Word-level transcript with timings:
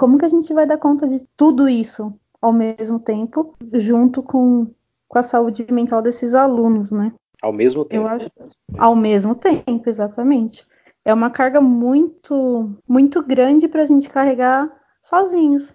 como 0.00 0.16
que 0.16 0.24
a 0.24 0.30
gente 0.30 0.54
vai 0.54 0.66
dar 0.66 0.78
conta 0.78 1.06
de 1.06 1.20
tudo 1.36 1.68
isso 1.68 2.18
ao 2.40 2.54
mesmo 2.54 2.98
tempo, 2.98 3.54
junto 3.74 4.22
com, 4.22 4.72
com 5.06 5.18
a 5.18 5.22
saúde 5.22 5.66
mental 5.70 6.00
desses 6.00 6.34
alunos, 6.34 6.90
né? 6.90 7.12
Ao 7.42 7.52
mesmo 7.52 7.84
tempo. 7.84 8.04
Eu 8.04 8.08
acho, 8.08 8.30
ao 8.78 8.96
mesmo 8.96 9.34
tempo, 9.34 9.90
exatamente. 9.90 10.66
É 11.04 11.12
uma 11.12 11.28
carga 11.28 11.60
muito, 11.60 12.74
muito 12.88 13.22
grande 13.22 13.68
para 13.68 13.82
a 13.82 13.86
gente 13.86 14.08
carregar 14.08 14.74
sozinhos. 15.02 15.74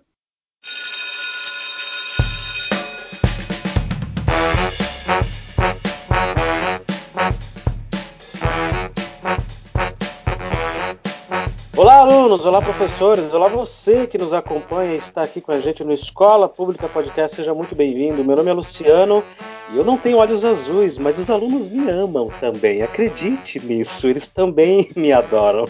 Alunos! 12.36 12.46
Olá, 12.46 12.62
professores! 12.62 13.34
Olá, 13.34 13.48
você 13.48 14.06
que 14.08 14.18
nos 14.18 14.34
acompanha 14.34 14.94
e 14.94 14.98
está 14.98 15.22
aqui 15.22 15.40
com 15.40 15.52
a 15.52 15.60
gente 15.60 15.84
no 15.84 15.94
Escola 15.94 16.50
Pública 16.50 16.88
Podcast. 16.88 17.36
Seja 17.36 17.54
muito 17.54 17.76
bem-vindo. 17.76 18.24
Meu 18.24 18.36
nome 18.36 18.50
é 18.50 18.54
Luciano 18.54 19.24
e 19.72 19.78
eu 19.78 19.86
não 19.86 19.98
tenho 19.98 20.18
olhos 20.18 20.44
azuis, 20.44 20.98
mas 20.98 21.18
os 21.18 21.30
alunos 21.30 21.68
me 21.68 21.90
amam 21.90 22.30
também. 22.40 22.82
Acredite 22.82 23.60
nisso, 23.66 24.08
eles 24.08 24.28
também 24.28 24.90
me 24.96 25.12
adoram. 25.14 25.64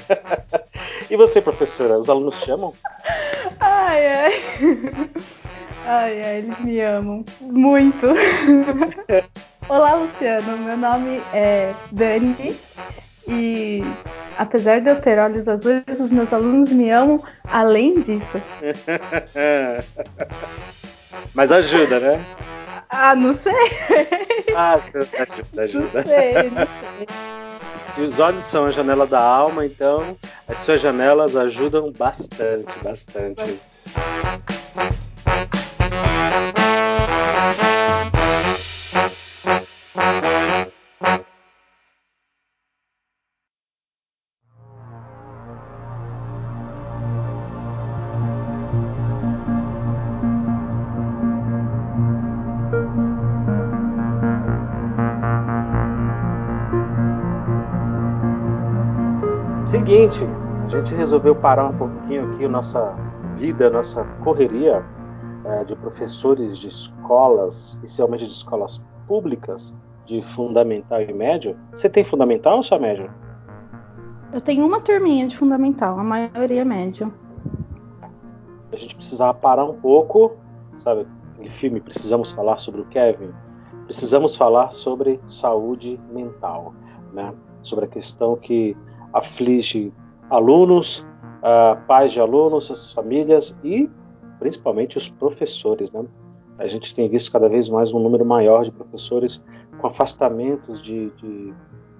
e 1.09 1.15
você, 1.15 1.41
professora, 1.41 1.99
os 1.99 2.09
alunos 2.09 2.39
te 2.41 2.51
amam? 2.51 2.73
Ai, 3.59 4.07
ai. 4.07 4.33
Ai, 5.85 6.21
ai, 6.23 6.37
eles 6.37 6.59
me 6.59 6.81
amam 6.81 7.23
muito. 7.41 8.07
Olá, 9.69 9.95
Luciano. 9.95 10.57
Meu 10.57 10.77
nome 10.77 11.21
é 11.33 11.73
Dani 11.91 12.57
e 13.27 13.81
apesar 14.37 14.81
de 14.81 14.89
eu 14.89 14.99
ter 15.01 15.17
olhos 15.19 15.47
azuis, 15.47 15.83
os 15.99 16.11
meus 16.11 16.33
alunos 16.33 16.71
me 16.71 16.89
amam 16.89 17.23
além 17.45 17.95
disso. 17.95 18.41
Mas 21.33 21.51
ajuda, 21.51 21.99
né? 21.99 22.23
Ah, 22.89 23.15
não 23.15 23.33
sei. 23.33 23.53
Ah, 24.55 24.75
ajuda, 24.75 25.07
ajuda. 25.63 25.89
Não 25.93 26.05
sei, 26.05 26.33
não 26.33 26.65
sei. 26.65 27.07
Se 27.93 28.01
os 28.01 28.19
olhos 28.19 28.43
são 28.43 28.65
a 28.65 28.71
janela 28.71 29.07
da 29.07 29.21
alma, 29.21 29.65
então 29.65 30.17
as 30.47 30.59
suas 30.59 30.81
janelas 30.81 31.35
ajudam 31.35 31.91
bastante, 31.91 32.71
bastante. 32.83 33.59
Seguinte, 39.95 40.34
resolveu 60.95 61.35
parar 61.35 61.65
um 61.65 61.77
pouquinho 61.77 62.31
aqui 62.31 62.45
a 62.45 62.49
nossa 62.49 62.95
vida, 63.33 63.67
a 63.67 63.69
nossa 63.69 64.03
correria 64.23 64.83
é, 65.45 65.63
de 65.63 65.75
professores 65.75 66.57
de 66.57 66.67
escolas, 66.67 67.67
especialmente 67.67 68.25
de 68.25 68.31
escolas 68.31 68.81
públicas, 69.07 69.75
de 70.05 70.21
fundamental 70.21 71.01
e 71.01 71.13
médio. 71.13 71.57
Você 71.71 71.89
tem 71.89 72.03
fundamental 72.03 72.57
ou 72.57 72.63
só 72.63 72.79
médio? 72.79 73.11
Eu 74.33 74.41
tenho 74.41 74.65
uma 74.65 74.81
turminha 74.81 75.27
de 75.27 75.37
fundamental, 75.37 75.99
a 75.99 76.03
maioria 76.03 76.61
é 76.61 76.65
médio. 76.65 77.13
A 78.71 78.75
gente 78.75 78.95
precisava 78.95 79.33
parar 79.33 79.65
um 79.65 79.79
pouco, 79.79 80.35
sabe? 80.77 81.07
Aquele 81.33 81.49
filme 81.49 81.79
Precisamos 81.79 82.31
Falar 82.31 82.57
sobre 82.57 82.81
o 82.81 82.85
Kevin. 82.85 83.29
Precisamos 83.85 84.35
falar 84.35 84.71
sobre 84.71 85.19
saúde 85.25 85.99
mental, 86.11 86.73
né? 87.13 87.33
Sobre 87.61 87.85
a 87.85 87.87
questão 87.87 88.35
que 88.35 88.75
aflige 89.13 89.93
alunos, 90.29 90.99
uh, 91.39 91.79
pais 91.87 92.11
de 92.11 92.19
alunos, 92.19 92.71
as 92.71 92.93
famílias 92.93 93.57
e 93.63 93.89
principalmente 94.39 94.97
os 94.97 95.09
professores. 95.09 95.91
Né? 95.91 96.05
A 96.57 96.67
gente 96.67 96.95
tem 96.95 97.09
visto 97.09 97.31
cada 97.31 97.49
vez 97.49 97.69
mais 97.69 97.93
um 97.93 97.99
número 97.99 98.25
maior 98.25 98.63
de 98.63 98.71
professores 98.71 99.41
com 99.79 99.87
afastamentos 99.87 100.81
de, 100.81 101.09
de 101.11 101.53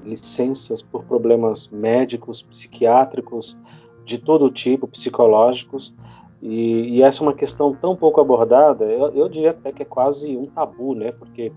licenças 0.03 0.81
por 0.81 1.03
problemas 1.03 1.67
médicos, 1.67 2.41
psiquiátricos, 2.41 3.57
de 4.03 4.19
todo 4.19 4.51
tipo, 4.51 4.87
psicológicos. 4.87 5.93
E, 6.41 6.97
e, 6.97 7.01
essa 7.01 7.23
é 7.23 7.27
uma 7.27 7.33
questão 7.33 7.73
tão 7.73 7.95
pouco 7.95 8.21
abordada, 8.21 8.85
eu, 8.85 9.07
eu 9.15 9.27
diria 9.27 9.49
até 9.49 9.71
que 9.71 9.81
é 9.81 9.85
quase 9.85 10.37
um 10.37 10.45
tabu, 10.45 10.93
né? 10.93 11.11
Porque 11.11 11.51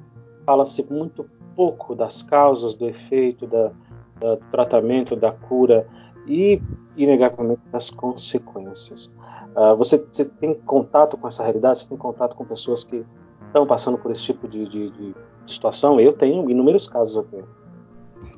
fala-se 0.46 0.90
muito 0.90 1.26
pouco 1.54 1.94
das 1.94 2.22
causas, 2.22 2.74
do 2.74 2.88
efeito, 2.88 3.46
da, 3.46 3.70
do 4.18 4.36
tratamento, 4.50 5.14
da 5.14 5.30
cura 5.30 5.86
e, 6.28 6.60
inegavelmente, 6.96 7.62
das 7.72 7.90
consequências. 7.90 9.10
Uh, 9.56 9.76
você, 9.76 9.98
você, 9.98 10.24
tem 10.24 10.54
contato 10.54 11.16
com 11.16 11.26
essa 11.26 11.42
realidade? 11.42 11.80
Você 11.80 11.88
tem 11.88 11.98
contato 11.98 12.36
com 12.36 12.44
pessoas 12.44 12.84
que 12.84 13.04
estão 13.46 13.66
passando 13.66 13.98
por 13.98 14.10
esse 14.10 14.22
tipo 14.22 14.46
de, 14.46 14.68
de, 14.68 14.90
de 14.90 15.14
situação? 15.46 15.98
Eu 15.98 16.12
tenho 16.12 16.48
inúmeros 16.48 16.86
casos 16.86 17.18
aqui. 17.18 17.42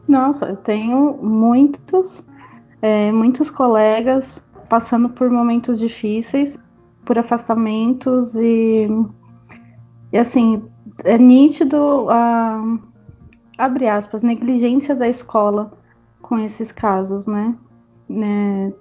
Nossa, 0.08 0.46
eu 0.46 0.56
tenho 0.56 1.18
muitos, 1.22 2.22
é, 2.80 3.12
muitos 3.12 3.50
colegas 3.50 4.42
passando 4.68 5.08
por 5.08 5.28
momentos 5.28 5.78
difíceis, 5.78 6.58
por 7.04 7.18
afastamentos 7.18 8.34
e, 8.36 8.88
e 10.12 10.18
assim, 10.18 10.62
é 11.04 11.18
nítido 11.18 12.08
a 12.08 12.62
abre 13.60 13.88
aspas, 13.88 14.22
negligência 14.22 14.96
da 14.96 15.06
escola 15.06 15.72
com 16.22 16.38
esses 16.38 16.72
casos, 16.72 17.26
né? 17.26 17.54
Né? 18.10 18.72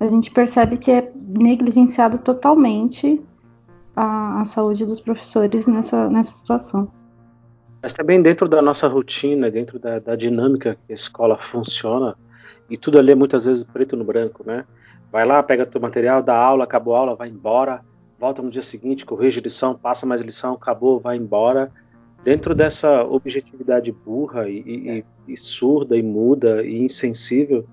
A 0.00 0.06
gente 0.06 0.30
percebe 0.30 0.76
que 0.76 0.90
é 0.90 1.12
negligenciado 1.14 2.18
totalmente 2.18 3.20
a, 3.94 4.40
a 4.40 4.44
saúde 4.44 4.84
dos 4.84 5.00
professores 5.00 5.66
nessa, 5.66 6.08
nessa 6.08 6.32
situação. 6.32 6.90
Mas 7.82 7.92
também 7.92 8.20
dentro 8.20 8.48
da 8.48 8.60
nossa 8.60 8.88
rotina, 8.88 9.50
dentro 9.50 9.78
da, 9.78 9.98
da 9.98 10.16
dinâmica 10.16 10.76
que 10.86 10.92
a 10.92 10.94
escola 10.94 11.36
funciona, 11.38 12.16
e 12.68 12.76
tudo 12.76 12.98
ali 12.98 13.12
é 13.12 13.14
muitas 13.14 13.44
vezes 13.44 13.64
preto 13.64 13.96
no 13.96 14.04
branco, 14.04 14.42
né? 14.44 14.64
Vai 15.10 15.24
lá, 15.24 15.42
pega 15.42 15.64
teu 15.64 15.80
material, 15.80 16.22
dá 16.22 16.36
aula, 16.36 16.64
acabou 16.64 16.94
a 16.94 16.98
aula, 16.98 17.14
vai 17.14 17.28
embora, 17.28 17.80
volta 18.18 18.42
no 18.42 18.50
dia 18.50 18.62
seguinte, 18.62 19.06
corrige 19.06 19.40
lição, 19.40 19.74
passa 19.74 20.04
mais 20.04 20.20
lição, 20.20 20.54
acabou, 20.54 21.00
vai 21.00 21.16
embora 21.16 21.72
dentro 22.22 22.54
dessa 22.54 23.04
objetividade 23.04 23.92
burra 23.92 24.48
e, 24.48 24.58
e, 24.58 25.04
e 25.32 25.36
surda 25.36 25.96
e 25.96 26.02
muda 26.02 26.62
e 26.62 26.82
insensível, 26.82 27.64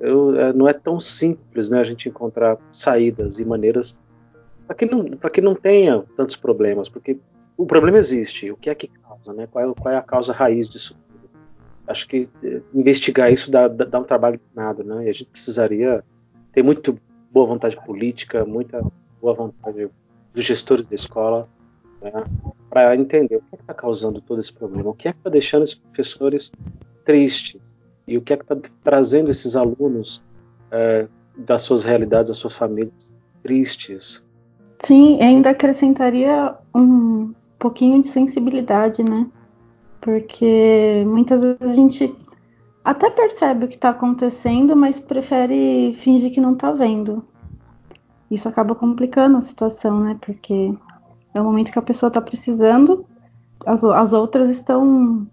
eu, 0.00 0.38
é, 0.38 0.52
não 0.52 0.68
é 0.68 0.72
tão 0.72 0.98
simples 0.98 1.68
né, 1.70 1.80
a 1.80 1.84
gente 1.84 2.08
encontrar 2.08 2.58
saídas 2.72 3.38
e 3.38 3.44
maneiras 3.44 3.96
para 4.66 4.76
que, 4.76 4.86
não, 4.86 5.04
que 5.04 5.40
não 5.40 5.54
tenha 5.54 6.02
tantos 6.16 6.36
problemas, 6.36 6.88
porque 6.88 7.18
o 7.56 7.66
problema 7.66 7.98
existe, 7.98 8.50
o 8.50 8.56
que 8.56 8.70
é 8.70 8.74
que 8.74 8.88
causa, 8.88 9.32
né? 9.32 9.46
qual, 9.46 9.70
é, 9.70 9.74
qual 9.74 9.94
é 9.94 9.96
a 9.96 10.02
causa 10.02 10.32
raiz 10.32 10.68
disso 10.68 10.96
tudo. 11.08 11.30
Acho 11.86 12.08
que 12.08 12.28
é, 12.42 12.60
investigar 12.74 13.32
isso 13.32 13.50
dá, 13.50 13.68
dá, 13.68 14.00
um 14.00 14.04
trabalho 14.04 14.40
nada, 14.54 14.82
né? 14.82 15.04
e 15.04 15.08
a 15.08 15.12
gente 15.12 15.26
precisaria 15.26 16.02
ter 16.50 16.62
muito 16.62 16.96
boa 17.30 17.46
vontade 17.46 17.76
política, 17.84 18.44
muita 18.44 18.82
boa 19.20 19.34
vontade 19.34 19.88
dos 20.32 20.44
gestores 20.44 20.88
da 20.88 20.94
escola, 20.94 21.48
né, 22.00 22.12
para 22.68 22.94
entender 22.96 23.36
o 23.36 23.40
que 23.40 23.56
é 23.56 23.60
está 23.60 23.74
causando 23.74 24.20
todo 24.20 24.40
esse 24.40 24.52
problema, 24.52 24.90
o 24.90 24.94
que 24.94 25.08
é 25.08 25.12
que 25.12 25.18
está 25.18 25.30
deixando 25.30 25.64
esses 25.64 25.76
professores 25.76 26.52
tristes 27.04 27.73
e 28.06 28.18
o 28.18 28.22
que 28.22 28.32
é 28.32 28.36
que 28.36 28.42
está 28.42 28.56
trazendo 28.82 29.30
esses 29.30 29.56
alunos 29.56 30.22
é, 30.70 31.06
das 31.36 31.62
suas 31.62 31.84
realidades, 31.84 32.28
das 32.28 32.38
suas 32.38 32.56
famílias 32.56 33.14
tristes. 33.42 34.22
Sim, 34.80 35.20
ainda 35.22 35.50
acrescentaria 35.50 36.54
um 36.74 37.32
pouquinho 37.58 38.00
de 38.00 38.08
sensibilidade, 38.08 39.02
né? 39.02 39.26
Porque 40.00 41.02
muitas 41.06 41.42
vezes 41.42 41.62
a 41.62 41.74
gente 41.74 42.14
até 42.84 43.08
percebe 43.08 43.64
o 43.64 43.68
que 43.68 43.76
está 43.76 43.90
acontecendo, 43.90 44.76
mas 44.76 45.00
prefere 45.00 45.94
fingir 45.96 46.30
que 46.30 46.40
não 46.40 46.52
está 46.52 46.70
vendo. 46.70 47.24
Isso 48.30 48.48
acaba 48.48 48.74
complicando 48.74 49.38
a 49.38 49.42
situação, 49.42 50.00
né? 50.00 50.18
Porque 50.20 50.74
é 51.32 51.40
o 51.40 51.44
momento 51.44 51.72
que 51.72 51.78
a 51.78 51.82
pessoa 51.82 52.08
está 52.08 52.20
precisando, 52.20 53.06
as, 53.64 53.82
as 53.82 54.12
outras 54.12 54.50
estão 54.50 55.26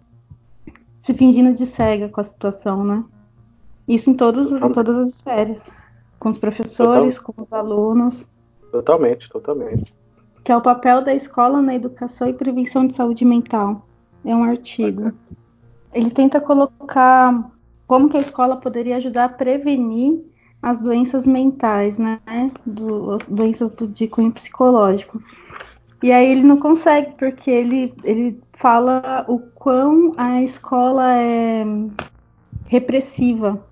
se 1.02 1.12
fingindo 1.12 1.52
de 1.52 1.66
cega 1.66 2.08
com 2.08 2.20
a 2.20 2.24
situação, 2.24 2.84
né? 2.84 3.04
Isso 3.86 4.08
em, 4.08 4.14
todos, 4.14 4.52
em 4.52 4.72
todas 4.72 4.96
as 4.96 5.08
esferas. 5.08 5.62
Com 6.18 6.30
os 6.30 6.38
professores, 6.38 7.16
Total. 7.16 7.34
com 7.34 7.42
os 7.42 7.52
alunos. 7.52 8.30
Totalmente, 8.70 9.28
totalmente. 9.28 9.92
Que 10.44 10.52
é 10.52 10.56
o 10.56 10.62
papel 10.62 11.02
da 11.02 11.12
escola 11.12 11.60
na 11.60 11.74
educação 11.74 12.28
e 12.28 12.32
prevenção 12.32 12.86
de 12.86 12.94
saúde 12.94 13.24
mental. 13.24 13.84
É 14.24 14.34
um 14.34 14.44
artigo. 14.44 15.12
Ele 15.92 16.10
tenta 16.10 16.40
colocar 16.40 17.50
como 17.88 18.08
que 18.08 18.16
a 18.16 18.20
escola 18.20 18.56
poderia 18.56 18.96
ajudar 18.96 19.24
a 19.24 19.28
prevenir 19.28 20.20
as 20.62 20.80
doenças 20.80 21.26
mentais, 21.26 21.98
né? 21.98 22.20
Do, 22.64 23.12
as 23.12 23.26
doenças 23.26 23.70
do, 23.70 23.88
de 23.88 24.06
cunho 24.06 24.30
psicológico. 24.30 25.20
E 26.02 26.10
aí 26.10 26.32
ele 26.32 26.42
não 26.42 26.56
consegue, 26.56 27.12
porque 27.16 27.50
ele, 27.50 27.94
ele 28.02 28.40
fala 28.54 29.24
o 29.28 29.38
quão 29.38 30.12
a 30.16 30.42
escola 30.42 31.16
é 31.16 31.64
repressiva. 32.66 33.64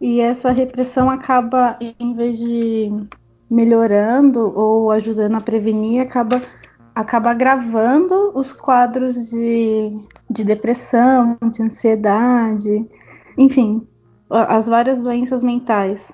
E 0.00 0.20
essa 0.20 0.50
repressão 0.50 1.10
acaba, 1.10 1.78
em 2.00 2.14
vez 2.14 2.38
de 2.38 2.88
melhorando 3.50 4.52
ou 4.58 4.90
ajudando 4.90 5.34
a 5.34 5.40
prevenir, 5.40 6.00
acaba, 6.00 6.42
acaba 6.94 7.30
agravando 7.30 8.32
os 8.34 8.50
quadros 8.50 9.30
de, 9.30 9.98
de 10.30 10.44
depressão, 10.44 11.36
de 11.52 11.62
ansiedade, 11.62 12.88
enfim, 13.36 13.86
as 14.30 14.66
várias 14.66 14.98
doenças 14.98 15.44
mentais. 15.44 16.10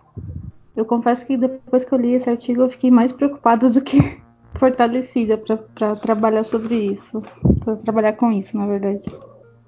Eu 0.77 0.85
confesso 0.85 1.25
que 1.25 1.37
depois 1.37 1.85
que 1.85 1.93
eu 1.93 1.99
li 1.99 2.15
esse 2.15 2.29
artigo 2.29 2.63
eu 2.63 2.71
fiquei 2.71 2.91
mais 2.91 3.13
preocupada 3.13 3.71
do 3.71 3.81
que 3.81 4.21
fortalecida 4.61 5.39
para 5.39 5.97
trabalhar 5.97 6.45
sobre 6.45 6.75
isso, 6.77 7.23
para 7.65 7.77
trabalhar 7.77 8.13
com 8.13 8.31
isso, 8.31 8.59
na 8.59 8.67
verdade. 8.67 9.11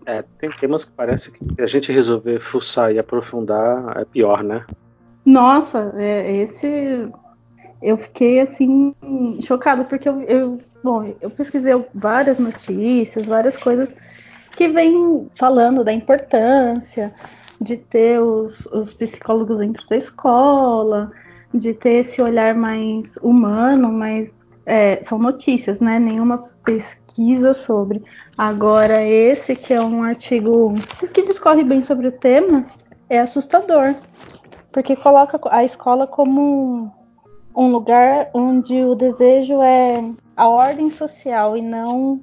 É, 0.05 0.23
tem 0.39 0.51
temas 0.51 0.85
que 0.85 0.93
parece 0.93 1.33
que 1.33 1.63
a 1.63 1.67
gente 1.67 1.91
resolver 1.91 2.39
fuçar 2.41 2.93
e 2.93 2.99
aprofundar 2.99 3.97
é 3.97 4.05
pior, 4.05 4.45
né? 4.45 4.67
Nossa, 5.25 5.95
é, 5.97 6.43
esse 6.43 7.09
eu 7.81 7.97
fiquei 7.97 8.41
assim 8.41 8.95
chocada 9.43 9.83
porque 9.85 10.09
eu, 10.09 10.21
eu, 10.23 10.59
bom, 10.85 11.15
eu 11.23 11.31
pesquisei 11.31 11.73
várias 11.95 12.39
notícias, 12.39 13.27
várias 13.27 13.63
coisas 13.63 13.97
que 14.57 14.69
vêm 14.69 15.27
falando 15.39 15.83
da 15.83 15.93
importância 15.93 17.15
de 17.61 17.79
ter 17.79 18.21
os, 18.21 18.67
os 18.67 18.93
psicólogos 18.93 19.61
dentro 19.61 19.89
da 19.89 19.97
escola, 19.97 21.11
de 21.55 21.73
ter 21.73 22.01
esse 22.01 22.21
olhar 22.21 22.55
mais 22.55 23.07
humano, 23.23 23.91
mais 23.91 24.31
é, 24.65 25.03
são 25.03 25.19
notícias, 25.19 25.81
né? 25.81 25.99
Nenhuma 25.99 26.39
pesquisa 26.65 27.55
sobre. 27.55 28.03
Agora, 28.37 29.03
esse 29.03 29.57
que 29.57 29.73
é 29.75 29.81
um 29.81 30.03
artigo 30.03 30.75
que 31.13 31.23
discorre 31.23 31.65
bem 31.65 31.83
sobre 31.83 32.07
o 32.07 32.13
tema, 32.13 32.67
é 33.09 33.19
assustador, 33.19 33.95
porque 34.71 34.97
coloca 34.97 35.39
a 35.51 35.65
escola 35.65 36.07
como 36.07 36.91
um 37.55 37.69
lugar 37.69 38.31
onde 38.33 38.83
o 38.83 38.95
desejo 38.95 39.61
é 39.61 40.03
a 40.37 40.49
ordem 40.49 40.91
social 40.91 41.57
e 41.57 41.63
não 41.63 42.21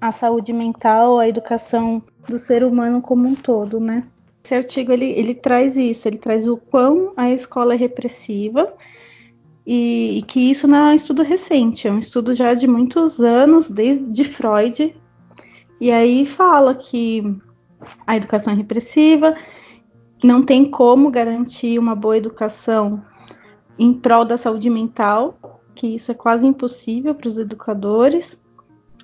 a 0.00 0.12
saúde 0.12 0.52
mental, 0.52 1.18
a 1.18 1.28
educação 1.28 2.02
do 2.28 2.38
ser 2.38 2.62
humano 2.62 3.00
como 3.00 3.26
um 3.26 3.34
todo, 3.34 3.80
né? 3.80 4.04
Esse 4.44 4.54
artigo 4.54 4.92
ele, 4.92 5.06
ele 5.06 5.34
traz 5.34 5.76
isso, 5.76 6.06
ele 6.06 6.18
traz 6.18 6.48
o 6.48 6.56
quão 6.56 7.12
a 7.16 7.30
escola 7.30 7.74
é 7.74 7.76
repressiva 7.76 8.72
e, 9.66 10.18
e, 10.18 10.22
que 10.22 10.38
isso 10.50 10.68
não 10.68 10.78
é 10.78 10.92
um 10.92 10.94
estudo 10.94 11.22
recente, 11.22 11.88
é 11.88 11.92
um 11.92 11.98
estudo 11.98 12.32
já 12.32 12.54
de 12.54 12.68
muitos 12.68 13.18
anos, 13.20 13.68
desde 13.68 14.24
Freud. 14.24 14.94
E 15.80 15.90
aí 15.90 16.24
fala 16.24 16.74
que 16.74 17.36
a 18.06 18.16
educação 18.16 18.52
é 18.52 18.56
repressiva, 18.56 19.34
não 20.22 20.42
tem 20.42 20.70
como 20.70 21.10
garantir 21.10 21.78
uma 21.78 21.94
boa 21.94 22.16
educação 22.16 23.02
em 23.78 23.92
prol 23.92 24.24
da 24.24 24.38
saúde 24.38 24.70
mental, 24.70 25.60
que 25.74 25.96
isso 25.96 26.10
é 26.10 26.14
quase 26.14 26.46
impossível 26.46 27.14
para 27.14 27.28
os 27.28 27.36
educadores, 27.36 28.40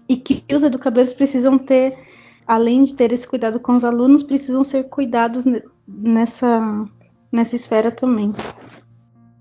e 0.09 0.17
que 0.17 0.45
os 0.55 0.63
educadores 0.63 1.13
precisam 1.13 1.59
ter, 1.59 1.99
além 2.47 2.85
de 2.85 2.95
ter 2.95 3.13
esse 3.13 3.27
cuidado 3.27 3.61
com 3.61 3.77
os 3.77 3.85
alunos, 3.85 4.23
precisam 4.23 4.65
ser 4.65 4.85
cuidados 4.85 5.45
nessa, 5.87 6.87
nessa 7.31 7.57
esfera 7.57 7.91
também. 7.91 8.33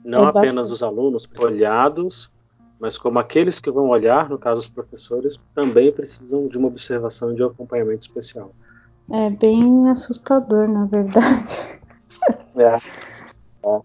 Não 0.03 0.24
é 0.24 0.27
apenas 0.27 0.71
os 0.71 0.81
alunos 0.81 1.27
olhados, 1.39 2.31
mas 2.80 2.98
como 2.98 3.19
aqueles 3.19 3.59
que 3.59 3.69
vão 3.69 3.89
olhar, 3.89 4.30
no 4.30 4.38
caso 4.38 4.62
os 4.62 4.69
professores, 4.69 5.39
também 5.53 5.92
precisam 5.92 6.48
de 6.48 6.57
uma 6.57 6.68
observação 6.68 7.31
e 7.31 7.36
de 7.36 7.44
um 7.44 7.48
acompanhamento 7.48 8.01
especial. 8.01 8.51
É 9.09 9.30
bem 9.30 9.89
assustador, 9.89 10.68
na 10.68 10.86
verdade. 10.86 11.80
É. 12.56 12.75
é. 13.63 13.81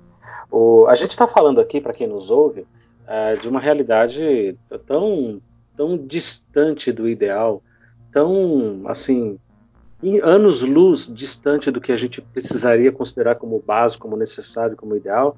O, 0.51 0.87
a 0.89 0.95
gente 0.95 1.11
está 1.11 1.27
falando 1.27 1.61
aqui, 1.61 1.81
para 1.81 1.93
quem 1.93 2.07
nos 2.07 2.31
ouve, 2.31 2.67
é, 3.07 3.37
de 3.37 3.49
uma 3.49 3.61
realidade 3.61 4.57
tão, 4.87 5.41
tão 5.77 5.97
distante 5.97 6.91
do 6.91 7.09
ideal, 7.09 7.63
tão 8.13 8.83
assim, 8.87 9.39
em 10.03 10.21
anos-luz 10.21 11.13
distante 11.13 11.71
do 11.71 11.81
que 11.81 11.93
a 11.93 11.97
gente 11.97 12.21
precisaria 12.21 12.93
considerar 12.93 13.37
como 13.37 13.63
básico, 13.65 14.03
como 14.03 14.17
necessário, 14.17 14.77
como 14.77 14.97
ideal, 14.97 15.37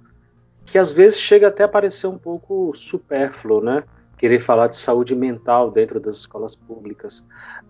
que 0.70 0.78
às 0.78 0.92
vezes 0.92 1.18
chega 1.18 1.48
até 1.48 1.64
a 1.64 1.68
parecer 1.68 2.06
um 2.06 2.18
pouco 2.18 2.72
supérfluo, 2.74 3.60
né? 3.60 3.84
Querer 4.16 4.40
falar 4.40 4.66
de 4.68 4.76
saúde 4.76 5.14
mental 5.14 5.70
dentro 5.70 5.98
das 6.00 6.16
escolas 6.16 6.54
públicas. 6.54 7.20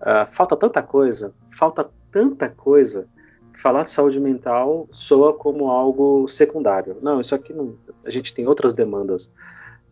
Uh, 0.00 0.30
falta 0.30 0.56
tanta 0.56 0.82
coisa, 0.82 1.32
falta 1.50 1.88
tanta 2.10 2.48
coisa, 2.48 3.06
que 3.52 3.60
falar 3.60 3.82
de 3.82 3.90
saúde 3.90 4.18
mental 4.18 4.88
soa 4.90 5.32
como 5.32 5.70
algo 5.70 6.26
secundário. 6.26 6.96
Não, 7.02 7.20
isso 7.20 7.34
aqui 7.34 7.52
não. 7.52 7.74
A 8.04 8.10
gente 8.10 8.34
tem 8.34 8.46
outras 8.46 8.74
demandas. 8.74 9.30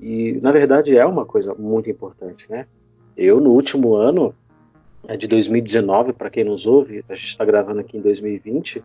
E, 0.00 0.38
na 0.42 0.50
verdade, 0.52 0.96
é 0.96 1.04
uma 1.04 1.24
coisa 1.24 1.54
muito 1.54 1.90
importante, 1.90 2.50
né? 2.50 2.66
Eu, 3.16 3.40
no 3.40 3.50
último 3.50 3.94
ano, 3.94 4.34
é 5.08 5.16
de 5.16 5.26
2019, 5.26 6.12
para 6.12 6.28
quem 6.28 6.44
nos 6.44 6.66
ouve, 6.66 7.04
a 7.08 7.14
gente 7.14 7.28
está 7.28 7.44
gravando 7.44 7.80
aqui 7.80 7.96
em 7.96 8.00
2020, 8.00 8.84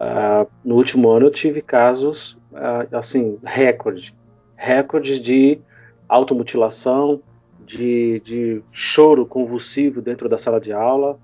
Uh, 0.00 0.50
no 0.64 0.76
último 0.76 1.10
ano 1.10 1.26
eu 1.26 1.30
tive 1.30 1.60
casos, 1.60 2.32
uh, 2.52 2.96
assim, 2.96 3.38
recorde. 3.44 4.16
Recorde 4.56 5.20
de 5.20 5.60
automutilação, 6.08 7.20
de, 7.66 8.20
de 8.20 8.62
choro 8.72 9.26
convulsivo 9.26 10.00
dentro 10.00 10.26
da 10.26 10.38
sala 10.38 10.58
de 10.58 10.72
aula, 10.72 11.18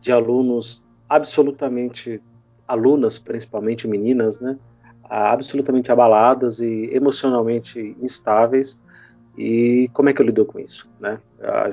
de 0.00 0.10
alunos 0.10 0.82
absolutamente, 1.06 2.22
alunas 2.66 3.18
principalmente 3.18 3.86
meninas, 3.86 4.40
né? 4.40 4.58
Uh, 5.04 5.28
absolutamente 5.28 5.92
abaladas 5.92 6.60
e 6.60 6.88
emocionalmente 6.90 7.94
instáveis. 8.00 8.80
E 9.36 9.90
como 9.92 10.08
é 10.08 10.14
que 10.14 10.22
eu 10.22 10.26
lido 10.26 10.44
com 10.44 10.58
isso, 10.58 10.88
né? 11.00 11.18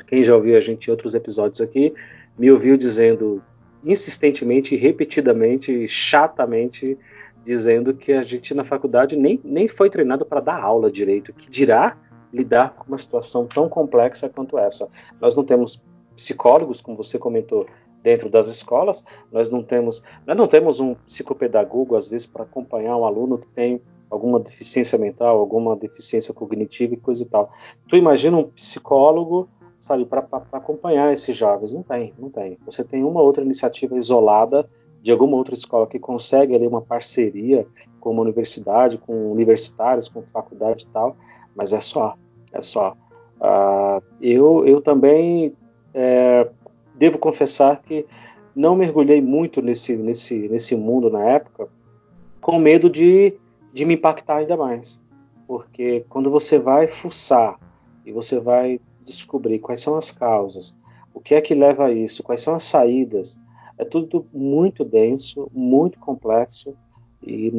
quem 0.08 0.24
já 0.24 0.34
ouviu 0.34 0.56
a 0.56 0.62
gente 0.62 0.88
em 0.88 0.92
outros 0.92 1.14
episódios 1.14 1.60
aqui, 1.60 1.94
me 2.38 2.50
ouviu 2.50 2.78
dizendo 2.78 3.44
insistentemente, 3.84 4.76
repetidamente, 4.76 5.88
chatamente, 5.88 6.98
dizendo 7.44 7.94
que 7.94 8.12
a 8.14 8.24
gente 8.24 8.54
na 8.54 8.64
faculdade 8.64 9.16
nem, 9.16 9.40
nem 9.44 9.68
foi 9.68 9.90
treinado 9.90 10.26
para 10.26 10.42
dar 10.42 10.62
aula 10.62 10.92
direito, 10.92 11.34
que 11.34 11.50
dirá 11.50 11.98
lidar 12.32 12.76
com 12.76 12.88
uma 12.88 12.98
situação 12.98 13.48
tão 13.48 13.68
complexa 13.68 14.30
quanto 14.30 14.58
essa. 14.58 14.88
Nós 15.20 15.36
não 15.36 15.44
temos 15.44 15.82
psicólogos, 16.16 16.82
como 16.82 16.98
você 16.98 17.18
comentou, 17.18 17.66
dentro 18.02 18.30
das 18.30 18.48
escolas, 18.48 19.04
nós 19.32 19.50
não 19.50 19.64
temos, 19.64 20.02
nós 20.26 20.38
não 20.38 20.48
temos 20.48 20.80
um 20.80 20.96
psicopedagogo 20.96 21.96
às 21.96 22.08
vezes 22.08 22.26
para 22.26 22.44
acompanhar 22.44 22.96
um 22.96 23.06
aluno 23.06 23.38
que 23.38 23.48
tem 23.48 23.82
alguma 24.10 24.40
deficiência 24.40 24.98
mental, 24.98 25.38
alguma 25.38 25.76
deficiência 25.76 26.34
cognitiva 26.34 26.94
e 26.94 26.98
coisa 26.98 27.24
e 27.24 27.28
tal. 27.28 27.52
Tu 27.88 27.96
imagina 27.96 28.38
um 28.38 28.44
psicólogo 28.44 29.50
sabe, 29.80 30.06
para 30.06 30.28
acompanhar 30.52 31.12
esses 31.14 31.36
jovens. 31.36 31.74
Não 31.74 31.84
tem, 31.84 32.14
não 32.18 32.30
tem. 32.30 32.58
Você 32.66 32.84
tem 32.84 33.04
uma 33.04 33.22
outra 33.22 33.44
iniciativa 33.44 33.98
isolada 33.98 34.70
de 35.02 35.12
alguma 35.12 35.38
outra 35.38 35.54
escola 35.54 35.88
que 35.88 35.98
consegue 35.98 36.54
ali 36.54 36.68
uma 36.68 36.82
parceria 36.82 37.66
com 38.00 38.12
uma 38.12 38.22
universidade, 38.22 38.98
com 38.98 39.32
universitários, 39.32 40.10
com 40.10 40.22
faculdade 40.22 40.84
e 40.84 40.88
tal, 40.88 41.16
mas 41.56 41.74
é 41.74 41.80
só, 41.80 42.16
é 42.52 42.62
só. 42.62 42.96
Uh, 43.40 44.04
eu, 44.22 44.68
eu 44.68 44.82
também 44.82 45.54
é, 45.94 46.50
devo 46.96 47.18
confessar 47.18 47.82
que 47.82 48.06
não 48.56 48.76
mergulhei 48.76 49.22
muito 49.22 49.62
nesse, 49.62 49.96
nesse, 49.96 50.50
nesse 50.50 50.76
mundo 50.76 51.10
na 51.10 51.24
época, 51.24 51.70
com 52.42 52.60
medo 52.60 52.90
de, 52.90 53.34
de 53.74 53.86
me 53.86 53.94
impactar 53.94 54.38
ainda 54.38 54.58
mais. 54.58 55.02
Porque 55.48 56.06
quando 56.10 56.30
você 56.30 56.60
vai 56.60 56.88
fuçar 56.88 57.58
e 58.06 58.12
você 58.12 58.40
vai 58.40 58.80
descobrir 59.04 59.60
quais 59.60 59.82
são 59.82 59.96
as 59.96 60.12
causas, 60.12 60.76
o 61.14 61.20
que 61.20 61.36
é 61.36 61.42
que 61.42 61.54
leva 61.54 61.86
a 61.86 61.92
isso, 61.92 62.24
quais 62.24 62.42
são 62.42 62.56
as 62.56 62.64
saídas. 62.64 63.38
É 63.78 63.86
tudo 63.86 64.26
muito 64.34 64.84
denso, 64.84 65.50
muito 65.54 66.00
complexo 66.00 66.76
e 67.22 67.52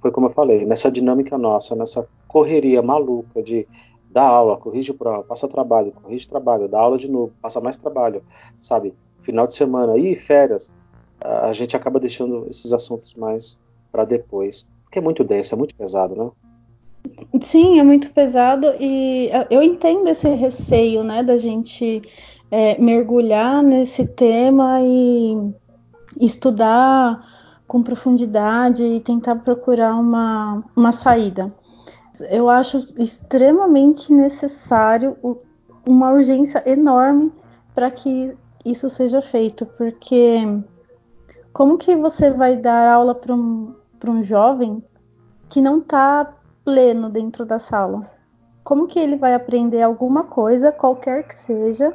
foi 0.00 0.10
como 0.10 0.26
eu 0.26 0.30
falei, 0.30 0.64
nessa 0.66 0.90
dinâmica 0.90 1.38
nossa, 1.38 1.74
nessa 1.74 2.06
correria 2.28 2.82
maluca 2.82 3.42
de 3.42 3.66
dar 4.10 4.28
aula, 4.28 4.56
corrige 4.56 4.92
prova, 4.92 5.22
passa 5.22 5.48
trabalho, 5.48 5.92
corrige 5.92 6.28
trabalho, 6.28 6.68
dá 6.68 6.78
aula 6.78 6.98
de 6.98 7.10
novo, 7.10 7.32
passa 7.40 7.60
mais 7.60 7.76
trabalho, 7.76 8.22
sabe? 8.60 8.94
Final 9.22 9.46
de 9.46 9.54
semana 9.54 9.96
e 9.98 10.14
férias, 10.14 10.70
a 11.20 11.52
gente 11.52 11.76
acaba 11.76 11.98
deixando 11.98 12.46
esses 12.48 12.72
assuntos 12.72 13.14
mais 13.14 13.58
para 13.90 14.04
depois, 14.04 14.66
porque 14.84 14.98
é 14.98 15.02
muito 15.02 15.24
denso, 15.24 15.54
é 15.54 15.58
muito 15.58 15.74
pesado, 15.74 16.14
né? 16.14 16.30
Sim, 17.42 17.78
é 17.78 17.82
muito 17.82 18.10
pesado 18.10 18.74
e 18.80 19.30
eu 19.50 19.62
entendo 19.62 20.08
esse 20.08 20.28
receio, 20.28 21.04
né, 21.04 21.22
da 21.22 21.36
gente 21.36 22.02
é, 22.50 22.80
mergulhar 22.80 23.62
nesse 23.62 24.06
tema 24.06 24.80
e 24.80 25.52
estudar 26.20 27.24
com 27.66 27.82
profundidade 27.82 28.84
e 28.84 29.00
tentar 29.00 29.36
procurar 29.36 29.96
uma, 29.96 30.62
uma 30.76 30.92
saída. 30.92 31.52
Eu 32.30 32.48
acho 32.48 32.78
extremamente 32.98 34.12
necessário 34.12 35.16
uma 35.84 36.10
urgência 36.10 36.62
enorme 36.64 37.32
para 37.74 37.90
que 37.90 38.34
isso 38.64 38.88
seja 38.88 39.20
feito, 39.20 39.66
porque 39.66 40.38
como 41.52 41.76
que 41.76 41.94
você 41.94 42.30
vai 42.30 42.56
dar 42.56 42.88
aula 42.88 43.14
para 43.14 43.34
um, 43.34 43.74
um 44.06 44.22
jovem 44.22 44.82
que 45.48 45.60
não 45.60 45.78
está 45.78 46.34
pleno 46.66 47.08
dentro 47.08 47.46
da 47.46 47.60
sala? 47.60 48.10
Como 48.64 48.88
que 48.88 48.98
ele 48.98 49.14
vai 49.14 49.32
aprender 49.34 49.80
alguma 49.80 50.24
coisa, 50.24 50.72
qualquer 50.72 51.22
que 51.22 51.34
seja, 51.36 51.94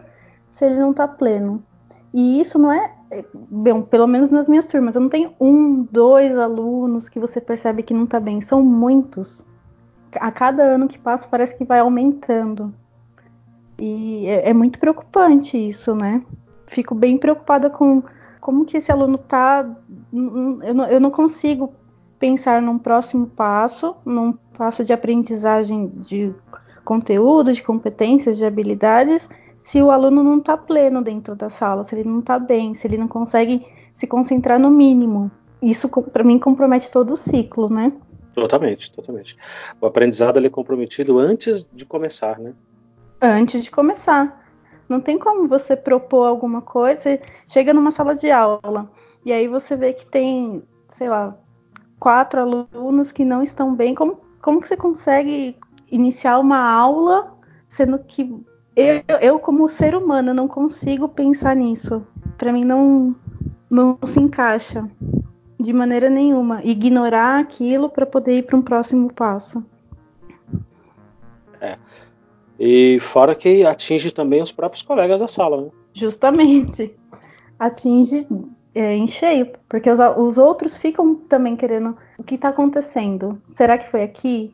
se 0.49 0.65
ele 0.65 0.79
não 0.79 0.91
está 0.91 1.05
pleno? 1.05 1.61
E 2.13 2.39
isso 2.39 2.57
não 2.57 2.71
é, 2.71 2.93
bem, 3.49 3.81
pelo 3.81 4.07
menos 4.07 4.31
nas 4.31 4.47
minhas 4.47 4.65
turmas, 4.65 4.95
eu 4.95 5.01
não 5.01 5.09
tenho 5.09 5.33
um, 5.39 5.83
dois 5.91 6.37
alunos 6.37 7.09
que 7.09 7.19
você 7.19 7.41
percebe 7.41 7.83
que 7.83 7.93
não 7.93 8.05
está 8.05 8.21
bem, 8.21 8.39
são 8.39 8.63
muitos. 8.63 9.45
A 10.15 10.31
cada 10.31 10.63
ano 10.63 10.87
que 10.87 10.97
passa 10.97 11.27
parece 11.27 11.55
que 11.57 11.65
vai 11.65 11.79
aumentando. 11.79 12.73
E 13.77 14.25
é, 14.27 14.49
é 14.49 14.53
muito 14.53 14.79
preocupante 14.79 15.57
isso, 15.57 15.93
né? 15.93 16.23
Fico 16.67 16.95
bem 16.95 17.17
preocupada 17.17 17.69
com 17.69 18.01
como 18.39 18.65
que 18.65 18.77
esse 18.77 18.91
aluno 18.91 19.15
está. 19.15 19.69
Eu 20.13 20.73
não, 20.73 20.85
eu 20.85 20.99
não 20.99 21.11
consigo 21.11 21.73
pensar 22.21 22.61
num 22.61 22.77
próximo 22.77 23.25
passo, 23.25 23.95
num 24.05 24.33
passo 24.55 24.83
de 24.83 24.93
aprendizagem 24.93 25.87
de 25.95 26.31
conteúdo, 26.85 27.51
de 27.51 27.63
competências, 27.63 28.37
de 28.37 28.45
habilidades, 28.45 29.27
se 29.63 29.81
o 29.81 29.89
aluno 29.89 30.21
não 30.21 30.37
está 30.37 30.55
pleno 30.55 31.01
dentro 31.01 31.35
da 31.35 31.49
sala, 31.49 31.83
se 31.83 31.95
ele 31.95 32.07
não 32.07 32.19
está 32.19 32.37
bem, 32.37 32.75
se 32.75 32.85
ele 32.85 32.95
não 32.95 33.07
consegue 33.07 33.65
se 33.95 34.05
concentrar 34.05 34.59
no 34.59 34.69
mínimo. 34.69 35.31
Isso, 35.63 35.89
para 35.89 36.23
mim, 36.23 36.37
compromete 36.37 36.91
todo 36.91 37.13
o 37.13 37.17
ciclo, 37.17 37.67
né? 37.73 37.91
Totalmente, 38.35 38.91
totalmente. 38.91 39.35
O 39.79 39.87
aprendizado 39.87 40.37
ele 40.37 40.47
é 40.47 40.49
comprometido 40.49 41.17
antes 41.17 41.65
de 41.73 41.85
começar, 41.85 42.37
né? 42.37 42.53
Antes 43.19 43.63
de 43.63 43.71
começar. 43.71 44.45
Não 44.87 45.01
tem 45.01 45.17
como 45.17 45.47
você 45.47 45.75
propor 45.75 46.27
alguma 46.27 46.61
coisa, 46.61 47.19
chega 47.47 47.73
numa 47.73 47.91
sala 47.91 48.13
de 48.13 48.29
aula 48.29 48.91
e 49.25 49.33
aí 49.33 49.47
você 49.47 49.75
vê 49.75 49.93
que 49.93 50.05
tem, 50.05 50.63
sei 50.89 51.09
lá, 51.09 51.35
quatro 52.01 52.41
alunos 52.41 53.11
que 53.11 53.23
não 53.23 53.43
estão 53.43 53.75
bem. 53.75 53.93
Como, 53.93 54.19
como 54.41 54.59
que 54.59 54.67
você 54.67 54.75
consegue 54.75 55.55
iniciar 55.91 56.39
uma 56.39 56.59
aula 56.59 57.37
sendo 57.67 57.99
que 57.99 58.35
eu, 58.75 59.17
eu 59.21 59.39
como 59.39 59.69
ser 59.69 59.93
humano, 59.93 60.33
não 60.33 60.47
consigo 60.47 61.07
pensar 61.07 61.55
nisso. 61.55 62.05
Para 62.39 62.51
mim 62.51 62.65
não, 62.65 63.15
não 63.69 63.99
se 64.07 64.19
encaixa 64.19 64.89
de 65.59 65.71
maneira 65.71 66.09
nenhuma. 66.09 66.63
Ignorar 66.63 67.39
aquilo 67.39 67.87
para 67.87 68.05
poder 68.07 68.39
ir 68.39 68.43
para 68.43 68.57
um 68.57 68.63
próximo 68.63 69.13
passo. 69.13 69.63
É. 71.61 71.77
E 72.59 72.99
fora 73.01 73.35
que 73.35 73.63
atinge 73.63 74.09
também 74.09 74.41
os 74.41 74.51
próprios 74.51 74.81
colegas 74.81 75.19
da 75.19 75.27
sala, 75.27 75.61
né? 75.61 75.69
Justamente. 75.93 76.95
Atinge 77.59 78.27
é, 78.73 78.95
em 78.95 79.07
cheio, 79.07 79.51
porque 79.67 79.89
os, 79.89 79.99
os 80.17 80.37
outros 80.37 80.77
ficam 80.77 81.15
também 81.15 81.55
querendo 81.55 81.97
o 82.17 82.23
que 82.23 82.35
está 82.35 82.49
acontecendo. 82.49 83.41
Será 83.53 83.77
que 83.77 83.89
foi 83.89 84.03
aqui? 84.03 84.53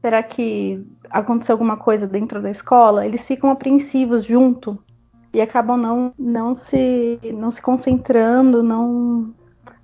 Será 0.00 0.22
que 0.22 0.84
aconteceu 1.10 1.54
alguma 1.54 1.76
coisa 1.76 2.06
dentro 2.06 2.42
da 2.42 2.50
escola? 2.50 3.06
Eles 3.06 3.26
ficam 3.26 3.50
apreensivos 3.50 4.24
junto 4.24 4.78
e 5.32 5.40
acabam 5.40 5.76
não, 5.76 6.12
não, 6.18 6.54
se, 6.54 7.18
não 7.32 7.50
se 7.50 7.62
concentrando, 7.62 8.62
não 8.62 9.32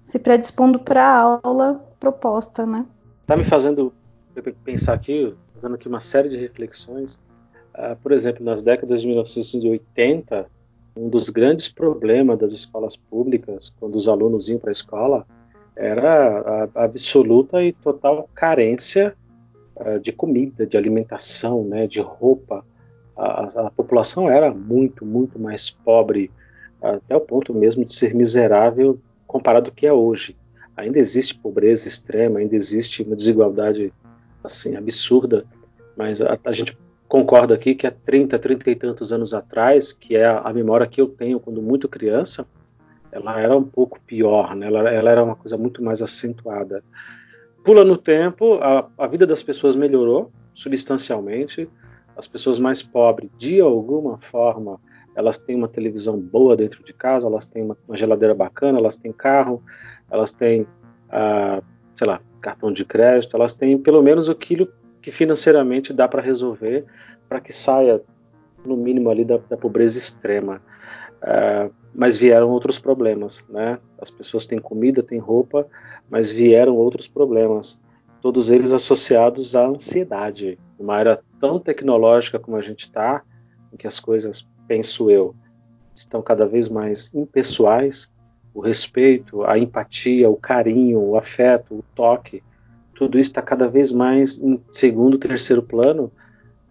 se 0.07 0.19
predispondo 0.19 0.79
para 0.79 1.05
a 1.05 1.41
aula 1.43 1.85
proposta, 2.01 2.67
né? 2.67 2.85
Está 3.21 3.37
me 3.37 3.45
fazendo 3.45 3.93
pensar 4.65 4.95
aqui, 4.95 5.35
fazendo 5.55 5.75
aqui 5.75 5.89
uma 5.89 6.01
série 6.01 6.29
de 6.29 6.37
reflexões. 6.37 7.19
Uh, 7.75 7.95
por 8.03 8.13
exemplo, 8.13 8.45
nas 8.45 8.63
décadas 8.63 9.03
de 9.03 9.09
1980, 9.09 10.47
um 10.99 11.09
dos 11.09 11.31
grandes 11.31 11.69
problemas 11.69 12.39
das 12.39 12.53
escolas 12.53 12.97
públicas, 12.97 13.73
quando 13.79 13.95
os 13.95 14.09
alunos 14.09 14.49
iam 14.49 14.59
para 14.59 14.71
a 14.71 14.73
escola, 14.73 15.27
era 15.77 16.69
a 16.75 16.85
absoluta 16.85 17.63
e 17.63 17.73
total 17.73 18.29
carência 18.35 19.15
uh, 19.77 20.01
de 20.01 20.11
comida, 20.11 20.67
de 20.67 20.77
alimentação, 20.77 21.63
né, 21.63 21.87
de 21.87 22.01
roupa. 22.01 22.65
A, 23.17 23.67
a, 23.67 23.71
população 23.71 24.29
era 24.29 24.53
muito, 24.53 25.07
muito 25.07 25.39
mais 25.39 25.71
pobre, 25.71 26.33
até 26.83 27.15
o 27.15 27.21
ponto 27.21 27.55
mesmo 27.55 27.85
de 27.85 27.93
ser 27.93 28.13
miserável 28.13 28.99
comparado 29.25 29.69
ao 29.69 29.75
que 29.75 29.87
é 29.87 29.93
hoje. 29.93 30.37
Ainda 30.77 30.99
existe 30.99 31.39
pobreza 31.39 31.87
extrema, 31.87 32.41
ainda 32.41 32.57
existe 32.57 33.05
uma 33.05 33.15
desigualdade 33.15 33.93
assim 34.43 34.75
absurda, 34.75 35.45
mas 35.97 36.21
a, 36.21 36.39
a 36.45 36.53
gente 36.53 36.77
concorda 37.09 37.55
aqui 37.55 37.75
que 37.75 37.87
há 37.87 37.91
30, 37.91 38.39
30 38.39 38.71
e 38.71 38.77
tantos 38.77 39.13
anos 39.13 39.33
atrás, 39.33 39.93
que 39.93 40.15
é 40.15 40.27
a, 40.27 40.41
a 40.41 40.53
memória 40.53 40.87
que 40.87 41.01
eu 41.01 41.09
tenho 41.09 41.41
quando 41.41 41.63
muito 41.63 41.89
criança, 41.89 42.47
ela 43.11 43.41
era 43.41 43.57
um 43.57 43.65
pouco 43.65 43.99
pior, 44.01 44.55
né? 44.55 44.67
ela, 44.67 44.91
ela 44.91 45.11
era 45.11 45.25
uma 45.25 45.35
coisa 45.35 45.57
muito 45.57 45.83
mais 45.83 46.03
acentuada. 46.03 46.85
Pula 47.65 47.83
no 47.83 47.97
tempo, 47.97 48.55
a, 48.55 48.89
a 48.99 49.07
vida 49.07 49.27
das 49.27 49.43
pessoas 49.43 49.75
melhorou 49.75 50.31
substancialmente. 50.53 51.69
As 52.17 52.27
pessoas 52.27 52.59
mais 52.59 52.83
pobres, 52.83 53.31
de 53.39 53.61
alguma 53.61 54.19
forma, 54.19 54.81
elas 55.15 55.39
têm 55.39 55.57
uma 55.57 55.69
televisão 55.69 56.19
boa 56.19 56.57
dentro 56.57 56.85
de 56.85 56.93
casa, 56.93 57.27
elas 57.27 57.47
têm 57.47 57.63
uma, 57.63 57.77
uma 57.87 57.97
geladeira 57.97 58.35
bacana, 58.35 58.79
elas 58.79 58.97
têm 58.97 59.13
carro, 59.13 59.63
elas 60.11 60.33
têm, 60.33 60.67
ah, 61.11 61.63
sei 61.95 62.07
lá, 62.07 62.21
cartão 62.41 62.73
de 62.73 62.85
crédito, 62.85 63.37
elas 63.37 63.55
têm 63.55 63.79
pelo 63.79 64.03
menos 64.03 64.29
aquilo 64.29 64.69
que 65.01 65.11
financeiramente 65.11 65.93
dá 65.93 66.09
para 66.09 66.23
resolver 66.23 66.85
para 67.29 67.41
que 67.41 67.53
saia 67.53 68.01
no 68.65 68.77
mínimo 68.77 69.11
ali 69.11 69.25
da, 69.25 69.37
da 69.37 69.57
pobreza 69.57 69.99
extrema. 69.99 70.61
Uh, 71.23 71.73
mas 71.95 72.17
vieram 72.17 72.49
outros 72.49 72.79
problemas, 72.79 73.45
né? 73.49 73.79
As 74.01 74.11
pessoas 74.11 74.47
têm 74.47 74.59
comida, 74.59 75.03
têm 75.03 75.19
roupa, 75.19 75.67
mas 76.09 76.31
vieram 76.31 76.77
outros 76.77 77.09
problemas, 77.09 77.81
todos 78.21 78.51
eles 78.51 78.73
associados 78.73 79.57
à 79.57 79.67
ansiedade. 79.67 80.59
Uma 80.79 81.01
era 81.01 81.21
tão 81.41 81.59
tecnológica 81.59 82.39
como 82.39 82.57
a 82.57 82.61
gente 82.61 82.85
está, 82.85 83.23
em 83.73 83.77
que 83.77 83.87
as 83.87 83.99
coisas, 83.99 84.47
penso 84.69 85.11
eu, 85.11 85.35
estão 85.95 86.23
cada 86.23 86.47
vez 86.47 86.69
mais 86.69 87.13
impessoais, 87.13 88.11
o 88.55 88.61
respeito, 88.61 89.45
a 89.45 89.59
empatia, 89.59 90.31
o 90.31 90.37
carinho, 90.37 91.01
o 91.01 91.17
afeto, 91.17 91.75
o 91.75 91.85
toque, 91.95 92.43
tudo 92.99 93.17
isso 93.17 93.31
está 93.31 93.41
cada 93.41 93.69
vez 93.69 93.93
mais 93.93 94.39
em 94.39 94.61
segundo, 94.73 95.19
terceiro 95.19 95.63
plano, 95.63 96.11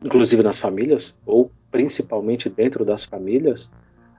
inclusive 0.04 0.44
nas 0.44 0.60
famílias, 0.60 1.18
ou 1.26 1.50
principalmente 1.72 2.50
dentro 2.50 2.84
das 2.84 3.06
famílias. 3.06 3.68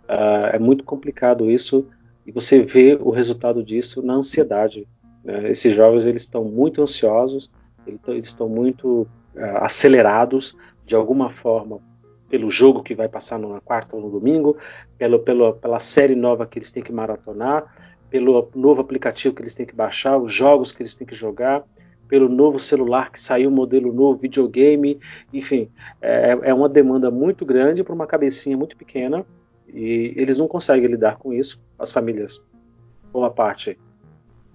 Uh, 0.08 0.48
é 0.54 0.58
muito 0.58 0.84
complicado 0.84 1.50
isso 1.50 1.86
e 2.26 2.32
você 2.32 2.62
vê 2.62 2.98
o 2.98 3.10
resultado 3.10 3.62
disso 3.62 4.00
na 4.00 4.14
ansiedade. 4.14 4.88
Né? 5.22 5.50
Esses 5.50 5.74
jovens 5.76 6.06
eles 6.06 6.22
estão 6.22 6.44
muito 6.44 6.80
ansiosos, 6.80 7.50
eles 7.86 8.28
estão 8.28 8.48
muito 8.48 9.02
uh, 9.34 9.58
acelerados 9.60 10.56
de 10.86 10.94
alguma 10.94 11.28
forma 11.28 11.78
pelo 12.30 12.50
jogo 12.50 12.82
que 12.82 12.94
vai 12.94 13.08
passar 13.08 13.38
na 13.38 13.60
quarta 13.60 13.96
ou 13.96 14.00
no 14.00 14.10
domingo, 14.10 14.56
pelo, 14.96 15.18
pelo, 15.18 15.52
pela 15.52 15.78
série 15.78 16.14
nova 16.14 16.46
que 16.46 16.58
eles 16.58 16.72
têm 16.72 16.82
que 16.82 16.92
maratonar, 16.92 17.66
pelo 18.08 18.48
novo 18.54 18.80
aplicativo 18.80 19.34
que 19.34 19.42
eles 19.42 19.54
têm 19.54 19.66
que 19.66 19.74
baixar, 19.74 20.16
os 20.16 20.32
jogos 20.32 20.72
que 20.72 20.82
eles 20.82 20.94
têm 20.94 21.06
que 21.06 21.14
jogar, 21.14 21.62
pelo 22.08 22.28
novo 22.28 22.58
celular 22.58 23.12
que 23.12 23.20
saiu, 23.20 23.50
modelo 23.50 23.92
novo, 23.92 24.18
videogame, 24.18 24.98
enfim, 25.32 25.70
é, 26.00 26.38
é 26.42 26.54
uma 26.54 26.68
demanda 26.68 27.10
muito 27.10 27.44
grande 27.44 27.84
para 27.84 27.94
uma 27.94 28.06
cabecinha 28.06 28.56
muito 28.56 28.76
pequena 28.76 29.24
e 29.68 30.14
eles 30.16 30.38
não 30.38 30.48
conseguem 30.48 30.88
lidar 30.88 31.18
com 31.18 31.32
isso. 31.32 31.60
As 31.78 31.92
famílias, 31.92 32.42
uma 33.12 33.30
parte 33.30 33.78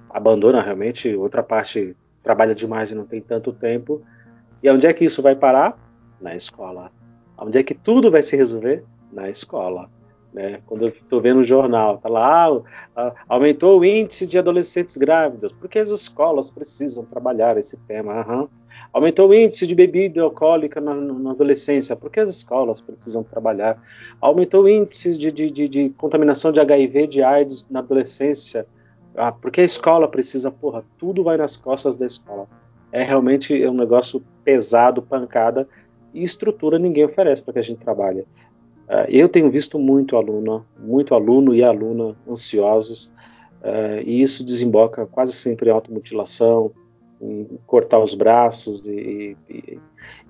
abandona 0.10 0.62
realmente, 0.62 1.14
outra 1.16 1.44
parte 1.44 1.96
trabalha 2.22 2.56
demais 2.56 2.92
e 2.92 2.96
não 2.96 3.06
tem 3.06 3.22
tanto 3.22 3.54
tempo. 3.54 4.02
E 4.62 4.70
onde 4.70 4.88
é 4.88 4.94
que 4.94 5.06
isso 5.06 5.22
vai 5.22 5.36
parar? 5.36 5.78
Na 6.20 6.36
escola. 6.36 6.92
Onde 7.38 7.60
é 7.60 7.64
que 7.64 7.74
tudo 7.74 8.10
vai 8.10 8.24
se 8.24 8.36
resolver? 8.38 8.84
Na 9.12 9.30
escola. 9.30 9.90
Né? 10.34 10.60
Quando 10.66 10.84
eu 10.84 10.90
estou 10.90 11.22
vendo 11.22 11.42
o 11.42 11.44
jornal, 11.44 12.00
tá 12.00 12.10
lá, 12.10 12.50
ah, 12.96 13.14
aumentou 13.30 13.80
o 13.80 13.86
índice 13.86 14.26
de 14.26 14.40
adolescentes 14.40 14.98
grávidas, 14.98 15.52
porque 15.52 15.78
as 15.78 15.90
escolas 15.90 16.50
precisam 16.50 17.06
trabalhar 17.06 17.56
esse 17.58 17.78
tema. 17.88 18.26
Uhum. 18.28 18.48
Aumentou 18.92 19.30
o 19.30 19.34
índice 19.34 19.68
de 19.68 19.76
bebida 19.76 20.22
alcoólica 20.22 20.82
na, 20.82 20.96
na, 20.96 21.32
adolescência, 21.32 21.96
porque 21.96 22.20
as 22.20 22.32
escolas 22.32 22.82
precisam 22.82 23.24
trabalhar. 23.24 23.80
Aumentou 24.20 24.64
o 24.64 24.70
índice 24.70 25.18
de, 25.18 25.32
de, 25.32 25.52
de, 25.52 25.68
de 25.68 25.90
contaminação 25.92 26.52
de 26.52 26.60
HIV, 26.60 27.08
de 27.08 27.24
AIDS 27.24 27.68
na 27.70 27.80
adolescência, 27.80 28.66
ah, 29.16 29.32
porque 29.32 29.62
a 29.62 29.64
escola 29.64 30.08
precisa, 30.08 30.50
porra, 30.50 30.84
tudo 30.98 31.24
vai 31.24 31.38
nas 31.38 31.56
costas 31.56 31.96
da 31.96 32.08
escola. 32.08 32.48
É 32.92 33.04
realmente 33.04 33.54
um 33.68 33.74
negócio 33.74 34.24
pesado, 34.44 35.02
pancada, 35.02 35.68
e 36.14 36.24
estrutura 36.24 36.78
ninguém 36.78 37.06
oferece 37.06 37.42
para 37.42 37.54
que 37.54 37.60
a 37.60 37.64
gente 37.64 37.80
trabalhe. 37.80 38.26
Uh, 38.94 39.10
eu 39.10 39.28
tenho 39.28 39.50
visto 39.50 39.80
muito 39.80 40.16
aluno, 40.16 40.64
muito 40.78 41.16
aluno 41.16 41.56
e 41.56 41.64
aluna 41.64 42.16
ansiosos, 42.30 43.08
uh, 43.64 44.00
e 44.06 44.22
isso 44.22 44.44
desemboca 44.44 45.08
quase 45.08 45.34
sempre 45.34 45.72
em 45.72 45.74
automutilação, 45.74 46.72
em 47.20 47.48
cortar 47.66 47.98
os 47.98 48.14
braços, 48.14 48.86
e, 48.86 49.36
e, 49.50 49.80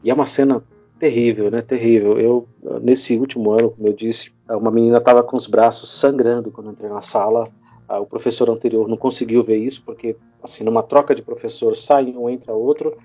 e, 0.01 0.09
é 0.09 0.13
uma 0.13 0.25
cena 0.25 0.63
terrível, 0.97 1.51
né? 1.51 1.61
Terrível. 1.61 2.17
Eu, 2.17 2.47
nesse 2.81 3.17
último 3.17 3.51
ano, 3.51 3.71
como 3.71 3.85
eu 3.89 3.93
disse, 3.93 4.31
uma 4.49 4.71
menina 4.71 4.99
estava 4.99 5.21
com 5.23 5.35
os 5.35 5.45
braços 5.45 5.89
sangrando 5.89 6.49
quando 6.49 6.71
entrei 6.71 6.89
na 6.89 7.01
sala. 7.01 7.49
Uh, 7.89 7.99
o 7.99 8.05
professor 8.05 8.49
anterior 8.49 8.87
não 8.87 8.95
conseguiu 8.95 9.43
ver 9.43 9.57
isso, 9.57 9.83
porque, 9.83 10.15
assim, 10.41 10.63
numa 10.63 10.83
troca 10.83 11.13
de 11.13 11.21
professor, 11.21 11.75
sai 11.75 12.05
um, 12.15 12.29
entra 12.29 12.53
outro. 12.53 12.95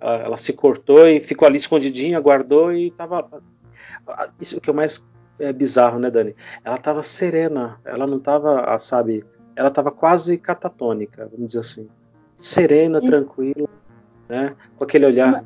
Ela 0.00 0.36
se 0.36 0.52
cortou 0.52 1.08
e 1.08 1.20
ficou 1.20 1.48
ali 1.48 1.56
escondidinha, 1.56 2.20
guardou 2.20 2.72
e 2.72 2.88
estava. 2.88 3.28
Isso 4.40 4.60
que 4.60 4.70
é 4.70 4.72
o 4.72 4.76
mais 4.76 5.04
é 5.38 5.52
bizarro, 5.52 5.98
né, 5.98 6.10
Dani? 6.10 6.34
Ela 6.64 6.76
estava 6.76 7.02
serena, 7.02 7.78
ela 7.84 8.06
não 8.06 8.18
estava, 8.18 8.78
sabe, 8.78 9.24
ela 9.54 9.68
estava 9.68 9.90
quase 9.90 10.38
catatônica, 10.38 11.28
vamos 11.30 11.48
dizer 11.48 11.60
assim. 11.60 11.88
Serena, 12.36 13.00
Sim. 13.00 13.08
tranquila, 13.08 13.68
né? 14.28 14.54
Com 14.76 14.84
aquele 14.84 15.06
olhar 15.06 15.44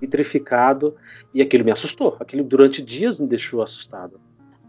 vitrificado 0.00 0.94
e 1.32 1.40
aquilo 1.40 1.64
me 1.64 1.70
assustou. 1.70 2.16
Aquilo 2.20 2.44
durante 2.44 2.82
dias 2.82 3.18
me 3.18 3.26
deixou 3.26 3.62
assustado. 3.62 4.20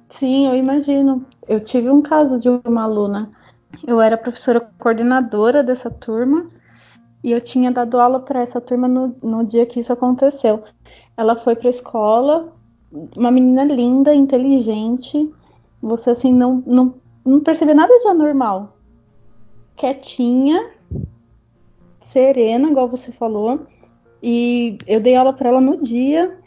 Sim, 0.10 0.48
eu 0.48 0.56
imagino. 0.56 1.26
Eu 1.48 1.60
tive 1.60 1.90
um 1.90 2.02
caso 2.02 2.40
de 2.40 2.50
uma 2.50 2.84
aluna. 2.84 3.30
Eu 3.86 4.00
era 4.00 4.18
professora 4.18 4.62
coordenadora 4.80 5.62
dessa 5.62 5.90
turma 5.90 6.50
e 7.24 7.32
eu 7.32 7.42
tinha 7.42 7.72
dado 7.72 8.00
aula 8.00 8.20
para 8.22 8.42
essa 8.42 8.62
turma 8.62 8.88
no, 8.88 9.16
no 9.22 9.46
dia 9.46 9.66
que 9.66 9.80
isso 9.80 9.92
aconteceu. 9.92 10.64
Ela 11.18 11.36
foi 11.36 11.56
para 11.56 11.68
a 11.68 11.72
escola, 11.72 12.54
uma 12.92 13.32
menina 13.32 13.64
linda, 13.64 14.14
inteligente. 14.14 15.30
Você 15.82 16.10
assim 16.10 16.34
não, 16.34 16.64
não, 16.66 16.94
não 17.26 17.40
percebe 17.40 17.74
nada 17.74 17.98
de 18.00 18.08
anormal. 18.08 18.78
Quietinha, 19.76 20.72
serena, 22.02 22.70
igual 22.70 22.88
você 22.88 23.12
falou. 23.12 23.62
E 24.22 24.78
eu 24.88 25.00
dei 25.00 25.16
aula 25.16 25.34
para 25.34 25.50
ela 25.50 25.62
no 25.62 25.82
dia. 25.82 26.38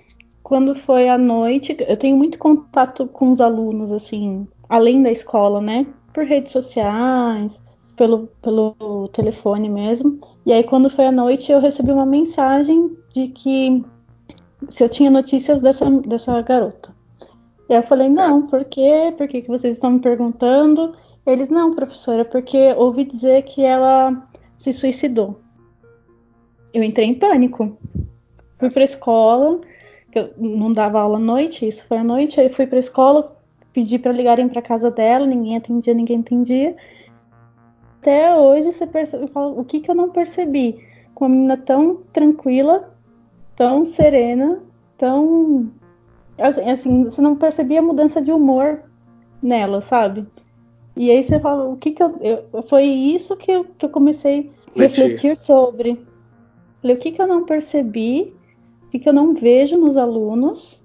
Quando 0.43 0.75
foi 0.75 1.09
à 1.09 1.17
noite, 1.17 1.77
eu 1.87 1.97
tenho 1.97 2.17
muito 2.17 2.39
contato 2.39 3.07
com 3.07 3.31
os 3.31 3.41
alunos, 3.41 3.93
assim, 3.93 4.49
além 4.69 5.01
da 5.03 5.11
escola, 5.11 5.61
né? 5.61 5.87
Por 6.13 6.25
redes 6.25 6.51
sociais, 6.51 7.61
pelo, 7.97 8.29
pelo 8.43 9.09
telefone 9.13 9.69
mesmo. 9.69 10.19
E 10.45 10.53
aí, 10.53 10.65
quando 10.65 10.91
foi 10.91 11.07
à 11.07 11.13
noite, 11.13 11.53
eu 11.53 11.61
recebi 11.61 11.93
uma 11.93 12.07
mensagem 12.07 12.97
de 13.13 13.29
que 13.29 13.85
se 14.69 14.85
eu 14.85 14.89
tinha 14.89 15.11
notícias 15.11 15.61
dessa, 15.61 15.91
dessa 15.91 16.41
garota. 16.43 16.95
E 17.69 17.75
eu 17.75 17.83
falei, 17.85 18.09
não, 18.09 18.47
por 18.47 18.65
quê? 18.65 19.15
Por 19.17 19.29
que, 19.29 19.43
que 19.43 19.49
vocês 19.49 19.75
estão 19.75 19.93
me 19.93 20.01
perguntando? 20.01 20.95
Eles, 21.25 21.49
não, 21.49 21.75
professora, 21.75 22.25
porque 22.25 22.75
ouvi 22.77 23.05
dizer 23.05 23.43
que 23.43 23.63
ela 23.63 24.29
se 24.59 24.73
suicidou. 24.73 25.41
Eu 26.75 26.83
entrei 26.83 27.07
em 27.07 27.15
pânico. 27.15 27.79
Fui 28.59 28.71
pra 28.71 28.85
escola, 28.85 29.61
que 30.11 30.19
eu 30.19 30.31
não 30.37 30.73
dava 30.73 31.01
aula 31.01 31.17
à 31.17 31.21
noite, 31.21 31.67
isso 31.67 31.87
foi 31.87 31.99
à 31.99 32.05
noite, 32.05 32.41
aí 32.41 32.53
fui 32.53 32.67
pra 32.67 32.79
escola, 32.79 33.37
pedi 33.73 33.99
para 33.99 34.13
ligarem 34.13 34.49
para 34.49 34.61
casa 34.61 34.91
dela, 34.91 35.27
ninguém 35.27 35.57
atendia, 35.57 35.95
ninguém 35.95 36.19
entendia. 36.19 36.77
Até 38.01 38.35
hoje 38.35 38.73
você 38.73 38.87
percebe, 38.87 39.27
o 39.35 39.65
que 39.65 39.81
que 39.81 39.91
eu 39.91 39.95
não 39.95 40.11
percebi? 40.11 40.85
Com 41.15 41.27
uma 41.27 41.35
menina 41.35 41.57
tão 41.57 41.97
tranquila, 42.13 42.90
tão 43.61 43.85
serena, 43.85 44.63
tão. 44.97 45.71
Assim, 46.39 46.71
assim, 46.71 47.05
você 47.05 47.21
não 47.21 47.37
percebia 47.37 47.81
a 47.81 47.83
mudança 47.83 48.23
de 48.23 48.33
humor 48.33 48.85
nela, 49.43 49.83
sabe? 49.83 50.27
E 50.97 51.11
aí 51.11 51.23
você 51.23 51.39
fala, 51.39 51.69
o 51.69 51.77
que 51.77 51.91
que 51.91 52.03
eu. 52.03 52.17
eu 52.23 52.63
foi 52.63 52.85
isso 52.85 53.37
que 53.37 53.51
eu, 53.51 53.67
que 53.77 53.85
eu 53.85 53.91
comecei 53.91 54.51
a 54.75 54.81
refletir 54.81 55.37
sobre. 55.37 56.03
Falei, 56.81 56.97
o 56.97 56.99
que 56.99 57.13
que 57.13 57.21
eu 57.21 57.27
não 57.27 57.45
percebi, 57.45 58.35
o 58.87 58.89
que 58.89 58.99
que 58.99 59.07
eu 59.07 59.13
não 59.13 59.35
vejo 59.35 59.77
nos 59.77 59.99
alunos 59.99 60.83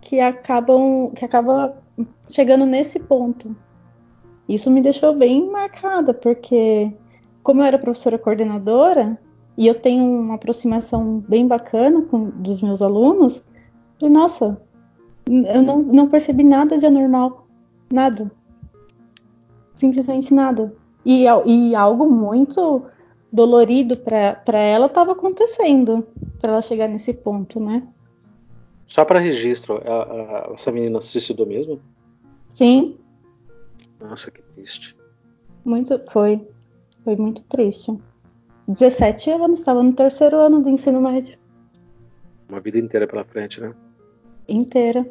que 0.00 0.18
acabam, 0.18 1.12
que 1.14 1.24
acaba 1.24 1.80
chegando 2.28 2.66
nesse 2.66 2.98
ponto. 2.98 3.54
Isso 4.48 4.68
me 4.72 4.82
deixou 4.82 5.14
bem 5.14 5.48
marcada, 5.48 6.12
porque 6.12 6.92
como 7.44 7.60
eu 7.60 7.66
era 7.66 7.78
professora 7.78 8.18
coordenadora, 8.18 9.16
e 9.56 9.66
eu 9.66 9.74
tenho 9.74 10.04
uma 10.04 10.34
aproximação 10.34 11.22
bem 11.28 11.46
bacana 11.46 12.02
com 12.02 12.30
dos 12.30 12.62
meus 12.62 12.80
alunos, 12.80 13.42
e 14.00 14.08
nossa, 14.08 14.60
eu 15.26 15.62
não, 15.62 15.82
não 15.82 16.08
percebi 16.08 16.42
nada 16.42 16.78
de 16.78 16.86
anormal, 16.86 17.46
nada, 17.92 18.30
simplesmente 19.74 20.32
nada. 20.32 20.74
E, 21.04 21.24
e 21.46 21.74
algo 21.74 22.08
muito 22.08 22.84
dolorido 23.32 23.96
para 23.96 24.58
ela 24.58 24.86
estava 24.86 25.12
acontecendo 25.12 26.06
para 26.40 26.52
ela 26.52 26.62
chegar 26.62 26.88
nesse 26.88 27.12
ponto, 27.12 27.58
né? 27.58 27.86
Só 28.86 29.04
para 29.04 29.18
registro, 29.18 29.80
a, 29.88 30.50
a, 30.50 30.52
essa 30.52 30.70
menina 30.70 31.00
se 31.00 31.08
suicidou 31.08 31.46
mesmo? 31.46 31.80
Sim. 32.54 32.98
Nossa, 34.00 34.30
que 34.30 34.42
triste. 34.42 34.96
Muito, 35.64 35.98
foi, 36.10 36.46
foi 37.02 37.16
muito 37.16 37.42
triste. 37.44 37.96
17 38.68 39.30
anos, 39.30 39.58
estava 39.58 39.82
no 39.82 39.92
terceiro 39.92 40.38
ano 40.38 40.60
do 40.60 40.68
ensino 40.68 41.00
médio. 41.00 41.36
Uma 42.48 42.60
vida 42.60 42.78
inteira 42.78 43.06
pela 43.06 43.24
frente, 43.24 43.60
né? 43.60 43.72
Inteira. 44.48 45.06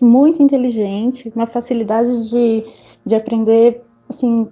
Muito 0.00 0.42
inteligente, 0.42 1.32
uma 1.34 1.46
facilidade 1.46 2.30
de, 2.30 2.64
de 3.06 3.14
aprender, 3.14 3.82
assim, 4.08 4.48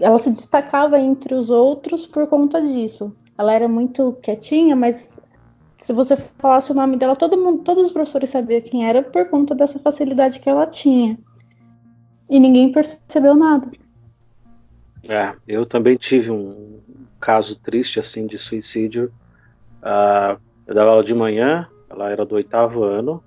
ela 0.00 0.18
se 0.18 0.30
destacava 0.30 0.98
entre 0.98 1.34
os 1.34 1.50
outros 1.50 2.06
por 2.06 2.26
conta 2.26 2.60
disso. 2.60 3.14
Ela 3.36 3.52
era 3.52 3.68
muito 3.68 4.14
quietinha, 4.22 4.74
mas 4.74 5.18
se 5.78 5.92
você 5.92 6.16
falasse 6.16 6.72
o 6.72 6.74
nome 6.74 6.96
dela, 6.96 7.14
todo 7.14 7.36
mundo, 7.36 7.62
todos 7.62 7.86
os 7.86 7.92
professores 7.92 8.30
sabiam 8.30 8.60
quem 8.60 8.86
era 8.86 9.02
por 9.02 9.28
conta 9.28 9.54
dessa 9.54 9.78
facilidade 9.78 10.40
que 10.40 10.48
ela 10.48 10.66
tinha. 10.66 11.18
E 12.28 12.40
ninguém 12.40 12.72
percebeu 12.72 13.34
nada. 13.34 13.70
É, 15.04 15.34
eu 15.46 15.64
também 15.64 15.96
tive 15.96 16.30
um 16.30 16.80
caso 17.20 17.58
triste 17.58 17.98
assim 17.98 18.26
de 18.26 18.38
suicídio. 18.38 19.12
Uh, 19.82 20.40
eu 20.66 20.74
dava 20.74 20.90
aula 20.90 21.04
de 21.04 21.14
manhã, 21.14 21.68
ela 21.88 22.10
era 22.10 22.24
do 22.24 22.34
oitavo 22.34 22.84
ano, 22.84 23.22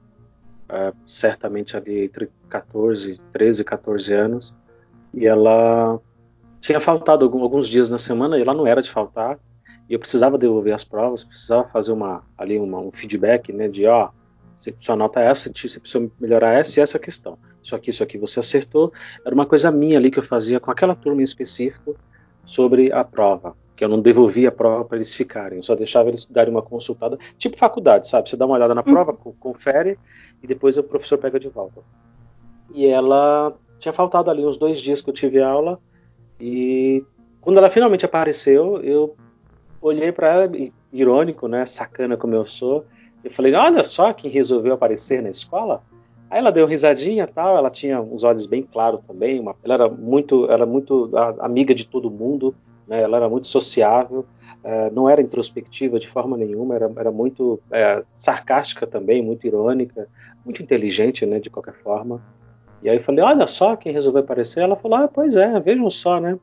uh, 0.69 0.95
certamente 1.07 1.75
ali 1.75 2.05
entre 2.05 2.29
14, 2.49 3.19
13 3.31 3.61
e 3.61 3.65
14 3.65 4.13
anos, 4.13 4.55
e 5.13 5.25
ela 5.25 5.99
tinha 6.59 6.79
faltado 6.79 7.25
alguns 7.25 7.67
dias 7.67 7.89
na 7.89 7.97
semana 7.97 8.37
e 8.37 8.41
ela 8.41 8.53
não 8.53 8.67
era 8.67 8.81
de 8.81 8.91
faltar, 8.91 9.39
e 9.89 9.93
eu 9.93 9.99
precisava 9.99 10.37
devolver 10.37 10.73
as 10.73 10.83
provas, 10.83 11.23
precisava 11.23 11.67
fazer 11.69 11.91
uma 11.91 12.23
ali 12.37 12.57
uma, 12.59 12.79
um 12.79 12.91
feedback, 12.91 13.51
né, 13.51 13.67
de 13.67 13.85
ó, 13.87 14.09
sua 14.79 14.95
nota 14.95 15.19
é 15.19 15.25
essa, 15.25 15.51
você 15.51 15.79
precisa 15.79 16.11
melhorar 16.19 16.53
essa 16.53 16.79
e 16.79 16.83
essa 16.83 16.99
questão. 16.99 17.37
Isso 17.63 17.75
aqui, 17.75 17.89
isso 17.89 18.03
aqui 18.03 18.17
você 18.17 18.39
acertou. 18.39 18.93
Era 19.25 19.33
uma 19.33 19.45
coisa 19.45 19.71
minha 19.71 19.97
ali 19.97 20.11
que 20.11 20.19
eu 20.19 20.23
fazia 20.23 20.59
com 20.59 20.69
aquela 20.69 20.95
turma 20.95 21.21
em 21.21 21.23
específico 21.23 21.95
sobre 22.45 22.91
a 22.91 23.03
prova, 23.03 23.55
que 23.81 23.85
eu 23.85 23.89
não 23.89 23.99
devolvia 23.99 24.49
a 24.49 24.51
prova 24.51 24.85
para 24.85 24.97
eles 24.97 25.15
ficarem, 25.15 25.57
eu 25.57 25.63
só 25.63 25.73
deixava 25.73 26.07
eles 26.07 26.23
darem 26.25 26.53
uma 26.53 26.61
consultada, 26.61 27.17
tipo 27.39 27.57
faculdade, 27.57 28.07
sabe? 28.07 28.29
Você 28.29 28.37
dá 28.37 28.45
uma 28.45 28.53
olhada 28.53 28.75
na 28.75 28.83
prova, 28.83 29.17
uhum. 29.25 29.33
confere 29.39 29.97
e 30.43 30.45
depois 30.45 30.77
o 30.77 30.83
professor 30.83 31.17
pega 31.17 31.39
de 31.39 31.49
volta. 31.49 31.81
E 32.75 32.85
ela 32.85 33.51
tinha 33.79 33.91
faltado 33.91 34.29
ali 34.29 34.45
uns 34.45 34.55
dois 34.55 34.79
dias 34.79 35.01
que 35.01 35.09
eu 35.09 35.13
tive 35.15 35.41
aula 35.41 35.79
e 36.39 37.03
quando 37.41 37.57
ela 37.57 37.71
finalmente 37.71 38.05
apareceu, 38.05 38.79
eu 38.83 39.15
olhei 39.81 40.11
para 40.11 40.27
ela, 40.27 40.51
irônico, 40.93 41.47
né, 41.47 41.65
sacana 41.65 42.15
como 42.15 42.35
eu 42.35 42.45
sou, 42.45 42.85
eu 43.23 43.31
falei, 43.31 43.51
olha 43.55 43.83
só 43.83 44.13
quem 44.13 44.29
resolveu 44.29 44.75
aparecer 44.75 45.23
na 45.23 45.29
escola. 45.31 45.81
Aí 46.29 46.37
ela 46.37 46.51
deu 46.51 46.67
risadinha 46.67 47.25
tal, 47.25 47.57
ela 47.57 47.71
tinha 47.71 47.99
os 47.99 48.23
olhos 48.23 48.45
bem 48.45 48.61
claros 48.61 49.01
também, 49.07 49.39
uma, 49.39 49.55
ela 49.63 49.73
era 49.73 49.89
muito, 49.89 50.51
era 50.51 50.67
muito 50.67 51.09
amiga 51.39 51.73
de 51.73 51.87
todo 51.87 52.11
mundo, 52.11 52.53
né, 52.87 53.01
ela 53.01 53.17
era 53.17 53.29
muito 53.29 53.47
sociável, 53.47 54.25
é, 54.63 54.89
não 54.91 55.09
era 55.09 55.21
introspectiva 55.21 55.99
de 55.99 56.07
forma 56.07 56.37
nenhuma, 56.37 56.75
era, 56.75 56.91
era 56.95 57.11
muito 57.11 57.59
é, 57.71 58.03
sarcástica 58.17 58.85
também, 58.85 59.21
muito 59.21 59.47
irônica, 59.47 60.07
muito 60.45 60.61
inteligente, 60.61 61.25
né, 61.25 61.39
de 61.39 61.49
qualquer 61.49 61.73
forma. 61.75 62.21
E 62.83 62.89
aí 62.89 62.97
eu 62.97 63.03
falei, 63.03 63.23
olha 63.23 63.47
só 63.47 63.75
quem 63.75 63.91
resolveu 63.91 64.21
aparecer. 64.21 64.61
Ela 64.61 64.75
falou, 64.75 64.97
ah, 64.97 65.07
pois 65.07 65.35
é, 65.35 65.59
vejam 65.59 65.89
só, 65.89 66.19
né? 66.19 66.37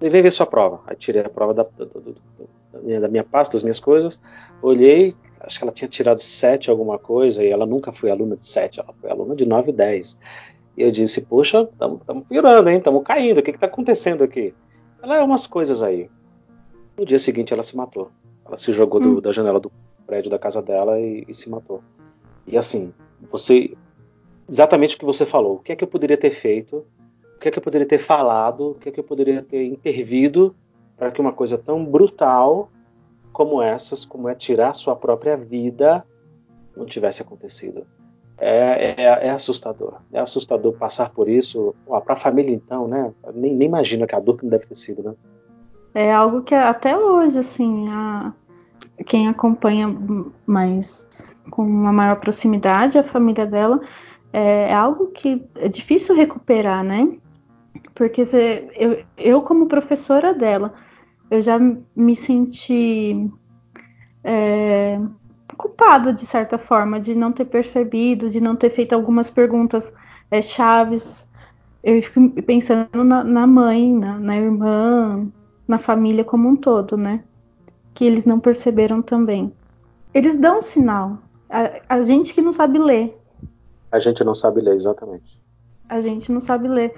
Levei 0.00 0.22
ver 0.22 0.30
sua 0.30 0.46
prova. 0.46 0.80
Aí 0.86 0.94
tirei 0.94 1.22
a 1.22 1.28
prova 1.28 1.54
da, 1.54 1.62
da, 1.62 1.84
da, 1.84 2.78
minha, 2.80 3.00
da 3.00 3.08
minha 3.08 3.24
pasta, 3.24 3.54
das 3.54 3.62
minhas 3.62 3.80
coisas, 3.80 4.20
olhei, 4.62 5.14
acho 5.40 5.58
que 5.58 5.64
ela 5.64 5.72
tinha 5.72 5.88
tirado 5.88 6.20
7 6.20 6.70
alguma 6.70 6.98
coisa, 6.98 7.42
e 7.42 7.48
ela 7.48 7.66
nunca 7.66 7.92
foi 7.92 8.10
aluna 8.10 8.36
de 8.36 8.46
7, 8.46 8.80
ela 8.80 8.94
foi 9.00 9.10
aluna 9.10 9.34
de 9.34 9.46
9 9.46 9.70
e 9.70 9.72
10. 9.72 10.18
E 10.76 10.82
eu 10.82 10.90
disse, 10.90 11.22
puxa, 11.22 11.68
estamos 11.72 12.26
piorando, 12.28 12.70
hein? 12.70 12.78
Estamos 12.78 13.02
caindo, 13.02 13.38
o 13.38 13.42
que 13.42 13.50
está 13.50 13.66
acontecendo 13.66 14.22
aqui? 14.22 14.54
Ela 15.02 15.16
é 15.16 15.22
umas 15.22 15.46
coisas 15.46 15.82
aí. 15.82 16.10
No 16.96 17.04
dia 17.04 17.18
seguinte 17.18 17.52
ela 17.52 17.62
se 17.62 17.76
matou. 17.76 18.10
Ela 18.44 18.56
se 18.56 18.72
jogou 18.72 19.00
do, 19.00 19.18
hum. 19.18 19.20
da 19.20 19.32
janela 19.32 19.60
do 19.60 19.70
prédio 20.06 20.30
da 20.30 20.38
casa 20.38 20.60
dela 20.60 20.98
e, 20.98 21.24
e, 21.28 21.34
se 21.34 21.48
matou. 21.48 21.82
E 22.46 22.56
assim, 22.56 22.92
você. 23.30 23.76
Exatamente 24.48 24.96
o 24.96 24.98
que 24.98 25.04
você 25.04 25.26
falou. 25.26 25.56
O 25.56 25.58
que 25.58 25.72
é 25.72 25.76
que 25.76 25.84
eu 25.84 25.88
poderia 25.88 26.16
ter 26.16 26.30
feito 26.30 26.84
o 27.38 27.40
que 27.40 27.46
é 27.46 27.50
que 27.52 27.58
eu 27.58 27.62
poderia 27.62 27.86
ter 27.86 27.98
falado, 27.98 28.70
o 28.70 28.74
que 28.74 28.88
é 28.88 28.92
que 28.92 28.98
eu 28.98 29.04
poderia 29.04 29.40
ter 29.40 29.64
intervido 29.64 30.56
para 30.96 31.12
que 31.12 31.20
uma 31.20 31.32
coisa 31.32 31.56
tão 31.56 31.84
brutal 31.84 32.68
como 33.32 33.62
essas, 33.62 34.04
como 34.04 34.28
é 34.28 34.34
tirar 34.34 34.74
sua 34.74 34.96
própria 34.96 35.36
vida, 35.36 36.04
não 36.76 36.84
tivesse 36.84 37.22
acontecido. 37.22 37.86
É, 38.40 38.94
é, 38.96 39.26
é 39.26 39.30
assustador. 39.30 39.94
É 40.12 40.20
assustador 40.20 40.72
passar 40.74 41.10
por 41.10 41.28
isso. 41.28 41.74
Para 41.86 42.14
a 42.14 42.16
família, 42.16 42.54
então, 42.54 42.86
né? 42.86 43.12
Nem, 43.34 43.54
nem 43.54 43.68
imagino 43.68 44.06
que 44.06 44.14
a 44.14 44.20
dor 44.20 44.38
não 44.42 44.50
deve 44.50 44.66
ter 44.66 44.76
sido, 44.76 45.02
né? 45.02 45.14
É 45.94 46.12
algo 46.12 46.42
que 46.42 46.54
até 46.54 46.96
hoje, 46.96 47.38
assim, 47.38 47.88
a, 47.88 48.32
quem 49.06 49.28
acompanha 49.28 49.86
mais 50.46 51.06
com 51.50 51.62
uma 51.62 51.92
maior 51.92 52.16
proximidade 52.16 52.98
a 52.98 53.02
família 53.02 53.46
dela, 53.46 53.80
é, 54.32 54.70
é 54.70 54.74
algo 54.74 55.08
que 55.08 55.44
é 55.56 55.68
difícil 55.68 56.14
recuperar, 56.14 56.84
né? 56.84 57.18
Porque 57.94 58.24
você, 58.24 58.68
eu, 58.76 59.02
eu, 59.16 59.42
como 59.42 59.66
professora 59.66 60.32
dela, 60.32 60.72
eu 61.30 61.40
já 61.42 61.58
me 61.58 62.14
senti 62.14 63.28
é, 64.22 65.00
culpado, 65.58 66.12
de 66.12 66.24
certa 66.24 66.56
forma, 66.56 67.00
de 67.00 67.14
não 67.14 67.32
ter 67.32 67.44
percebido, 67.44 68.30
de 68.30 68.40
não 68.40 68.54
ter 68.54 68.70
feito 68.70 68.94
algumas 68.94 69.28
perguntas 69.28 69.92
é, 70.30 70.40
chaves. 70.40 71.26
Eu 71.82 72.00
fico 72.00 72.30
pensando 72.42 73.02
na, 73.04 73.24
na 73.24 73.46
mãe, 73.46 73.92
na, 73.92 74.18
na 74.18 74.36
irmã, 74.36 75.26
na 75.66 75.78
família 75.78 76.24
como 76.24 76.48
um 76.48 76.56
todo, 76.56 76.96
né? 76.96 77.24
Que 77.92 78.04
eles 78.04 78.24
não 78.24 78.38
perceberam 78.38 79.02
também. 79.02 79.52
Eles 80.14 80.36
dão 80.38 80.58
um 80.58 80.62
sinal. 80.62 81.18
A, 81.50 81.96
a 81.96 82.02
gente 82.02 82.32
que 82.32 82.40
não 82.40 82.52
sabe 82.52 82.78
ler. 82.78 83.18
A 83.90 83.98
gente 83.98 84.22
não 84.22 84.34
sabe 84.34 84.60
ler, 84.60 84.76
exatamente. 84.76 85.42
A 85.88 86.00
gente 86.00 86.30
não 86.30 86.40
sabe 86.40 86.68
ler. 86.68 86.94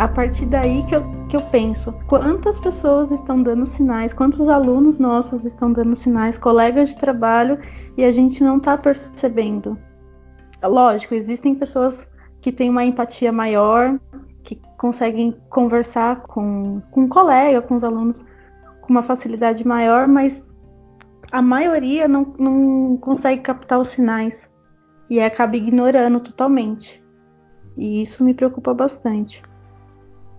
A 0.00 0.08
partir 0.08 0.46
daí 0.46 0.82
que 0.84 0.96
eu, 0.96 1.04
que 1.28 1.36
eu 1.36 1.42
penso, 1.42 1.92
quantas 2.08 2.58
pessoas 2.58 3.10
estão 3.10 3.42
dando 3.42 3.66
sinais, 3.66 4.14
quantos 4.14 4.48
alunos 4.48 4.98
nossos 4.98 5.44
estão 5.44 5.70
dando 5.70 5.94
sinais, 5.94 6.38
colegas 6.38 6.88
de 6.88 6.96
trabalho, 6.96 7.58
e 7.98 8.04
a 8.04 8.10
gente 8.10 8.42
não 8.42 8.56
está 8.56 8.78
percebendo. 8.78 9.78
Lógico, 10.64 11.14
existem 11.14 11.54
pessoas 11.54 12.08
que 12.40 12.50
têm 12.50 12.70
uma 12.70 12.82
empatia 12.82 13.30
maior, 13.30 14.00
que 14.42 14.58
conseguem 14.78 15.36
conversar 15.50 16.22
com, 16.22 16.80
com 16.90 17.02
um 17.02 17.08
colega, 17.08 17.60
com 17.60 17.74
os 17.74 17.84
alunos 17.84 18.24
com 18.80 18.88
uma 18.88 19.02
facilidade 19.02 19.68
maior, 19.68 20.08
mas 20.08 20.42
a 21.30 21.42
maioria 21.42 22.08
não, 22.08 22.24
não 22.38 22.96
consegue 22.96 23.42
captar 23.42 23.78
os 23.78 23.88
sinais 23.88 24.48
e 25.10 25.20
acaba 25.20 25.58
ignorando 25.58 26.20
totalmente. 26.20 27.04
E 27.76 28.00
isso 28.00 28.24
me 28.24 28.32
preocupa 28.32 28.72
bastante. 28.72 29.42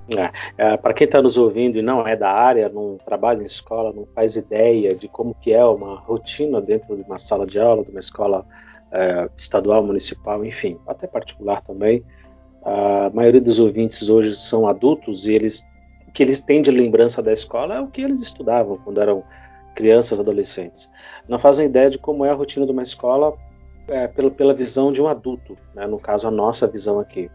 É, 0.09 0.31
é, 0.57 0.77
para 0.77 0.93
quem 0.93 1.05
está 1.05 1.21
nos 1.21 1.37
ouvindo 1.37 1.77
e 1.77 1.81
não 1.81 2.05
é 2.07 2.15
da 2.15 2.29
área, 2.29 2.67
não 2.67 2.97
trabalha 3.05 3.41
em 3.41 3.45
escola, 3.45 3.93
não 3.93 4.05
faz 4.13 4.35
ideia 4.35 4.93
de 4.95 5.07
como 5.07 5.35
que 5.35 5.53
é 5.53 5.63
uma 5.63 5.95
rotina 5.95 6.59
dentro 6.59 6.95
de 6.95 7.03
uma 7.03 7.17
sala 7.17 7.45
de 7.45 7.59
aula, 7.59 7.83
de 7.83 7.91
uma 7.91 7.99
escola 7.99 8.45
é, 8.91 9.29
estadual, 9.37 9.83
municipal, 9.83 10.43
enfim, 10.43 10.77
até 10.87 11.07
particular 11.07 11.61
também. 11.61 12.03
A 12.63 13.09
maioria 13.13 13.41
dos 13.41 13.59
ouvintes 13.59 14.09
hoje 14.09 14.35
são 14.35 14.67
adultos 14.67 15.27
e 15.27 15.33
eles 15.33 15.63
o 16.07 16.11
que 16.11 16.21
eles 16.21 16.41
têm 16.41 16.61
de 16.61 16.69
lembrança 16.69 17.23
da 17.23 17.31
escola 17.31 17.75
é 17.75 17.79
o 17.79 17.87
que 17.87 18.01
eles 18.01 18.21
estudavam 18.21 18.77
quando 18.83 18.99
eram 18.99 19.23
crianças, 19.75 20.19
adolescentes. 20.19 20.91
Não 21.25 21.39
fazem 21.39 21.67
ideia 21.67 21.89
de 21.89 21.97
como 21.97 22.25
é 22.25 22.29
a 22.29 22.33
rotina 22.33 22.65
de 22.65 22.71
uma 22.73 22.83
escola 22.83 23.33
é, 23.87 24.07
pela, 24.09 24.29
pela 24.29 24.53
visão 24.53 24.91
de 24.91 25.01
um 25.01 25.07
adulto, 25.07 25.57
né? 25.73 25.87
no 25.87 25.97
caso 25.97 26.27
a 26.27 26.31
nossa 26.31 26.67
visão 26.67 26.99
aqui. 26.99 27.31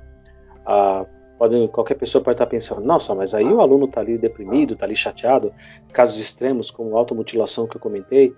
Ah, 0.66 1.06
Pode, 1.38 1.68
qualquer 1.68 1.96
pessoa 1.96 2.24
pode 2.24 2.34
estar 2.34 2.46
pensando, 2.46 2.80
nossa, 2.80 3.14
mas 3.14 3.34
aí 3.34 3.44
o 3.44 3.60
aluno 3.60 3.84
está 3.84 4.00
ali 4.00 4.16
deprimido, 4.16 4.72
está 4.72 4.86
ali 4.86 4.96
chateado, 4.96 5.52
casos 5.92 6.18
extremos 6.18 6.70
como 6.70 6.96
automutilação 6.96 7.66
que 7.66 7.76
eu 7.76 7.80
comentei, 7.80 8.34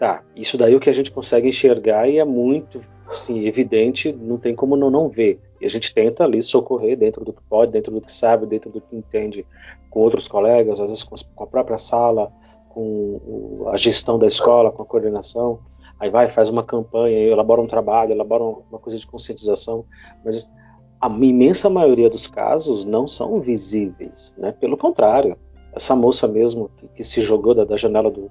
tá, 0.00 0.22
isso 0.34 0.58
daí 0.58 0.74
é 0.74 0.76
o 0.76 0.80
que 0.80 0.90
a 0.90 0.92
gente 0.92 1.12
consegue 1.12 1.48
enxergar 1.48 2.08
e 2.08 2.18
é 2.18 2.24
muito 2.24 2.82
assim, 3.10 3.46
evidente, 3.46 4.12
não 4.12 4.38
tem 4.38 4.54
como 4.54 4.76
não, 4.76 4.90
não 4.90 5.08
ver. 5.08 5.40
E 5.60 5.66
a 5.66 5.68
gente 5.68 5.92
tenta 5.92 6.24
ali 6.24 6.40
socorrer 6.40 6.96
dentro 6.96 7.24
do 7.24 7.32
que 7.32 7.42
pode, 7.48 7.72
dentro 7.72 7.92
do 7.92 8.00
que 8.00 8.12
sabe, 8.12 8.46
dentro 8.46 8.70
do 8.70 8.80
que 8.80 8.96
entende, 8.96 9.44
com 9.90 10.00
outros 10.00 10.28
colegas, 10.28 10.80
às 10.80 10.90
vezes 10.90 11.02
com 11.02 11.44
a 11.44 11.46
própria 11.46 11.76
sala, 11.76 12.32
com 12.68 13.68
a 13.72 13.76
gestão 13.76 14.18
da 14.18 14.26
escola, 14.26 14.70
com 14.70 14.82
a 14.82 14.86
coordenação. 14.86 15.58
Aí 15.98 16.08
vai, 16.08 16.30
faz 16.30 16.48
uma 16.48 16.62
campanha, 16.62 17.18
elabora 17.18 17.60
um 17.60 17.66
trabalho, 17.66 18.12
elabora 18.12 18.42
uma 18.42 18.78
coisa 18.78 18.98
de 18.98 19.06
conscientização, 19.06 19.84
mas 20.24 20.48
a 21.00 21.08
imensa 21.08 21.70
maioria 21.70 22.10
dos 22.10 22.26
casos 22.26 22.84
não 22.84 23.08
são 23.08 23.40
visíveis, 23.40 24.34
né? 24.36 24.52
Pelo 24.52 24.76
contrário, 24.76 25.36
essa 25.72 25.96
moça 25.96 26.28
mesmo 26.28 26.70
que, 26.76 26.88
que 26.88 27.02
se 27.02 27.22
jogou 27.22 27.54
da, 27.54 27.64
da 27.64 27.76
janela 27.76 28.10
do, 28.10 28.30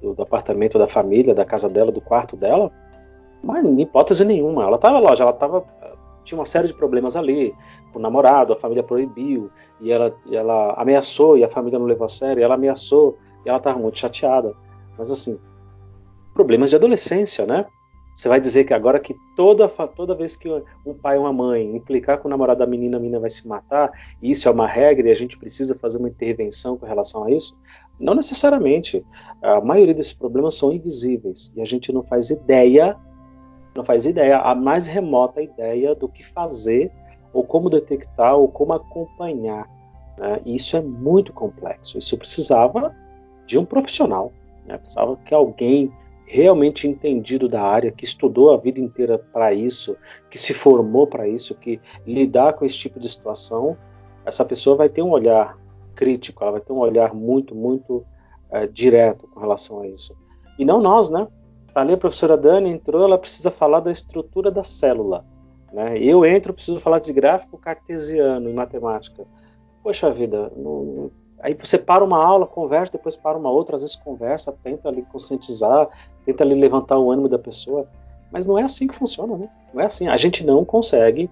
do, 0.00 0.14
do, 0.14 0.22
apartamento 0.22 0.78
da 0.78 0.86
família, 0.86 1.34
da 1.34 1.44
casa 1.44 1.68
dela, 1.68 1.90
do 1.90 2.00
quarto 2.00 2.36
dela, 2.36 2.70
mas 3.42 3.64
em 3.64 3.80
hipótese 3.80 4.24
nenhuma, 4.24 4.64
ela 4.64 4.76
estava 4.76 5.00
lá, 5.00 5.14
ela 5.18 5.30
estava 5.30 5.64
tinha 6.22 6.38
uma 6.38 6.46
série 6.46 6.68
de 6.68 6.74
problemas 6.74 7.16
ali, 7.16 7.54
o 7.94 7.98
namorado, 7.98 8.52
a 8.52 8.56
família 8.56 8.82
proibiu, 8.82 9.50
e 9.80 9.90
ela, 9.90 10.14
e 10.26 10.36
ela 10.36 10.74
ameaçou, 10.74 11.36
e 11.36 11.42
a 11.42 11.48
família 11.48 11.78
não 11.78 11.86
levou 11.86 12.04
a 12.04 12.08
sério, 12.08 12.40
e 12.40 12.44
ela 12.44 12.54
ameaçou, 12.54 13.18
e 13.44 13.48
ela 13.48 13.58
estava 13.58 13.78
muito 13.78 13.98
chateada. 13.98 14.54
Mas 14.98 15.10
assim, 15.10 15.40
problemas 16.34 16.70
de 16.70 16.76
adolescência, 16.76 17.46
né? 17.46 17.66
Você 18.14 18.28
vai 18.28 18.40
dizer 18.40 18.64
que 18.64 18.74
agora 18.74 18.98
que 18.98 19.14
toda, 19.34 19.68
toda 19.68 20.14
vez 20.14 20.36
que 20.36 20.48
um 20.84 20.94
pai 20.94 21.16
ou 21.16 21.24
uma 21.24 21.32
mãe 21.32 21.74
implicar 21.74 22.18
com 22.18 22.28
o 22.28 22.30
namorado 22.30 22.58
da 22.58 22.66
menina, 22.66 22.96
a 22.96 23.00
menina 23.00 23.20
vai 23.20 23.30
se 23.30 23.46
matar, 23.46 23.90
e 24.20 24.30
isso 24.30 24.48
é 24.48 24.50
uma 24.50 24.66
regra 24.66 25.08
e 25.08 25.12
a 25.12 25.14
gente 25.14 25.38
precisa 25.38 25.74
fazer 25.74 25.98
uma 25.98 26.08
intervenção 26.08 26.76
com 26.76 26.86
relação 26.86 27.24
a 27.24 27.30
isso? 27.30 27.56
Não 27.98 28.14
necessariamente. 28.14 29.04
A 29.42 29.60
maioria 29.60 29.94
desses 29.94 30.12
problemas 30.12 30.54
são 30.56 30.72
invisíveis 30.72 31.52
e 31.54 31.60
a 31.60 31.64
gente 31.64 31.92
não 31.92 32.02
faz 32.02 32.30
ideia, 32.30 32.96
não 33.74 33.84
faz 33.84 34.06
ideia, 34.06 34.38
a 34.38 34.54
mais 34.54 34.86
remota 34.86 35.40
ideia 35.40 35.94
do 35.94 36.08
que 36.08 36.26
fazer, 36.26 36.90
ou 37.32 37.44
como 37.44 37.70
detectar, 37.70 38.36
ou 38.36 38.48
como 38.48 38.72
acompanhar. 38.72 39.68
Né? 40.18 40.40
E 40.44 40.54
isso 40.56 40.76
é 40.76 40.80
muito 40.80 41.32
complexo. 41.32 41.98
Isso 41.98 42.18
precisava 42.18 42.94
de 43.46 43.58
um 43.58 43.64
profissional, 43.64 44.32
né? 44.66 44.78
precisava 44.78 45.16
que 45.24 45.34
alguém 45.34 45.92
realmente 46.32 46.86
entendido 46.86 47.48
da 47.48 47.60
área, 47.60 47.90
que 47.90 48.04
estudou 48.04 48.54
a 48.54 48.56
vida 48.56 48.78
inteira 48.78 49.18
para 49.18 49.52
isso, 49.52 49.96
que 50.30 50.38
se 50.38 50.54
formou 50.54 51.04
para 51.04 51.26
isso, 51.26 51.56
que 51.56 51.80
lidar 52.06 52.52
com 52.52 52.64
esse 52.64 52.78
tipo 52.78 53.00
de 53.00 53.08
situação, 53.08 53.76
essa 54.24 54.44
pessoa 54.44 54.76
vai 54.76 54.88
ter 54.88 55.02
um 55.02 55.10
olhar 55.10 55.58
crítico, 55.92 56.44
ela 56.44 56.52
vai 56.52 56.60
ter 56.60 56.72
um 56.72 56.78
olhar 56.78 57.12
muito, 57.12 57.52
muito 57.52 58.04
é, 58.48 58.64
direto 58.68 59.26
com 59.26 59.40
relação 59.40 59.80
a 59.80 59.88
isso. 59.88 60.16
E 60.56 60.64
não 60.64 60.80
nós, 60.80 61.08
né? 61.08 61.26
Tá 61.74 61.80
ali 61.80 61.94
a 61.94 61.98
professora 61.98 62.36
Dani 62.36 62.70
entrou, 62.70 63.02
ela 63.02 63.18
precisa 63.18 63.50
falar 63.50 63.80
da 63.80 63.90
estrutura 63.90 64.52
da 64.52 64.62
célula. 64.62 65.24
Né? 65.72 65.98
Eu 65.98 66.24
entro, 66.24 66.54
preciso 66.54 66.78
falar 66.78 67.00
de 67.00 67.12
gráfico 67.12 67.58
cartesiano 67.58 68.48
em 68.48 68.54
matemática. 68.54 69.26
Poxa 69.82 70.12
vida, 70.12 70.52
não, 70.56 71.10
Aí 71.42 71.54
você 71.54 71.78
para 71.78 72.04
uma 72.04 72.22
aula, 72.22 72.46
conversa, 72.46 72.92
depois 72.92 73.16
para 73.16 73.38
uma 73.38 73.50
outra, 73.50 73.76
às 73.76 73.82
vezes 73.82 73.96
conversa, 73.96 74.54
tenta 74.62 74.88
ali 74.88 75.02
conscientizar, 75.02 75.88
tenta 76.24 76.44
ali 76.44 76.54
levantar 76.54 76.98
o 76.98 77.10
ânimo 77.10 77.28
da 77.28 77.38
pessoa. 77.38 77.88
Mas 78.30 78.46
não 78.46 78.58
é 78.58 78.62
assim 78.62 78.86
que 78.86 78.94
funciona, 78.94 79.36
né? 79.36 79.48
Não 79.72 79.80
é 79.80 79.86
assim. 79.86 80.08
A 80.08 80.16
gente 80.16 80.44
não 80.44 80.64
consegue. 80.64 81.30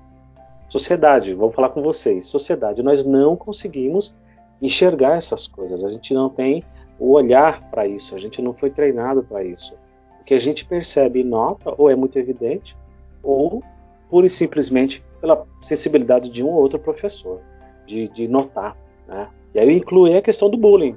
Sociedade, 0.68 1.34
vou 1.34 1.52
falar 1.52 1.70
com 1.70 1.82
vocês. 1.82 2.26
Sociedade, 2.26 2.82
nós 2.82 3.04
não 3.04 3.36
conseguimos 3.36 4.14
enxergar 4.60 5.16
essas 5.16 5.46
coisas. 5.46 5.84
A 5.84 5.90
gente 5.90 6.12
não 6.12 6.28
tem 6.28 6.64
o 6.98 7.12
olhar 7.12 7.70
para 7.70 7.86
isso. 7.86 8.14
A 8.14 8.18
gente 8.18 8.42
não 8.42 8.52
foi 8.52 8.70
treinado 8.70 9.22
para 9.22 9.44
isso. 9.44 9.74
O 10.20 10.24
que 10.24 10.34
a 10.34 10.40
gente 10.40 10.64
percebe 10.64 11.20
e 11.20 11.24
nota, 11.24 11.72
ou 11.78 11.88
é 11.88 11.94
muito 11.94 12.18
evidente, 12.18 12.76
ou 13.22 13.62
pura 14.10 14.26
e 14.26 14.30
simplesmente 14.30 15.04
pela 15.20 15.46
sensibilidade 15.62 16.30
de 16.30 16.42
um 16.42 16.48
ou 16.48 16.60
outro 16.60 16.78
professor, 16.78 17.40
de, 17.86 18.08
de 18.08 18.26
notar, 18.26 18.76
né? 19.06 19.28
E 19.54 19.58
aí 19.58 19.66
eu 19.66 19.76
incluí 19.76 20.16
a 20.16 20.22
questão 20.22 20.50
do 20.50 20.56
bullying, 20.56 20.96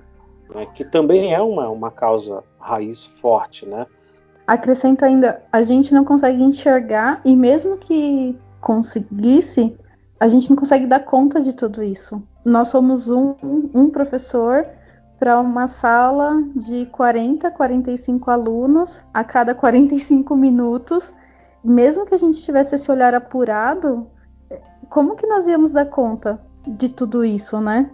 né, 0.54 0.68
que 0.74 0.84
também 0.84 1.34
é 1.34 1.42
uma, 1.42 1.70
uma 1.70 1.92
causa 1.92 2.44
raiz 2.60 3.06
forte, 3.06 3.66
né? 3.66 3.86
Acrescento 4.46 5.04
ainda, 5.04 5.42
a 5.52 5.62
gente 5.62 5.94
não 5.94 6.04
consegue 6.04 6.44
enxergar 6.44 7.22
e 7.24 7.36
mesmo 7.36 7.78
que 7.78 8.38
conseguisse, 8.60 9.76
a 10.20 10.28
gente 10.28 10.50
não 10.50 10.58
consegue 10.58 10.86
dar 10.86 11.00
conta 11.00 11.40
de 11.42 11.54
tudo 11.54 11.82
isso. 11.82 12.22
Nós 12.44 12.68
somos 12.68 13.08
um, 13.10 13.36
um 13.74 13.90
professor 13.90 14.66
para 15.18 15.40
uma 15.40 15.68
sala 15.68 16.44
de 16.56 16.88
40, 16.88 17.50
45 17.52 18.32
alunos 18.32 19.02
a 19.14 19.24
cada 19.24 19.56
45 19.56 20.36
minutos 20.36 21.12
mesmo 21.64 22.06
que 22.06 22.16
a 22.16 22.18
gente 22.18 22.42
tivesse 22.42 22.76
esse 22.76 22.92
olhar 22.92 23.14
apurado, 23.14 24.08
como 24.90 25.16
que 25.16 25.28
nós 25.28 25.48
íamos 25.48 25.72
dar 25.72 25.86
conta 25.86 26.42
de 26.68 26.90
tudo 26.90 27.24
isso, 27.24 27.60
né? 27.60 27.90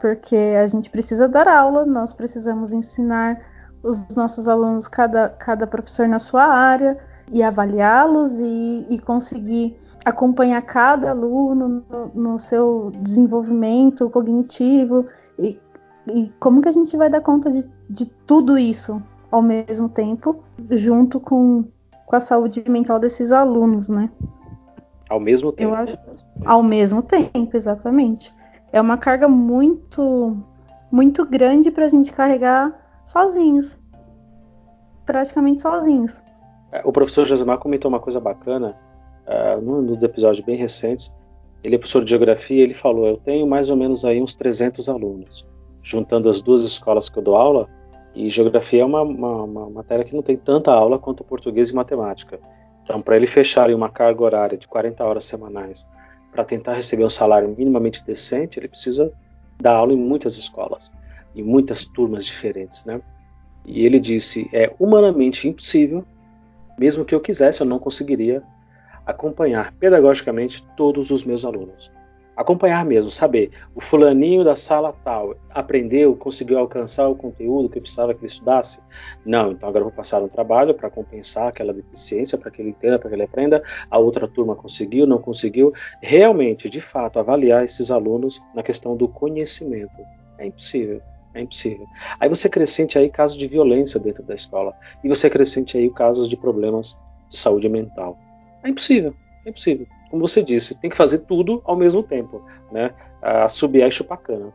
Porque 0.00 0.36
a 0.36 0.66
gente 0.66 0.90
precisa 0.90 1.28
dar 1.28 1.48
aula, 1.48 1.84
nós 1.84 2.12
precisamos 2.12 2.72
ensinar 2.72 3.40
os 3.82 4.06
nossos 4.14 4.48
alunos, 4.48 4.86
cada, 4.88 5.28
cada 5.30 5.66
professor 5.66 6.06
na 6.06 6.18
sua 6.18 6.44
área, 6.44 6.98
e 7.32 7.42
avaliá-los 7.42 8.32
e, 8.40 8.86
e, 8.90 8.98
conseguir 8.98 9.76
acompanhar 10.04 10.60
cada 10.62 11.10
aluno 11.10 11.84
no, 11.88 12.06
no 12.14 12.38
seu 12.38 12.90
desenvolvimento 13.00 14.10
cognitivo 14.10 15.06
e, 15.38 15.58
e, 16.08 16.28
como 16.40 16.60
que 16.60 16.68
a 16.68 16.72
gente 16.72 16.96
vai 16.96 17.08
dar 17.08 17.20
conta 17.20 17.50
de, 17.50 17.64
de 17.88 18.06
tudo 18.26 18.58
isso 18.58 19.00
ao 19.30 19.42
mesmo 19.42 19.88
tempo, 19.88 20.42
junto 20.72 21.20
com, 21.20 21.64
com 22.04 22.16
a 22.16 22.20
saúde 22.20 22.64
mental 22.68 22.98
desses 22.98 23.30
alunos, 23.30 23.88
né? 23.88 24.10
Ao 25.08 25.20
mesmo 25.20 25.52
tempo. 25.52 25.74
Acho, 25.74 25.98
ao 26.44 26.62
mesmo 26.62 27.02
tempo, 27.02 27.56
exatamente. 27.56 28.34
É 28.72 28.80
uma 28.80 28.96
carga 28.96 29.28
muito, 29.28 30.36
muito 30.90 31.24
grande 31.26 31.70
para 31.70 31.86
a 31.86 31.88
gente 31.88 32.12
carregar 32.12 32.72
sozinhos, 33.04 33.76
praticamente 35.04 35.62
sozinhos. 35.62 36.22
É, 36.72 36.82
o 36.84 36.92
professor 36.92 37.26
Josemar 37.26 37.58
comentou 37.58 37.88
uma 37.88 37.98
coisa 37.98 38.20
bacana 38.20 38.76
uh, 39.26 39.60
num 39.60 39.84
dos 39.84 40.02
episódios 40.02 40.44
bem 40.44 40.56
recentes. 40.56 41.12
Ele 41.64 41.74
é 41.74 41.78
professor 41.78 42.04
de 42.04 42.10
geografia. 42.10 42.62
Ele 42.62 42.74
falou: 42.74 43.06
Eu 43.06 43.16
tenho 43.16 43.46
mais 43.46 43.70
ou 43.70 43.76
menos 43.76 44.04
aí 44.04 44.22
uns 44.22 44.34
300 44.36 44.88
alunos, 44.88 45.46
juntando 45.82 46.28
as 46.28 46.40
duas 46.40 46.62
escolas 46.62 47.08
que 47.08 47.18
eu 47.18 47.22
dou 47.22 47.34
aula. 47.34 47.68
E 48.14 48.30
geografia 48.30 48.82
é 48.82 48.84
uma, 48.84 49.02
uma, 49.02 49.42
uma 49.44 49.70
matéria 49.70 50.04
que 50.04 50.14
não 50.14 50.22
tem 50.22 50.36
tanta 50.36 50.72
aula 50.72 50.98
quanto 50.98 51.24
português 51.24 51.70
e 51.70 51.74
matemática. 51.74 52.40
Então, 52.82 53.02
para 53.02 53.16
ele 53.16 53.26
fechar 53.26 53.70
uma 53.70 53.88
carga 53.88 54.22
horária 54.22 54.58
de 54.58 54.66
40 54.66 55.04
horas 55.04 55.24
semanais 55.24 55.86
para 56.32 56.44
tentar 56.44 56.74
receber 56.74 57.04
um 57.04 57.10
salário 57.10 57.54
minimamente 57.56 58.04
decente, 58.04 58.58
ele 58.58 58.68
precisa 58.68 59.12
dar 59.60 59.74
aula 59.74 59.92
em 59.92 59.96
muitas 59.96 60.36
escolas, 60.36 60.90
em 61.34 61.42
muitas 61.42 61.84
turmas 61.86 62.24
diferentes, 62.24 62.84
né? 62.84 63.00
E 63.64 63.84
ele 63.84 64.00
disse: 64.00 64.48
é 64.52 64.72
humanamente 64.78 65.48
impossível 65.48 66.04
mesmo 66.80 67.04
que 67.04 67.14
eu 67.14 67.20
quisesse, 67.20 67.60
eu 67.60 67.66
não 67.66 67.78
conseguiria 67.78 68.42
acompanhar 69.04 69.70
pedagogicamente 69.74 70.66
todos 70.78 71.10
os 71.10 71.22
meus 71.22 71.44
alunos. 71.44 71.92
Acompanhar 72.40 72.86
mesmo, 72.86 73.10
saber, 73.10 73.50
o 73.74 73.82
fulaninho 73.82 74.42
da 74.42 74.56
sala 74.56 74.94
tal 75.04 75.36
aprendeu, 75.50 76.16
conseguiu 76.16 76.58
alcançar 76.58 77.06
o 77.06 77.14
conteúdo 77.14 77.68
que 77.68 77.76
eu 77.76 77.82
precisava 77.82 78.14
que 78.14 78.20
ele 78.20 78.28
estudasse? 78.28 78.80
Não, 79.26 79.52
então 79.52 79.68
agora 79.68 79.82
eu 79.82 79.88
vou 79.88 79.94
passar 79.94 80.22
um 80.22 80.28
trabalho 80.28 80.72
para 80.72 80.88
compensar 80.88 81.48
aquela 81.48 81.70
deficiência, 81.70 82.38
para 82.38 82.50
que 82.50 82.62
ele 82.62 82.70
entenda, 82.70 82.98
para 82.98 83.10
que 83.10 83.14
ele 83.14 83.24
aprenda. 83.24 83.62
A 83.90 83.98
outra 83.98 84.26
turma 84.26 84.56
conseguiu, 84.56 85.06
não 85.06 85.18
conseguiu. 85.18 85.70
Realmente, 86.00 86.70
de 86.70 86.80
fato, 86.80 87.18
avaliar 87.18 87.62
esses 87.62 87.90
alunos 87.90 88.40
na 88.54 88.62
questão 88.62 88.96
do 88.96 89.06
conhecimento. 89.06 90.00
É 90.38 90.46
impossível. 90.46 91.02
É 91.34 91.42
impossível. 91.42 91.86
Aí 92.18 92.26
você 92.26 92.46
acrescente 92.46 92.98
aí 92.98 93.10
casos 93.10 93.36
de 93.36 93.46
violência 93.46 94.00
dentro 94.00 94.22
da 94.22 94.34
escola. 94.34 94.72
E 95.04 95.08
você 95.10 95.26
acrescente 95.26 95.76
aí 95.76 95.90
casos 95.90 96.26
de 96.26 96.38
problemas 96.38 96.98
de 97.28 97.36
saúde 97.36 97.68
mental. 97.68 98.18
É 98.64 98.70
impossível. 98.70 99.14
É 99.44 99.50
impossível. 99.50 99.86
Como 100.10 100.26
você 100.26 100.42
disse, 100.42 100.78
tem 100.78 100.90
que 100.90 100.96
fazer 100.96 101.18
tudo 101.18 101.62
ao 101.64 101.76
mesmo 101.76 102.02
tempo. 102.02 102.42
Né? 102.70 102.92
A 103.22 103.48
subir 103.48 103.86
e 103.86 103.90
chupar 103.90 104.18
cana. 104.18 104.52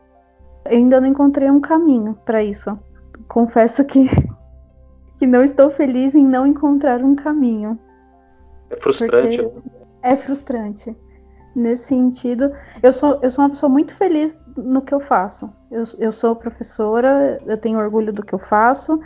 ainda 0.64 1.00
não 1.00 1.08
encontrei 1.08 1.50
um 1.50 1.60
caminho 1.60 2.18
para 2.24 2.42
isso. 2.42 2.78
Confesso 3.28 3.84
que, 3.84 4.08
que 5.18 5.26
não 5.26 5.42
estou 5.42 5.70
feliz 5.70 6.14
em 6.14 6.26
não 6.26 6.46
encontrar 6.46 7.02
um 7.02 7.14
caminho. 7.14 7.78
É 8.70 8.76
frustrante. 8.76 9.42
Né? 9.42 9.50
É 10.02 10.16
frustrante 10.16 10.96
nesse 11.56 11.84
sentido. 11.84 12.52
Eu 12.82 12.92
sou, 12.92 13.18
eu 13.22 13.30
sou 13.30 13.44
uma 13.44 13.50
pessoa 13.50 13.70
muito 13.70 13.96
feliz 13.96 14.38
no 14.56 14.82
que 14.82 14.94
eu 14.94 15.00
faço. 15.00 15.50
Eu, 15.70 15.84
eu 15.98 16.12
sou 16.12 16.36
professora, 16.36 17.40
eu 17.46 17.56
tenho 17.56 17.78
orgulho 17.78 18.12
do 18.12 18.22
que 18.22 18.34
eu 18.34 18.38
faço, 18.38 19.00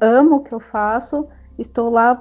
amo 0.00 0.36
o 0.36 0.42
que 0.42 0.52
eu 0.52 0.58
faço, 0.58 1.28
estou 1.58 1.90
lá 1.90 2.20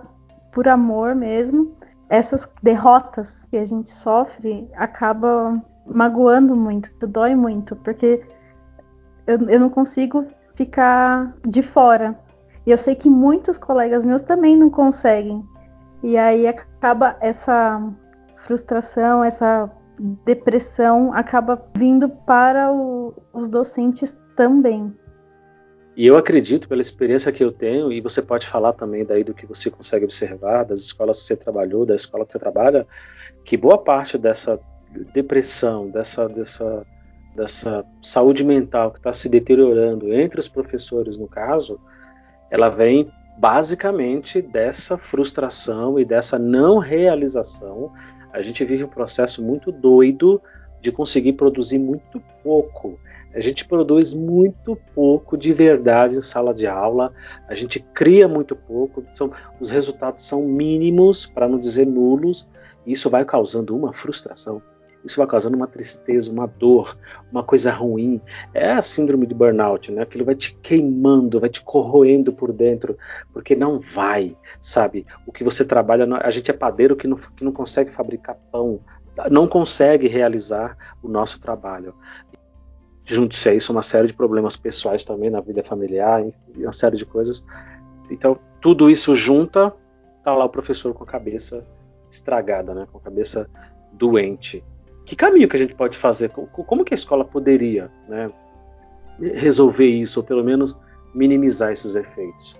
por 0.51 0.67
amor 0.67 1.15
mesmo. 1.15 1.73
Essas 2.11 2.45
derrotas 2.61 3.45
que 3.49 3.55
a 3.55 3.63
gente 3.63 3.89
sofre 3.89 4.69
acaba 4.75 5.63
magoando 5.85 6.57
muito, 6.57 6.91
dói 7.07 7.33
muito, 7.35 7.73
porque 7.77 8.21
eu, 9.25 9.49
eu 9.49 9.57
não 9.57 9.69
consigo 9.69 10.25
ficar 10.53 11.33
de 11.47 11.63
fora. 11.63 12.19
E 12.65 12.71
eu 12.71 12.77
sei 12.77 12.95
que 12.95 13.09
muitos 13.09 13.57
colegas 13.57 14.03
meus 14.03 14.23
também 14.23 14.57
não 14.57 14.69
conseguem. 14.69 15.41
E 16.03 16.17
aí 16.17 16.47
acaba 16.47 17.15
essa 17.21 17.81
frustração, 18.35 19.23
essa 19.23 19.71
depressão 20.25 21.13
acaba 21.13 21.65
vindo 21.73 22.09
para 22.09 22.73
o, 22.73 23.13
os 23.31 23.47
docentes 23.47 24.17
também. 24.35 24.93
E 26.01 26.07
eu 26.07 26.17
acredito, 26.17 26.67
pela 26.67 26.81
experiência 26.81 27.31
que 27.31 27.43
eu 27.43 27.51
tenho, 27.51 27.93
e 27.93 28.01
você 28.01 28.23
pode 28.23 28.47
falar 28.47 28.73
também 28.73 29.05
daí 29.05 29.23
do 29.23 29.35
que 29.35 29.45
você 29.45 29.69
consegue 29.69 30.03
observar, 30.03 30.65
das 30.65 30.79
escolas 30.79 31.21
que 31.21 31.27
você 31.27 31.35
trabalhou, 31.35 31.85
da 31.85 31.93
escola 31.93 32.25
que 32.25 32.31
você 32.31 32.39
trabalha, 32.39 32.87
que 33.45 33.55
boa 33.55 33.77
parte 33.77 34.17
dessa 34.17 34.59
depressão, 35.13 35.91
dessa, 35.91 36.27
dessa, 36.27 36.87
dessa 37.35 37.85
saúde 38.01 38.43
mental 38.43 38.89
que 38.89 38.97
está 38.97 39.13
se 39.13 39.29
deteriorando 39.29 40.11
entre 40.11 40.39
os 40.39 40.47
professores, 40.47 41.17
no 41.17 41.27
caso, 41.27 41.79
ela 42.49 42.69
vem 42.69 43.07
basicamente 43.37 44.41
dessa 44.41 44.97
frustração 44.97 45.99
e 45.99 46.03
dessa 46.03 46.39
não 46.39 46.79
realização. 46.79 47.93
A 48.33 48.41
gente 48.41 48.65
vive 48.65 48.83
um 48.83 48.89
processo 48.89 49.39
muito 49.43 49.71
doido 49.71 50.41
de 50.81 50.91
conseguir 50.91 51.33
produzir 51.33 51.77
muito 51.77 52.21
pouco. 52.43 52.99
A 53.33 53.39
gente 53.39 53.65
produz 53.65 54.13
muito 54.13 54.77
pouco 54.93 55.37
de 55.37 55.53
verdade 55.53 56.17
em 56.17 56.21
sala 56.21 56.53
de 56.53 56.67
aula, 56.67 57.13
a 57.47 57.55
gente 57.55 57.79
cria 57.79 58.27
muito 58.27 58.55
pouco, 58.55 59.03
são, 59.15 59.31
os 59.59 59.69
resultados 59.69 60.25
são 60.25 60.43
mínimos, 60.43 61.25
para 61.25 61.47
não 61.47 61.57
dizer 61.57 61.85
nulos, 61.87 62.47
e 62.85 62.91
isso 62.91 63.09
vai 63.09 63.23
causando 63.23 63.75
uma 63.75 63.93
frustração. 63.93 64.61
Isso 65.03 65.17
vai 65.17 65.25
causando 65.25 65.57
uma 65.57 65.67
tristeza, 65.67 66.31
uma 66.31 66.45
dor, 66.45 66.95
uma 67.31 67.43
coisa 67.43 67.71
ruim. 67.71 68.21
É 68.53 68.71
a 68.73 68.81
síndrome 68.81 69.25
de 69.25 69.33
burnout, 69.33 69.91
né? 69.91 70.03
Aquilo 70.03 70.25
vai 70.25 70.35
te 70.35 70.53
queimando, 70.61 71.39
vai 71.39 71.49
te 71.49 71.63
corroendo 71.63 72.31
por 72.31 72.53
dentro, 72.53 72.97
porque 73.33 73.55
não 73.55 73.79
vai, 73.79 74.35
sabe? 74.61 75.05
O 75.25 75.31
que 75.31 75.43
você 75.43 75.65
trabalha, 75.65 76.07
a 76.21 76.29
gente 76.29 76.51
é 76.51 76.53
padeiro 76.53 76.95
que 76.95 77.07
não, 77.07 77.17
que 77.17 77.43
não 77.43 77.51
consegue 77.51 77.89
fabricar 77.89 78.37
pão, 78.51 78.79
não 79.29 79.47
consegue 79.47 80.07
realizar 80.07 80.77
o 81.01 81.07
nosso 81.07 81.39
trabalho. 81.39 81.93
Junto-se 83.03 83.49
a 83.49 83.53
isso, 83.53 83.71
uma 83.71 83.83
série 83.83 84.07
de 84.07 84.13
problemas 84.13 84.55
pessoais 84.55 85.03
também 85.03 85.29
na 85.29 85.41
vida 85.41 85.63
familiar, 85.63 86.23
uma 86.55 86.71
série 86.71 86.97
de 86.97 87.05
coisas. 87.05 87.43
Então, 88.09 88.37
tudo 88.61 88.89
isso 88.89 89.15
junta, 89.15 89.73
tá 90.23 90.33
lá 90.35 90.45
o 90.45 90.49
professor 90.49 90.93
com 90.93 91.03
a 91.03 91.07
cabeça 91.07 91.65
estragada, 92.09 92.73
né? 92.73 92.87
Com 92.91 92.99
a 92.99 93.01
cabeça 93.01 93.49
doente 93.93 94.63
que 95.11 95.15
caminho 95.15 95.49
que 95.49 95.55
a 95.57 95.59
gente 95.59 95.75
pode 95.75 95.97
fazer? 95.97 96.29
Como 96.29 96.85
que 96.85 96.93
a 96.93 96.95
escola 96.95 97.25
poderia 97.25 97.91
né, 98.07 98.31
resolver 99.19 99.85
isso, 99.85 100.21
ou 100.21 100.25
pelo 100.25 100.41
menos 100.43 100.79
minimizar 101.13 101.71
esses 101.71 101.97
efeitos? 101.97 102.57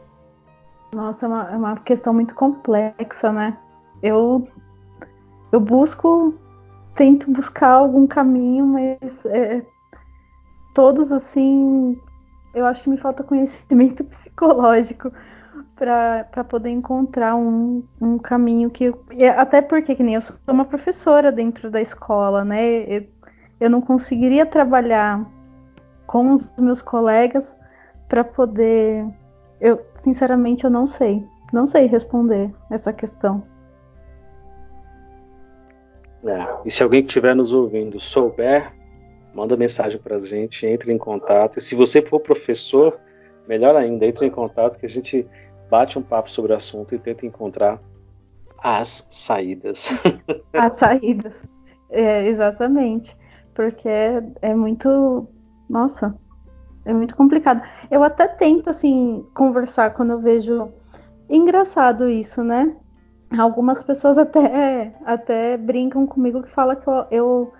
Nossa, 0.93 1.25
é 1.25 1.29
uma, 1.29 1.51
é 1.51 1.55
uma 1.55 1.77
questão 1.77 2.13
muito 2.13 2.35
complexa, 2.35 3.31
né? 3.31 3.57
Eu, 4.03 4.45
eu 5.51 5.59
busco, 5.59 6.33
tento 6.95 7.31
buscar 7.31 7.71
algum 7.71 8.07
caminho, 8.07 8.65
mas 8.65 9.25
é, 9.25 9.65
todos 10.73 11.11
assim, 11.11 11.99
eu 12.53 12.65
acho 12.65 12.83
que 12.83 12.89
me 12.89 12.97
falta 12.97 13.23
conhecimento 13.23 14.03
psicológico 14.05 15.11
para 15.75 16.43
poder 16.43 16.69
encontrar 16.69 17.35
um, 17.35 17.83
um 17.99 18.17
caminho 18.19 18.69
que. 18.69 18.93
Até 19.35 19.61
porque, 19.61 19.95
que 19.95 20.03
nem 20.03 20.15
eu 20.15 20.21
sou 20.21 20.35
uma 20.47 20.65
professora 20.65 21.31
dentro 21.31 21.71
da 21.71 21.81
escola, 21.81 22.45
né? 22.45 22.83
Eu, 22.83 23.07
eu 23.59 23.69
não 23.69 23.81
conseguiria 23.81 24.45
trabalhar 24.45 25.25
com 26.05 26.33
os 26.33 26.51
meus 26.57 26.81
colegas 26.81 27.57
para 28.07 28.23
poder. 28.23 29.05
Eu, 29.59 29.83
sinceramente, 30.01 30.63
eu 30.63 30.69
não 30.69 30.85
sei. 30.85 31.25
Não 31.51 31.65
sei 31.65 31.87
responder 31.87 32.53
essa 32.69 32.93
questão. 32.93 33.43
É, 36.23 36.47
e 36.65 36.71
se 36.71 36.83
alguém 36.83 37.01
que 37.01 37.07
estiver 37.07 37.35
nos 37.35 37.51
ouvindo 37.51 37.99
souber, 37.99 38.73
manda 39.33 39.57
mensagem 39.57 39.99
para 39.99 40.17
a 40.17 40.19
gente, 40.19 40.65
entre 40.65 40.91
em 40.91 40.97
contato. 40.97 41.57
E 41.57 41.61
se 41.61 41.75
você 41.75 42.01
for 42.01 42.19
professor, 42.19 42.99
melhor 43.47 43.75
ainda, 43.75 44.05
entre 44.05 44.25
em 44.25 44.29
contato 44.29 44.77
que 44.77 44.85
a 44.85 44.89
gente 44.89 45.27
bate 45.69 45.97
um 45.97 46.01
papo 46.01 46.29
sobre 46.29 46.53
o 46.53 46.55
assunto 46.55 46.93
e 46.93 46.99
tenta 46.99 47.25
encontrar 47.25 47.79
as 48.57 49.05
saídas. 49.09 49.89
As 50.53 50.73
saídas, 50.75 51.43
é, 51.89 52.27
exatamente. 52.27 53.17
Porque 53.55 53.89
é, 54.41 54.53
muito. 54.53 55.27
Nossa, 55.67 56.15
é 56.85 56.93
muito 56.93 57.15
complicado. 57.15 57.63
Eu 57.89 58.03
até 58.03 58.27
tento, 58.27 58.69
assim, 58.69 59.25
conversar 59.33 59.93
quando 59.93 60.11
eu 60.11 60.19
vejo. 60.19 60.71
Engraçado 61.29 62.09
isso, 62.09 62.43
né? 62.43 62.75
Algumas 63.37 63.81
pessoas 63.81 64.17
até, 64.17 64.93
até 65.05 65.55
brincam 65.57 66.05
comigo 66.05 66.43
que 66.43 66.51
falam 66.51 66.75
que 66.75 66.87
eu, 66.87 67.05
eu 67.09 67.53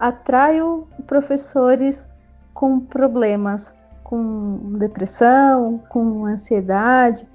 atraio 0.00 0.88
professores 1.06 2.06
com 2.54 2.80
problemas, 2.80 3.74
com 4.02 4.78
depressão, 4.78 5.82
com 5.90 6.24
ansiedade, 6.24 7.28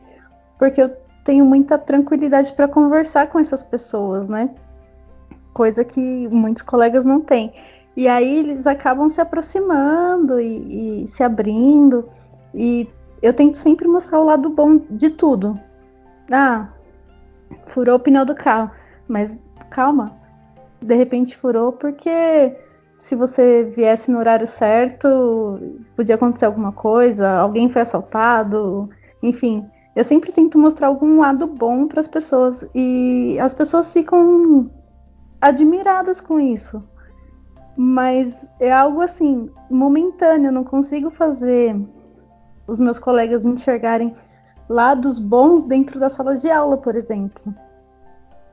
porque 0.58 0.82
eu 0.82 0.92
tenho 1.24 1.46
muita 1.46 1.78
tranquilidade 1.78 2.52
para 2.54 2.68
conversar 2.68 3.28
com 3.28 3.40
essas 3.40 3.62
pessoas, 3.62 4.28
né? 4.28 4.50
Coisa 5.54 5.86
que 5.86 6.28
muitos 6.30 6.64
colegas 6.64 7.06
não 7.06 7.22
têm. 7.22 7.54
E 7.96 8.08
aí 8.08 8.40
eles 8.40 8.66
acabam 8.66 9.10
se 9.10 9.22
aproximando 9.22 10.40
e, 10.40 11.04
e 11.04 11.08
se 11.08 11.24
abrindo. 11.24 12.10
E 12.54 12.90
eu 13.22 13.34
tento 13.34 13.56
sempre 13.56 13.88
mostrar 13.88 14.20
o 14.20 14.26
lado 14.26 14.50
bom 14.50 14.82
de 14.90 15.12
tudo. 15.12 15.60
Ah, 16.32 16.70
furou 17.68 17.96
o 17.96 18.00
pneu 18.00 18.26
do 18.26 18.36
carro. 18.36 18.72
Mas 19.08 19.36
calma, 19.70 20.16
de 20.82 20.96
repente 20.96 21.36
furou 21.38 21.72
porque 21.72 22.56
se 22.98 23.16
você 23.16 23.64
viesse 23.76 24.10
no 24.10 24.20
horário 24.20 24.48
certo, 24.48 25.60
podia 25.96 26.16
acontecer 26.16 26.46
alguma 26.46 26.72
coisa, 26.72 27.30
alguém 27.32 27.70
foi 27.70 27.82
assaltado, 27.82 28.90
enfim. 29.22 29.66
Eu 29.96 30.04
sempre 30.04 30.32
tento 30.32 30.58
mostrar 30.58 30.88
algum 30.88 31.20
lado 31.20 31.46
bom 31.46 31.88
para 31.88 32.00
as 32.00 32.08
pessoas 32.08 32.66
e 32.74 33.38
as 33.40 33.54
pessoas 33.54 33.92
ficam 33.92 34.72
admiradas 35.42 36.22
com 36.22 36.40
isso. 36.40 36.82
Mas 37.76 38.48
é 38.60 38.72
algo 38.72 39.02
assim, 39.02 39.50
momentâneo, 39.70 40.52
não 40.52 40.64
consigo 40.64 41.10
fazer 41.10 41.76
os 42.66 42.80
meus 42.80 43.00
colegas 43.00 43.46
enxergarem 43.46 44.16
lados 44.70 45.20
bons 45.20 45.66
dentro 45.66 46.00
da 46.00 46.10
sala 46.10 46.38
de 46.38 46.50
aula, 46.50 46.78
por 46.78 46.96
exemplo. 46.96 47.54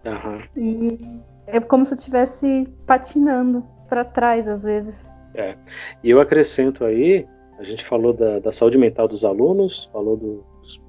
Uhum. 0.05 0.39
E 0.57 1.23
é 1.47 1.61
como 1.61 1.85
se 1.85 1.93
eu 1.93 1.97
estivesse 1.97 2.67
patinando 2.87 3.65
para 3.89 4.05
trás, 4.05 4.49
às 4.49 4.63
vezes. 4.63 5.05
É. 5.35 5.57
E 6.03 6.11
eu 6.11 6.21
acrescento 6.21 6.85
aí, 6.85 7.27
a 7.59 7.65
gente 7.65 7.85
falou 7.85 8.13
da, 8.13 8.39
da 8.39 8.53
saúde 8.53 8.79
mental 8.79 9.07
dos 9.07 9.25
alunos, 9.25 9.91
falou 9.93 10.17
do, 10.17 10.45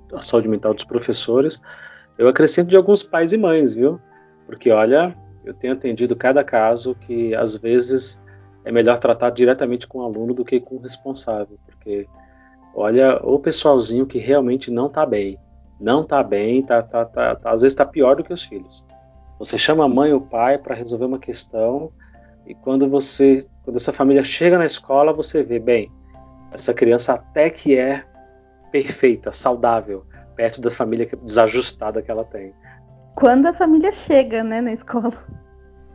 da 0.09 0.21
saúde 0.21 0.47
mental 0.47 0.73
dos 0.73 0.83
professores. 0.83 1.61
Eu 2.17 2.27
acrescento 2.27 2.69
de 2.69 2.77
alguns 2.77 3.03
pais 3.03 3.33
e 3.33 3.37
mães, 3.37 3.73
viu? 3.73 3.99
Porque 4.45 4.71
olha, 4.71 5.15
eu 5.43 5.53
tenho 5.53 5.73
atendido 5.73 6.15
cada 6.15 6.43
caso 6.43 6.95
que 6.95 7.33
às 7.35 7.55
vezes 7.55 8.21
é 8.63 8.71
melhor 8.71 8.99
tratar 8.99 9.31
diretamente 9.31 9.87
com 9.87 9.99
o 9.99 10.03
aluno 10.03 10.33
do 10.33 10.45
que 10.45 10.59
com 10.59 10.75
o 10.75 10.81
responsável, 10.81 11.57
porque 11.65 12.07
olha 12.73 13.19
o 13.23 13.39
pessoalzinho 13.39 14.05
que 14.05 14.19
realmente 14.19 14.71
não 14.71 14.87
está 14.87 15.05
bem, 15.05 15.37
não 15.79 16.01
está 16.01 16.23
bem, 16.23 16.63
tá, 16.63 16.81
tá, 16.81 17.05
tá, 17.05 17.35
tá, 17.35 17.51
às 17.51 17.61
vezes 17.61 17.73
está 17.73 17.85
pior 17.85 18.15
do 18.15 18.23
que 18.23 18.33
os 18.33 18.43
filhos. 18.43 18.85
Você 19.39 19.57
chama 19.57 19.85
a 19.85 19.89
mãe 19.89 20.13
ou 20.13 20.19
o 20.19 20.25
pai 20.25 20.57
para 20.57 20.75
resolver 20.75 21.05
uma 21.05 21.19
questão 21.19 21.91
e 22.45 22.53
quando 22.53 22.87
você, 22.87 23.47
quando 23.63 23.77
essa 23.77 23.91
família 23.91 24.23
chega 24.23 24.57
na 24.57 24.65
escola, 24.65 25.13
você 25.13 25.43
vê 25.43 25.59
bem, 25.59 25.91
essa 26.51 26.73
criança 26.73 27.13
até 27.13 27.49
que 27.49 27.77
é 27.77 28.03
perfeita, 28.71 29.31
saudável, 29.31 30.05
perto 30.35 30.61
da 30.61 30.69
família 30.69 31.09
desajustada 31.23 32.01
que 32.01 32.11
ela 32.11 32.23
tem. 32.23 32.53
Quando 33.15 33.47
a 33.47 33.53
família 33.53 33.91
chega, 33.91 34.43
né, 34.43 34.61
na 34.61 34.73
escola. 34.73 35.11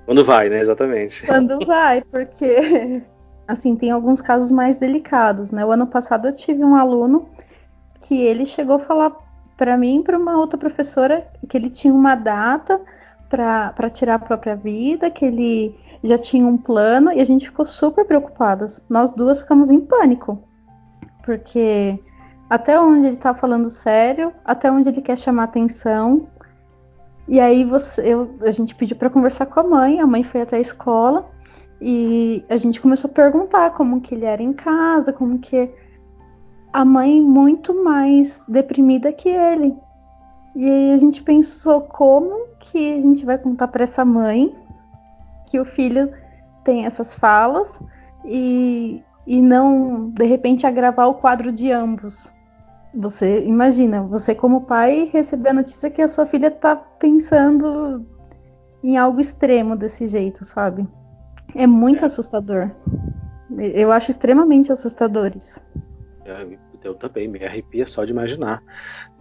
Quando 0.04 0.24
vai, 0.24 0.48
né, 0.48 0.60
exatamente. 0.60 1.26
Quando 1.26 1.64
vai, 1.66 2.02
porque 2.02 3.02
assim, 3.46 3.76
tem 3.76 3.90
alguns 3.90 4.20
casos 4.20 4.50
mais 4.50 4.76
delicados, 4.76 5.50
né? 5.50 5.64
O 5.64 5.70
ano 5.70 5.86
passado 5.86 6.28
eu 6.28 6.34
tive 6.34 6.64
um 6.64 6.74
aluno 6.74 7.28
que 8.00 8.20
ele 8.20 8.44
chegou 8.44 8.76
a 8.76 8.80
falar 8.80 9.12
para 9.56 9.76
mim, 9.76 10.02
para 10.02 10.18
uma 10.18 10.36
outra 10.36 10.58
professora, 10.58 11.26
que 11.48 11.56
ele 11.56 11.70
tinha 11.70 11.94
uma 11.94 12.14
data 12.14 12.80
para 13.28 13.90
tirar 13.90 14.16
a 14.16 14.18
própria 14.18 14.54
vida, 14.54 15.10
que 15.10 15.24
ele 15.24 15.74
já 16.02 16.18
tinha 16.18 16.46
um 16.46 16.56
plano 16.56 17.12
e 17.12 17.20
a 17.20 17.24
gente 17.24 17.46
ficou 17.46 17.64
super 17.64 18.04
preocupadas. 18.04 18.82
Nós 18.88 19.12
duas 19.12 19.40
ficamos 19.40 19.70
em 19.70 19.80
pânico, 19.80 20.42
porque 21.24 21.98
até 22.50 22.78
onde 22.78 23.06
ele 23.06 23.16
tá 23.16 23.34
falando 23.34 23.70
sério, 23.70 24.32
até 24.44 24.70
onde 24.70 24.88
ele 24.88 25.00
quer 25.00 25.18
chamar 25.18 25.44
atenção. 25.44 26.28
E 27.26 27.40
aí 27.40 27.64
você, 27.64 28.02
eu, 28.02 28.36
a 28.42 28.50
gente 28.50 28.74
pediu 28.74 28.96
para 28.96 29.10
conversar 29.10 29.46
com 29.46 29.58
a 29.58 29.64
mãe, 29.64 30.00
a 30.00 30.06
mãe 30.06 30.22
foi 30.22 30.42
até 30.42 30.56
a 30.56 30.60
escola 30.60 31.28
e 31.80 32.44
a 32.48 32.56
gente 32.56 32.80
começou 32.80 33.10
a 33.10 33.14
perguntar 33.14 33.70
como 33.74 34.00
que 34.00 34.14
ele 34.14 34.24
era 34.24 34.42
em 34.42 34.52
casa, 34.52 35.12
como 35.12 35.38
que 35.38 35.70
a 36.72 36.84
mãe 36.84 37.20
muito 37.20 37.82
mais 37.84 38.42
deprimida 38.48 39.12
que 39.12 39.28
ele. 39.28 39.76
E 40.54 40.68
aí 40.68 40.92
a 40.92 40.96
gente 40.96 41.22
pensou 41.22 41.82
como 41.82 42.48
que 42.58 42.94
a 42.94 43.00
gente 43.00 43.24
vai 43.24 43.38
contar 43.38 43.68
para 43.68 43.84
essa 43.84 44.04
mãe 44.04 44.54
que 45.46 45.60
o 45.60 45.64
filho 45.64 46.12
tem 46.64 46.86
essas 46.86 47.14
falas 47.14 47.68
e, 48.24 49.02
e 49.26 49.40
não 49.40 50.10
de 50.10 50.24
repente 50.24 50.66
agravar 50.66 51.08
o 51.08 51.14
quadro 51.14 51.52
de 51.52 51.70
ambos. 51.70 52.30
Você 52.94 53.44
imagina, 53.44 54.02
você 54.02 54.34
como 54.34 54.62
pai 54.62 55.10
receber 55.12 55.50
a 55.50 55.54
notícia 55.54 55.90
que 55.90 56.00
a 56.00 56.08
sua 56.08 56.24
filha 56.24 56.50
tá 56.50 56.74
pensando 56.74 58.06
em 58.82 58.96
algo 58.96 59.20
extremo 59.20 59.76
desse 59.76 60.06
jeito, 60.06 60.44
sabe? 60.44 60.88
É 61.54 61.66
muito 61.66 62.02
é. 62.02 62.06
assustador. 62.06 62.70
Eu 63.58 63.92
acho 63.92 64.10
extremamente 64.10 64.72
assustador 64.72 65.32
isso. 65.36 65.60
É, 66.24 66.46
eu 66.82 66.94
também, 66.94 67.28
me 67.28 67.44
arrepia 67.44 67.86
só 67.86 68.04
de 68.04 68.12
imaginar. 68.12 68.62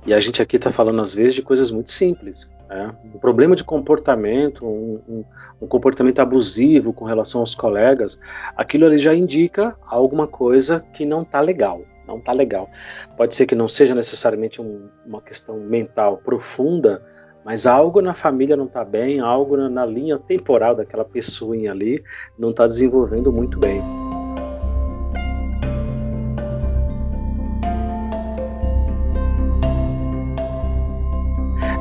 E 0.05 0.13
a 0.13 0.19
gente 0.19 0.41
aqui 0.41 0.57
está 0.57 0.71
falando, 0.71 1.01
às 1.01 1.13
vezes, 1.13 1.33
de 1.33 1.41
coisas 1.41 1.71
muito 1.71 1.91
simples. 1.91 2.49
Né? 2.69 2.95
Um 3.13 3.19
problema 3.19 3.55
de 3.55 3.63
comportamento, 3.63 4.65
um, 4.65 5.01
um, 5.07 5.25
um, 5.61 5.67
comportamento 5.67 6.19
abusivo 6.19 6.93
com 6.93 7.05
relação 7.05 7.41
aos 7.41 7.55
colegas, 7.55 8.19
aquilo 8.55 8.85
ali 8.85 8.97
já 8.97 9.13
indica 9.15 9.75
alguma 9.87 10.27
coisa 10.27 10.85
que 10.93 11.05
não 11.05 11.21
está 11.21 11.41
legal. 11.41 11.81
Não 12.07 12.17
está 12.17 12.31
legal. 12.31 12.69
Pode 13.17 13.33
ser 13.33 13.47
que 13.47 13.55
não 13.55 13.67
seja 13.67 13.95
necessariamente 13.95 14.61
um, 14.61 14.87
uma 15.05 15.21
questão 15.21 15.59
mental 15.59 16.17
profunda, 16.17 17.01
mas 17.45 17.67
algo 17.67 18.01
na 18.01 18.15
família 18.15 18.57
não 18.57 18.65
está 18.65 18.83
bem, 18.83 19.19
algo 19.19 19.55
na, 19.55 19.69
na 19.69 19.85
linha 19.85 20.17
temporal 20.17 20.75
daquela 20.75 21.05
pessoinha 21.05 21.71
ali 21.71 22.03
não 22.39 22.49
está 22.49 22.65
desenvolvendo 22.65 23.31
muito 23.31 23.59
bem. 23.59 23.83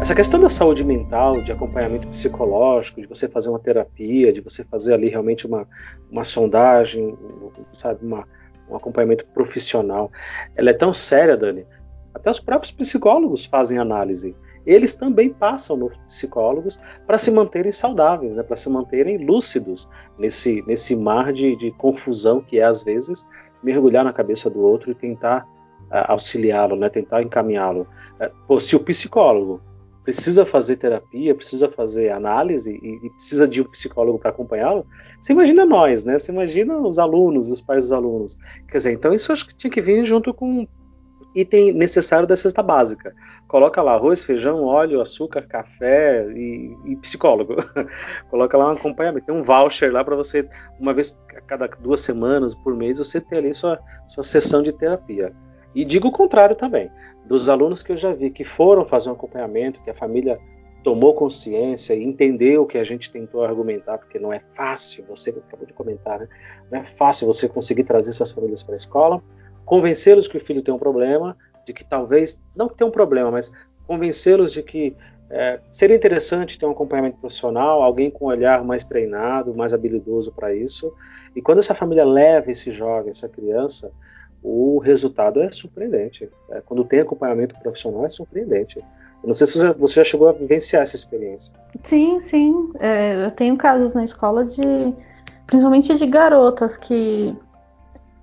Essa 0.02 0.14
questão 0.14 0.38
da 0.38 0.50
saúde 0.50 0.84
mental, 0.84 1.40
de 1.40 1.50
acompanhamento 1.50 2.06
psicológico, 2.08 3.00
de 3.00 3.06
você 3.06 3.26
fazer 3.26 3.48
uma 3.48 3.58
terapia, 3.58 4.34
de 4.34 4.42
você 4.42 4.62
fazer 4.64 4.92
ali 4.92 5.08
realmente 5.08 5.46
uma, 5.46 5.66
uma 6.10 6.24
sondagem, 6.24 7.16
sabe, 7.72 8.04
uma, 8.04 8.28
um 8.68 8.76
acompanhamento 8.76 9.24
profissional, 9.32 10.12
ela 10.54 10.68
é 10.68 10.74
tão 10.74 10.92
séria, 10.92 11.38
Dani. 11.38 11.64
Até 12.12 12.30
os 12.30 12.38
próprios 12.38 12.70
psicólogos 12.70 13.46
fazem 13.46 13.78
análise 13.78 14.36
eles 14.66 14.94
também 14.94 15.30
passam 15.30 15.76
nos 15.76 15.96
psicólogos 16.08 16.80
para 17.06 17.18
se 17.18 17.30
manterem 17.30 17.72
saudáveis, 17.72 18.36
né, 18.36 18.42
para 18.42 18.56
se 18.56 18.68
manterem 18.70 19.18
lúcidos 19.18 19.88
nesse, 20.18 20.62
nesse 20.66 20.96
mar 20.96 21.32
de, 21.32 21.56
de, 21.56 21.70
confusão 21.72 22.40
que 22.40 22.58
é, 22.58 22.64
às 22.64 22.82
vezes, 22.82 23.26
mergulhar 23.62 24.04
na 24.04 24.12
cabeça 24.12 24.48
do 24.48 24.60
outro 24.60 24.90
e 24.90 24.94
tentar 24.94 25.44
uh, 25.90 26.08
auxiliá-lo, 26.08 26.76
né, 26.76 26.88
tentar 26.88 27.22
encaminhá-lo. 27.22 27.86
Uh, 28.48 28.60
se 28.60 28.74
o 28.76 28.80
psicólogo 28.80 29.60
precisa 30.04 30.44
fazer 30.44 30.76
terapia, 30.76 31.34
precisa 31.34 31.68
fazer 31.70 32.10
análise 32.10 32.78
e, 32.82 33.06
e 33.06 33.10
precisa 33.10 33.48
de 33.48 33.62
um 33.62 33.64
psicólogo 33.64 34.18
para 34.18 34.30
acompanhá-lo, 34.30 34.86
você 35.18 35.32
imagina 35.32 35.64
nós, 35.64 36.04
né? 36.04 36.18
Você 36.18 36.30
imagina 36.30 36.76
os 36.76 36.98
alunos, 36.98 37.48
os 37.48 37.62
pais 37.62 37.84
dos 37.84 37.92
alunos. 37.92 38.36
Quer 38.68 38.76
dizer, 38.76 38.92
então 38.92 39.14
isso 39.14 39.32
acho 39.32 39.46
que 39.46 39.54
tinha 39.54 39.70
que 39.70 39.80
vir 39.80 40.04
junto 40.04 40.34
com 40.34 40.68
item 41.34 41.72
necessário 41.72 42.26
da 42.26 42.36
cesta 42.36 42.62
básica. 42.62 43.14
Coloca 43.48 43.82
lá 43.82 43.94
arroz, 43.94 44.22
feijão, 44.22 44.64
óleo, 44.64 45.00
açúcar, 45.00 45.42
café 45.46 46.26
e, 46.30 46.76
e 46.84 46.96
psicólogo. 46.96 47.56
Coloca 48.30 48.56
lá 48.56 48.68
um 48.68 48.72
acompanhamento. 48.72 49.26
Tem 49.26 49.34
um 49.34 49.42
voucher 49.42 49.92
lá 49.92 50.04
para 50.04 50.14
você, 50.14 50.48
uma 50.78 50.94
vez 50.94 51.18
a 51.36 51.40
cada 51.40 51.66
duas 51.66 52.00
semanas, 52.00 52.54
por 52.54 52.76
mês, 52.76 52.98
você 52.98 53.20
ter 53.20 53.38
ali 53.38 53.52
sua, 53.52 53.80
sua 54.08 54.22
sessão 54.22 54.62
de 54.62 54.72
terapia. 54.72 55.32
E 55.74 55.84
digo 55.84 56.08
o 56.08 56.12
contrário 56.12 56.54
também. 56.54 56.90
Dos 57.26 57.48
alunos 57.48 57.82
que 57.82 57.92
eu 57.92 57.96
já 57.96 58.12
vi 58.12 58.30
que 58.30 58.44
foram 58.44 58.86
fazer 58.86 59.10
um 59.10 59.14
acompanhamento, 59.14 59.82
que 59.82 59.90
a 59.90 59.94
família 59.94 60.38
tomou 60.84 61.14
consciência 61.14 61.94
e 61.94 62.04
entendeu 62.04 62.62
o 62.62 62.66
que 62.66 62.76
a 62.76 62.84
gente 62.84 63.10
tentou 63.10 63.42
argumentar, 63.42 63.96
porque 63.96 64.18
não 64.18 64.30
é 64.32 64.40
fácil, 64.52 65.02
você 65.08 65.30
acabou 65.30 65.66
de 65.66 65.72
comentar, 65.72 66.20
né? 66.20 66.28
não 66.70 66.80
é 66.80 66.84
fácil 66.84 67.26
você 67.26 67.48
conseguir 67.48 67.84
trazer 67.84 68.10
essas 68.10 68.30
famílias 68.30 68.62
para 68.62 68.74
a 68.74 68.76
escola 68.76 69.22
convencê-los 69.64 70.28
que 70.28 70.36
o 70.36 70.40
filho 70.40 70.62
tem 70.62 70.72
um 70.72 70.78
problema, 70.78 71.36
de 71.66 71.72
que 71.72 71.84
talvez, 71.84 72.38
não 72.54 72.68
que 72.68 72.76
tem 72.76 72.86
um 72.86 72.90
problema, 72.90 73.30
mas 73.30 73.52
convencê-los 73.86 74.52
de 74.52 74.62
que 74.62 74.96
é, 75.30 75.58
seria 75.72 75.96
interessante 75.96 76.58
ter 76.58 76.66
um 76.66 76.70
acompanhamento 76.70 77.18
profissional, 77.18 77.82
alguém 77.82 78.10
com 78.10 78.26
um 78.26 78.28
olhar 78.28 78.62
mais 78.62 78.84
treinado, 78.84 79.54
mais 79.54 79.72
habilidoso 79.72 80.32
para 80.32 80.54
isso. 80.54 80.92
E 81.34 81.42
quando 81.42 81.58
essa 81.58 81.74
família 81.74 82.04
leva 82.04 82.50
esse 82.50 82.70
jovem, 82.70 83.10
essa 83.10 83.28
criança, 83.28 83.90
o 84.42 84.78
resultado 84.78 85.40
é 85.40 85.50
surpreendente. 85.50 86.28
É, 86.50 86.60
quando 86.60 86.84
tem 86.84 87.00
acompanhamento 87.00 87.58
profissional, 87.60 88.04
é 88.04 88.10
surpreendente. 88.10 88.78
Eu 88.78 89.28
não 89.28 89.34
sei 89.34 89.46
se 89.46 89.72
você 89.72 89.94
já 89.94 90.04
chegou 90.04 90.28
a 90.28 90.32
vivenciar 90.32 90.82
essa 90.82 90.94
experiência. 90.94 91.52
Sim, 91.82 92.20
sim. 92.20 92.70
É, 92.78 93.24
eu 93.24 93.30
tenho 93.30 93.56
casos 93.56 93.94
na 93.94 94.04
escola 94.04 94.44
de, 94.44 94.62
principalmente 95.46 95.96
de 95.96 96.06
garotas 96.06 96.76
que 96.76 97.34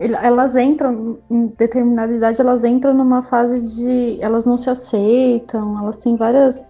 elas 0.01 0.55
entram 0.55 1.19
em 1.29 1.47
determinada 1.47 2.11
idade, 2.11 2.41
elas 2.41 2.63
entram 2.63 2.93
numa 2.93 3.21
fase 3.21 3.61
de 3.75 4.19
elas 4.19 4.45
não 4.45 4.57
se 4.57 4.69
aceitam, 4.69 5.77
elas 5.77 5.97
têm 5.97 6.15
várias 6.15 6.63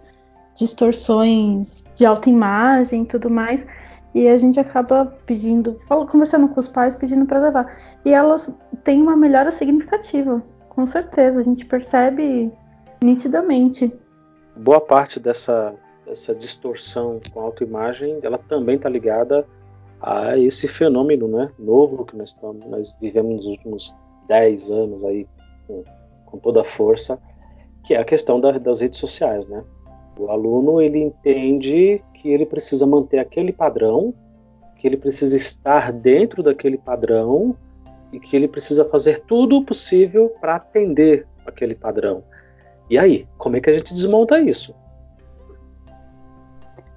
distorções 0.56 1.82
de 1.96 2.06
autoimagem 2.06 3.04
e 3.04 3.06
tudo 3.06 3.30
mais. 3.30 3.66
E 4.14 4.28
a 4.28 4.38
gente 4.38 4.60
acaba 4.60 5.06
pedindo, 5.26 5.80
conversando 6.10 6.50
com 6.50 6.60
os 6.60 6.68
pais, 6.68 6.98
pedindo 6.98 7.26
para 7.26 7.40
levar. 7.40 7.74
E 8.04 8.14
elas 8.14 8.54
têm 8.84 9.02
uma 9.02 9.16
melhora 9.16 9.52
significativa, 9.52 10.44
com 10.68 10.86
certeza. 10.86 11.40
A 11.40 11.44
gente 11.44 11.66
percebe 11.66 12.52
nitidamente. 13.02 13.94
Boa 14.58 14.82
parte 14.82 15.18
dessa, 15.18 15.74
dessa 16.06 16.36
distorção 16.36 17.22
com 17.34 17.40
autoimagem, 17.40 18.20
ela 18.22 18.38
também 18.38 18.76
está 18.76 18.90
ligada 18.90 19.48
a 20.02 20.38
esse 20.38 20.68
fenômeno 20.68 21.28
né, 21.28 21.52
novo 21.60 22.06
que 22.06 22.16
nós, 22.16 22.36
nós 22.68 22.96
vivemos 23.00 23.36
nos 23.36 23.46
últimos 23.46 23.96
10 24.28 24.72
anos 24.72 25.04
aí 25.06 25.28
com, 25.68 25.84
com 26.26 26.38
toda 26.40 26.62
a 26.62 26.66
força, 26.66 27.20
que 27.84 27.94
é 27.94 28.00
a 28.00 28.06
questão 28.06 28.40
da, 28.40 28.58
das 28.58 28.82
redes 28.82 29.00
sociais, 29.00 29.46
né? 29.48 29.64
O 30.18 30.30
aluno 30.30 30.82
ele 30.82 31.00
entende 31.00 32.04
que 32.14 32.30
ele 32.30 32.46
precisa 32.46 32.86
manter 32.86 33.20
aquele 33.20 33.52
padrão, 33.52 34.14
que 34.78 34.88
ele 34.88 34.98
precisa 34.98 35.36
estar 35.36 35.92
dentro 35.92 36.44
daquele 36.44 36.78
padrão 36.78 37.56
e 38.12 38.20
que 38.20 38.36
ele 38.36 38.48
precisa 38.48 38.84
fazer 38.86 39.20
tudo 39.26 39.58
o 39.58 39.66
possível 39.66 40.30
para 40.42 40.56
atender 40.56 41.26
aquele 41.46 41.76
padrão. 41.76 42.24
E 42.90 42.98
aí, 42.98 43.28
como 43.38 43.56
é 43.56 43.62
que 43.62 43.70
a 43.70 43.74
gente 43.74 43.94
desmonta 43.94 44.40
isso? 44.40 44.76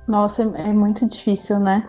Nossa, 0.06 0.42
é 0.42 0.72
muito 0.72 1.06
difícil, 1.06 1.58
né? 1.58 1.88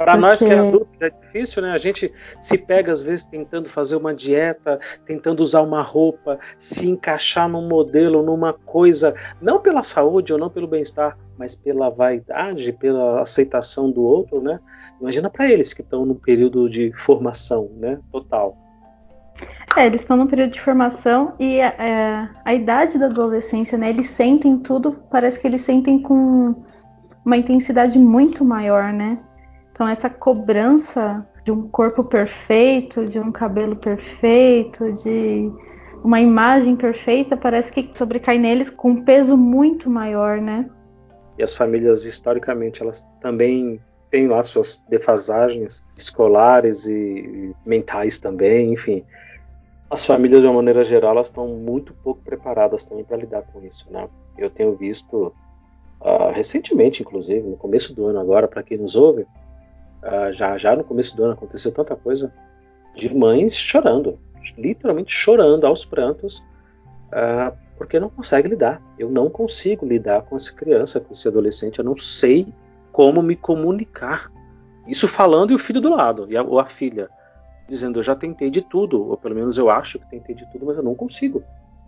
Para 0.00 0.12
Porque... 0.12 0.26
nós 0.26 0.38
que 0.38 0.46
é 0.46 0.58
adulto 0.58 0.88
é 0.98 1.10
difícil, 1.10 1.60
né? 1.60 1.72
A 1.72 1.76
gente 1.76 2.10
se 2.40 2.56
pega 2.56 2.90
às 2.90 3.02
vezes 3.02 3.22
tentando 3.22 3.68
fazer 3.68 3.96
uma 3.96 4.14
dieta, 4.14 4.80
tentando 5.04 5.40
usar 5.40 5.60
uma 5.60 5.82
roupa, 5.82 6.38
se 6.56 6.88
encaixar 6.88 7.46
num 7.46 7.68
modelo, 7.68 8.22
numa 8.22 8.54
coisa, 8.54 9.14
não 9.42 9.60
pela 9.60 9.82
saúde 9.82 10.32
ou 10.32 10.38
não 10.38 10.48
pelo 10.48 10.66
bem-estar, 10.66 11.18
mas 11.36 11.54
pela 11.54 11.90
vaidade, 11.90 12.72
pela 12.72 13.20
aceitação 13.20 13.90
do 13.90 14.00
outro, 14.02 14.40
né? 14.40 14.58
Imagina 14.98 15.28
para 15.28 15.50
eles 15.50 15.74
que 15.74 15.82
estão 15.82 16.06
num 16.06 16.14
período 16.14 16.70
de 16.70 16.90
formação, 16.94 17.70
né? 17.76 17.98
Total. 18.10 18.56
É, 19.76 19.84
eles 19.84 20.00
estão 20.00 20.16
no 20.16 20.26
período 20.26 20.52
de 20.52 20.62
formação 20.62 21.34
e 21.38 21.60
é, 21.60 22.26
a 22.42 22.54
idade 22.54 22.98
da 22.98 23.04
adolescência, 23.04 23.76
né? 23.76 23.90
Eles 23.90 24.06
sentem 24.06 24.56
tudo, 24.60 24.92
parece 25.10 25.38
que 25.38 25.46
eles 25.46 25.60
sentem 25.60 26.00
com 26.00 26.54
uma 27.22 27.36
intensidade 27.36 27.98
muito 27.98 28.42
maior, 28.46 28.94
né? 28.94 29.18
Então, 29.80 29.88
essa 29.88 30.10
cobrança 30.10 31.26
de 31.42 31.50
um 31.50 31.66
corpo 31.66 32.04
perfeito, 32.04 33.06
de 33.06 33.18
um 33.18 33.32
cabelo 33.32 33.74
perfeito, 33.74 34.92
de 34.92 35.50
uma 36.04 36.20
imagem 36.20 36.76
perfeita, 36.76 37.34
parece 37.34 37.72
que 37.72 37.90
sobrecai 37.96 38.36
neles 38.36 38.68
com 38.68 38.90
um 38.90 39.02
peso 39.02 39.38
muito 39.38 39.88
maior, 39.88 40.38
né? 40.38 40.68
E 41.38 41.42
as 41.42 41.54
famílias, 41.54 42.04
historicamente, 42.04 42.82
elas 42.82 43.02
também 43.22 43.80
têm 44.10 44.28
lá 44.28 44.42
suas 44.42 44.84
defasagens 44.86 45.82
escolares 45.96 46.86
e 46.86 47.56
mentais 47.64 48.20
também, 48.20 48.74
enfim. 48.74 49.02
As 49.88 50.04
famílias, 50.04 50.42
de 50.42 50.46
uma 50.46 50.56
maneira 50.56 50.84
geral, 50.84 51.12
elas 51.12 51.28
estão 51.28 51.48
muito 51.48 51.94
pouco 52.04 52.20
preparadas 52.22 52.84
também 52.84 53.02
para 53.02 53.16
lidar 53.16 53.44
com 53.50 53.64
isso, 53.64 53.90
né? 53.90 54.10
Eu 54.36 54.50
tenho 54.50 54.76
visto 54.76 55.32
uh, 56.02 56.32
recentemente, 56.34 57.00
inclusive, 57.00 57.48
no 57.48 57.56
começo 57.56 57.96
do 57.96 58.04
ano 58.08 58.20
agora, 58.20 58.46
para 58.46 58.62
quem 58.62 58.76
nos 58.76 58.94
ouve, 58.94 59.26
Uh, 60.02 60.32
já, 60.32 60.56
já 60.56 60.74
no 60.74 60.82
começo 60.82 61.14
do 61.14 61.24
ano 61.24 61.34
aconteceu 61.34 61.70
tanta 61.72 61.94
coisa 61.94 62.32
de 62.94 63.14
mães 63.14 63.54
chorando, 63.54 64.18
literalmente 64.56 65.12
chorando 65.12 65.66
aos 65.66 65.84
prantos, 65.84 66.38
uh, 67.08 67.54
porque 67.76 68.00
não 68.00 68.08
consegue 68.08 68.48
lidar. 68.48 68.80
Eu 68.98 69.10
não 69.10 69.28
consigo 69.28 69.86
lidar 69.86 70.22
com 70.22 70.36
essa 70.36 70.52
criança, 70.52 71.00
com 71.00 71.12
esse 71.12 71.28
adolescente, 71.28 71.78
eu 71.78 71.84
não 71.84 71.96
sei 71.96 72.52
como 72.92 73.22
me 73.22 73.36
comunicar. 73.36 74.30
Isso 74.86 75.06
falando 75.06 75.52
e 75.52 75.54
o 75.54 75.58
filho 75.58 75.80
do 75.80 75.90
lado, 75.90 76.26
e 76.30 76.36
a, 76.36 76.42
ou 76.42 76.58
a 76.58 76.64
filha, 76.64 77.08
dizendo: 77.68 77.98
Eu 77.98 78.02
já 78.02 78.16
tentei 78.16 78.50
de 78.50 78.62
tudo, 78.62 79.06
ou 79.08 79.16
pelo 79.16 79.34
menos 79.34 79.58
eu 79.58 79.68
acho 79.68 79.98
que 79.98 80.10
tentei 80.10 80.34
de 80.34 80.50
tudo, 80.50 80.64
mas 80.64 80.78
eu 80.78 80.82
não 80.82 80.94
consigo. 80.94 81.42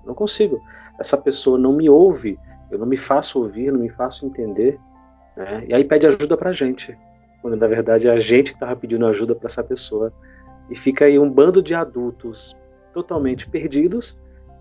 Não 0.04 0.14
consigo. 0.14 0.60
Essa 0.98 1.16
pessoa 1.16 1.58
não 1.58 1.72
me 1.72 1.88
ouve, 1.88 2.38
eu 2.70 2.78
não 2.78 2.86
me 2.86 2.96
faço 2.96 3.40
ouvir, 3.40 3.72
não 3.72 3.80
me 3.80 3.88
faço 3.88 4.26
entender. 4.26 4.78
Né? 5.34 5.64
E 5.68 5.74
aí 5.74 5.84
pede 5.84 6.06
ajuda 6.06 6.36
pra 6.36 6.52
gente 6.52 6.96
quando 7.42 7.56
na 7.56 7.66
verdade 7.66 8.08
é 8.08 8.12
a 8.12 8.18
gente 8.18 8.52
que 8.52 8.56
estava 8.56 8.74
pedindo 8.76 9.04
ajuda 9.06 9.34
para 9.34 9.48
essa 9.48 9.62
pessoa. 9.62 10.12
E 10.70 10.76
fica 10.76 11.04
aí 11.04 11.18
um 11.18 11.28
bando 11.28 11.60
de 11.60 11.74
adultos 11.74 12.56
totalmente 12.94 13.48
perdidos 13.48 14.16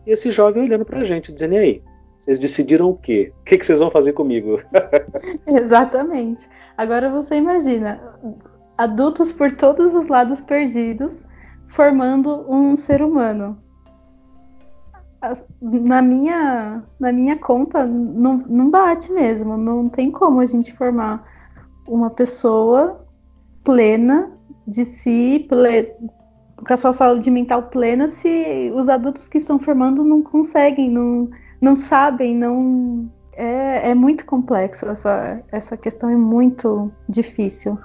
e 0.05 0.11
esse 0.11 0.31
jovem 0.31 0.63
olhando 0.63 0.83
para 0.83 0.99
a 0.99 1.03
gente, 1.03 1.31
dizendo: 1.31 1.53
e 1.53 1.57
aí, 1.57 1.83
vocês 2.19 2.39
decidiram 2.39 2.89
o 2.89 2.97
quê? 2.97 3.31
O 3.41 3.43
que, 3.43 3.57
que 3.57 3.65
vocês 3.65 3.79
vão 3.79 3.91
fazer 3.91 4.13
comigo? 4.13 4.59
Exatamente. 5.45 6.49
Agora 6.77 7.09
você 7.09 7.35
imagina 7.35 8.01
adultos 8.77 9.31
por 9.31 9.51
todos 9.51 9.93
os 9.93 10.07
lados 10.07 10.39
perdidos 10.41 11.23
formando 11.67 12.45
um 12.51 12.75
ser 12.75 13.01
humano. 13.01 13.57
Na 15.61 16.01
minha, 16.01 16.83
na 16.99 17.11
minha 17.11 17.37
conta, 17.37 17.85
não, 17.85 18.37
não 18.37 18.71
bate 18.71 19.11
mesmo. 19.11 19.55
Não 19.55 19.87
tem 19.87 20.11
como 20.11 20.41
a 20.41 20.45
gente 20.47 20.73
formar 20.73 21.30
uma 21.87 22.09
pessoa 22.09 23.05
plena 23.63 24.31
de 24.67 24.85
si, 24.85 25.45
ple... 25.47 25.93
com 26.65 26.73
a 26.73 26.77
sua 26.77 26.93
saúde 26.93 27.29
mental 27.29 27.63
plena, 27.63 28.07
se 28.09 28.71
os 28.75 28.87
adultos 28.89 29.27
que 29.27 29.39
estão 29.39 29.59
formando 29.59 30.03
não 30.03 30.21
conseguem, 30.21 30.89
não, 30.89 31.29
não 31.59 31.75
sabem, 31.75 32.35
não. 32.35 33.09
É, 33.33 33.91
é 33.91 33.95
muito 33.95 34.25
complexo, 34.25 34.85
essa, 34.85 35.41
essa 35.51 35.77
questão 35.77 36.09
é 36.09 36.15
muito 36.15 36.91
difícil. 37.07 37.77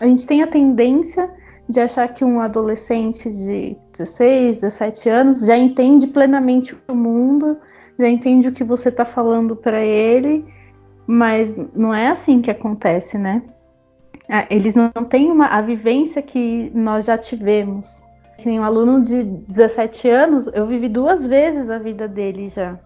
A 0.00 0.06
gente 0.06 0.26
tem 0.26 0.42
a 0.42 0.46
tendência 0.46 1.28
de 1.68 1.80
achar 1.80 2.08
que 2.08 2.24
um 2.24 2.40
adolescente 2.40 3.30
de 3.30 3.76
16, 3.92 4.60
17 4.60 5.08
anos 5.08 5.40
já 5.46 5.56
entende 5.56 6.06
plenamente 6.06 6.76
o 6.88 6.94
mundo, 6.94 7.58
já 7.98 8.08
entende 8.08 8.48
o 8.48 8.52
que 8.52 8.62
você 8.62 8.88
está 8.88 9.04
falando 9.04 9.56
para 9.56 9.80
ele 9.80 10.44
mas 11.06 11.54
não 11.74 11.92
é 11.92 12.08
assim 12.08 12.40
que 12.40 12.50
acontece, 12.50 13.18
né? 13.18 13.42
Ah, 14.28 14.46
eles 14.48 14.74
não 14.74 14.90
têm 14.90 15.30
uma, 15.30 15.46
a 15.46 15.60
vivência 15.60 16.22
que 16.22 16.70
nós 16.74 17.04
já 17.04 17.18
tivemos. 17.18 18.02
Nem 18.44 18.58
um 18.58 18.64
aluno 18.64 19.02
de 19.02 19.22
17 19.22 20.08
anos, 20.08 20.46
eu 20.48 20.66
vivi 20.66 20.88
duas 20.88 21.26
vezes 21.26 21.70
a 21.70 21.78
vida 21.78 22.08
dele 22.08 22.48
já. 22.48 22.78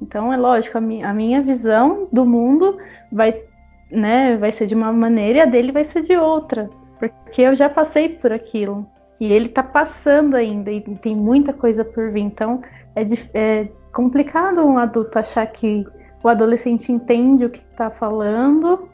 Então 0.00 0.32
é 0.32 0.36
lógico, 0.36 0.78
a, 0.78 0.80
mi, 0.80 1.02
a 1.02 1.12
minha 1.12 1.40
visão 1.42 2.08
do 2.12 2.24
mundo 2.24 2.78
vai, 3.10 3.42
né, 3.90 4.36
vai 4.36 4.52
ser 4.52 4.66
de 4.66 4.74
uma 4.74 4.92
maneira 4.92 5.38
e 5.38 5.42
a 5.42 5.46
dele 5.46 5.72
vai 5.72 5.84
ser 5.84 6.02
de 6.02 6.16
outra. 6.16 6.68
Porque 6.98 7.42
eu 7.42 7.54
já 7.54 7.68
passei 7.68 8.08
por 8.08 8.32
aquilo. 8.32 8.86
E 9.20 9.32
ele 9.32 9.46
está 9.46 9.62
passando 9.62 10.34
ainda, 10.34 10.70
e 10.70 10.80
tem 10.80 11.16
muita 11.16 11.52
coisa 11.52 11.84
por 11.84 12.10
vir. 12.10 12.20
Então 12.20 12.62
é, 12.94 13.04
é 13.34 13.68
complicado 13.92 14.66
um 14.66 14.78
adulto 14.78 15.18
achar 15.18 15.46
que 15.46 15.86
o 16.26 16.28
adolescente 16.28 16.90
entende 16.90 17.44
o 17.44 17.50
que 17.50 17.60
está 17.60 17.88
falando, 17.88 18.88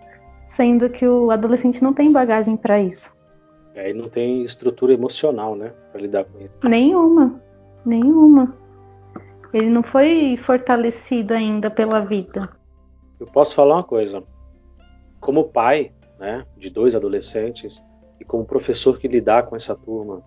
sendo 0.46 0.90
que 0.90 1.08
o 1.08 1.30
adolescente 1.30 1.82
não 1.82 1.94
tem 1.94 2.12
bagagem 2.12 2.58
para 2.58 2.78
isso. 2.78 3.10
É, 3.74 3.88
e 3.88 3.94
não 3.94 4.10
tem 4.10 4.44
estrutura 4.44 4.92
emocional, 4.92 5.56
né, 5.56 5.72
para 5.90 6.02
lidar 6.02 6.26
com 6.26 6.38
isso. 6.38 6.52
Nenhuma, 6.62 7.40
nenhuma. 7.86 8.54
Ele 9.50 9.70
não 9.70 9.82
foi 9.82 10.38
fortalecido 10.42 11.32
ainda 11.32 11.70
pela 11.70 12.00
vida. 12.00 12.50
Eu 13.18 13.26
posso 13.26 13.54
falar 13.54 13.76
uma 13.76 13.84
coisa. 13.84 14.22
Como 15.18 15.48
pai, 15.48 15.90
né, 16.18 16.44
de 16.58 16.68
dois 16.68 16.94
adolescentes 16.94 17.82
e 18.20 18.26
como 18.26 18.44
professor 18.44 18.98
que 18.98 19.08
lidar 19.08 19.44
com 19.44 19.56
essa 19.56 19.74
turma 19.74 20.22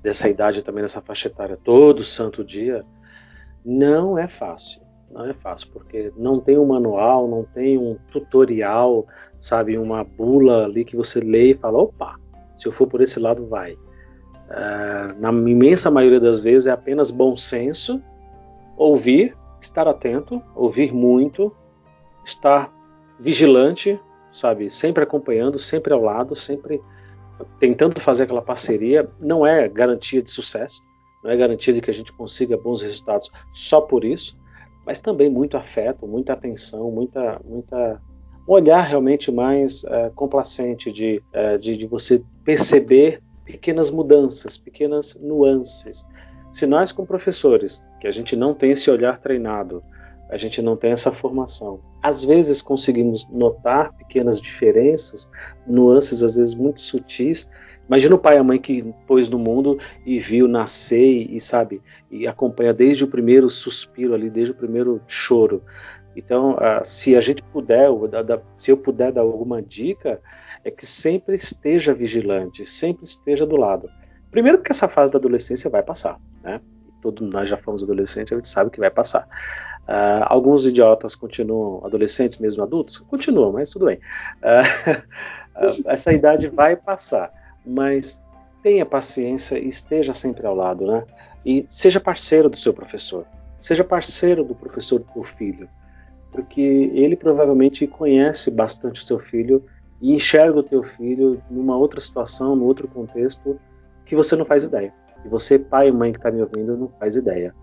dessa 0.00 0.28
idade 0.28 0.62
também 0.62 0.82
nessa 0.82 1.00
faixa 1.00 1.26
etária 1.26 1.58
todo 1.64 2.04
santo 2.04 2.44
dia, 2.44 2.84
não 3.64 4.16
é 4.16 4.28
fácil 4.28 4.86
não 5.10 5.26
é 5.26 5.32
fácil, 5.32 5.68
porque 5.72 6.12
não 6.16 6.40
tem 6.40 6.58
um 6.58 6.66
manual, 6.66 7.28
não 7.28 7.44
tem 7.44 7.78
um 7.78 7.96
tutorial, 8.10 9.06
sabe, 9.38 9.78
uma 9.78 10.04
bula 10.04 10.64
ali 10.64 10.84
que 10.84 10.96
você 10.96 11.20
lê 11.20 11.52
e 11.52 11.54
fala, 11.54 11.78
opa, 11.78 12.16
se 12.54 12.66
eu 12.66 12.72
for 12.72 12.86
por 12.86 13.00
esse 13.00 13.18
lado, 13.18 13.46
vai. 13.46 13.72
Uh, 13.72 15.18
na 15.18 15.30
imensa 15.30 15.90
maioria 15.90 16.20
das 16.20 16.42
vezes 16.42 16.66
é 16.66 16.70
apenas 16.70 17.10
bom 17.10 17.36
senso, 17.36 18.02
ouvir, 18.76 19.36
estar 19.60 19.88
atento, 19.88 20.42
ouvir 20.54 20.92
muito, 20.92 21.54
estar 22.24 22.72
vigilante, 23.18 24.00
sabe, 24.32 24.70
sempre 24.70 25.02
acompanhando, 25.02 25.58
sempre 25.58 25.92
ao 25.92 26.00
lado, 26.00 26.36
sempre 26.36 26.80
tentando 27.58 28.00
fazer 28.00 28.24
aquela 28.24 28.42
parceria. 28.42 29.08
Não 29.18 29.46
é 29.46 29.68
garantia 29.68 30.22
de 30.22 30.30
sucesso, 30.30 30.82
não 31.22 31.30
é 31.30 31.36
garantia 31.36 31.74
de 31.74 31.80
que 31.80 31.90
a 31.90 31.94
gente 31.94 32.12
consiga 32.12 32.56
bons 32.56 32.82
resultados 32.82 33.30
só 33.52 33.80
por 33.80 34.04
isso, 34.04 34.36
mas 34.88 35.00
também 35.00 35.28
muito 35.28 35.54
afeto, 35.58 36.06
muita 36.06 36.32
atenção, 36.32 36.90
muita, 36.90 37.38
muita 37.44 38.00
um 38.48 38.52
olhar 38.52 38.80
realmente 38.80 39.30
mais 39.30 39.84
uh, 39.84 40.10
complacente 40.14 40.90
de, 40.90 41.22
uh, 41.34 41.58
de, 41.58 41.76
de, 41.76 41.86
você 41.86 42.22
perceber 42.42 43.22
pequenas 43.44 43.90
mudanças, 43.90 44.56
pequenas 44.56 45.14
nuances. 45.20 46.06
Se 46.50 46.66
nós, 46.66 46.90
como 46.90 47.06
professores, 47.06 47.84
que 48.00 48.06
a 48.06 48.10
gente 48.10 48.34
não 48.34 48.54
tem 48.54 48.70
esse 48.70 48.90
olhar 48.90 49.20
treinado, 49.20 49.82
a 50.30 50.38
gente 50.38 50.62
não 50.62 50.74
tem 50.74 50.92
essa 50.92 51.12
formação, 51.12 51.80
às 52.02 52.24
vezes 52.24 52.62
conseguimos 52.62 53.28
notar 53.28 53.92
pequenas 53.92 54.40
diferenças, 54.40 55.28
nuances 55.66 56.22
às 56.22 56.36
vezes 56.36 56.54
muito 56.54 56.80
sutis. 56.80 57.46
Imagina 57.88 58.14
o 58.14 58.18
pai 58.18 58.36
e 58.36 58.38
a 58.38 58.44
mãe 58.44 58.58
que 58.58 58.94
pôs 59.06 59.28
no 59.28 59.38
mundo 59.38 59.78
e 60.04 60.18
viu 60.18 60.46
nascer 60.46 61.26
e, 61.30 61.40
sabe 61.40 61.80
e 62.10 62.26
acompanha 62.26 62.72
desde 62.74 63.02
o 63.02 63.08
primeiro 63.08 63.48
suspiro 63.48 64.14
ali, 64.14 64.28
desde 64.28 64.52
o 64.52 64.54
primeiro 64.54 65.00
choro. 65.08 65.62
Então, 66.14 66.52
uh, 66.54 66.84
se 66.84 67.16
a 67.16 67.20
gente 67.20 67.42
puder, 67.44 67.88
se 68.56 68.70
eu 68.70 68.76
puder 68.76 69.12
dar 69.12 69.22
alguma 69.22 69.62
dica, 69.62 70.20
é 70.64 70.70
que 70.70 70.84
sempre 70.84 71.34
esteja 71.34 71.94
vigilante, 71.94 72.66
sempre 72.66 73.04
esteja 73.04 73.46
do 73.46 73.56
lado. 73.56 73.88
Primeiro 74.30 74.58
porque 74.58 74.72
essa 74.72 74.88
fase 74.88 75.10
da 75.10 75.18
adolescência 75.18 75.70
vai 75.70 75.82
passar, 75.82 76.18
né? 76.42 76.60
Todos 77.00 77.28
nós 77.30 77.48
já 77.48 77.56
fomos 77.56 77.82
adolescentes, 77.82 78.32
a 78.32 78.36
gente 78.36 78.48
sabe 78.48 78.70
que 78.70 78.80
vai 78.80 78.90
passar. 78.90 79.26
Uh, 79.88 80.26
alguns 80.26 80.66
idiotas 80.66 81.14
continuam 81.14 81.84
adolescentes, 81.86 82.38
mesmo 82.38 82.62
adultos? 82.62 82.98
Continuam, 82.98 83.52
mas 83.52 83.70
tudo 83.70 83.86
bem. 83.86 83.98
Uh, 84.42 85.86
essa 85.88 86.12
idade 86.12 86.48
vai 86.48 86.76
passar, 86.76 87.32
mas 87.68 88.22
tenha 88.62 88.86
paciência 88.86 89.58
e 89.58 89.68
esteja 89.68 90.12
sempre 90.12 90.46
ao 90.46 90.54
lado, 90.54 90.86
né? 90.86 91.04
E 91.44 91.66
seja 91.68 92.00
parceiro 92.00 92.48
do 92.48 92.56
seu 92.56 92.72
professor, 92.72 93.24
seja 93.58 93.84
parceiro 93.84 94.44
do 94.44 94.54
professor 94.54 94.98
do 94.98 95.12
seu 95.12 95.22
filho, 95.22 95.68
porque 96.32 96.60
ele 96.60 97.16
provavelmente 97.16 97.86
conhece 97.86 98.50
bastante 98.50 99.00
o 99.00 99.04
seu 99.04 99.18
filho 99.18 99.64
e 100.00 100.14
enxerga 100.14 100.58
o 100.58 100.62
teu 100.62 100.82
filho 100.82 101.42
numa 101.50 101.76
outra 101.76 102.00
situação, 102.00 102.56
num 102.56 102.64
outro 102.64 102.88
contexto 102.88 103.58
que 104.04 104.16
você 104.16 104.36
não 104.36 104.44
faz 104.44 104.64
ideia. 104.64 104.92
E 105.24 105.28
você, 105.28 105.58
pai 105.58 105.88
e 105.88 105.92
mãe 105.92 106.12
que 106.12 106.18
está 106.18 106.30
me 106.30 106.40
ouvindo, 106.40 106.76
não 106.76 106.88
faz 106.98 107.16
ideia. 107.16 107.54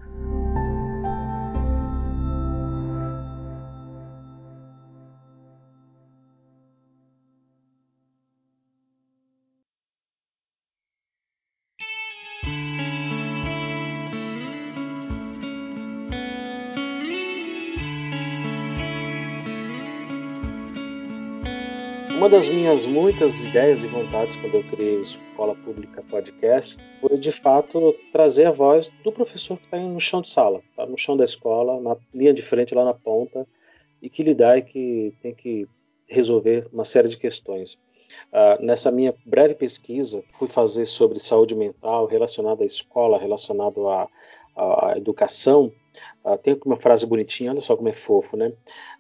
Uma 22.25 22.31
das 22.31 22.49
minhas 22.49 22.87
muitas 22.87 23.39
ideias 23.39 23.83
e 23.83 23.87
vontades 23.87 24.35
quando 24.37 24.55
eu 24.55 24.63
criei 24.63 24.97
o 24.97 25.03
Escola 25.03 25.53
Pública 25.57 26.01
Podcast 26.09 26.75
foi, 26.99 27.19
de 27.19 27.31
fato, 27.31 27.95
trazer 28.11 28.47
a 28.47 28.51
voz 28.51 28.91
do 29.03 29.11
professor 29.11 29.59
que 29.59 29.65
está 29.65 29.77
no 29.77 29.99
chão 29.99 30.23
de 30.23 30.31
sala, 30.31 30.59
tá 30.75 30.87
no 30.87 30.97
chão 30.97 31.15
da 31.15 31.23
escola, 31.23 31.79
na 31.79 31.95
linha 32.11 32.33
de 32.33 32.41
frente, 32.41 32.73
lá 32.73 32.83
na 32.83 32.95
ponta, 32.95 33.45
e 34.01 34.09
que 34.09 34.23
lidar 34.23 34.57
e 34.57 34.63
que 34.63 35.13
tem 35.21 35.35
que 35.35 35.67
resolver 36.07 36.67
uma 36.73 36.83
série 36.83 37.09
de 37.09 37.17
questões. 37.17 37.73
Uh, 38.33 38.59
nessa 38.59 38.89
minha 38.89 39.13
breve 39.23 39.53
pesquisa, 39.53 40.23
fui 40.31 40.47
fazer 40.47 40.87
sobre 40.87 41.19
saúde 41.19 41.53
mental 41.53 42.07
relacionada 42.07 42.63
à 42.63 42.65
escola, 42.65 43.19
relacionado 43.19 43.87
à, 43.87 44.09
à 44.55 44.93
educação, 44.97 45.71
Uh, 46.23 46.37
tem 46.37 46.59
uma 46.65 46.77
frase 46.77 47.05
bonitinha, 47.05 47.51
olha 47.51 47.61
só 47.61 47.75
como 47.75 47.89
é 47.89 47.91
fofo, 47.91 48.35
né? 48.35 48.51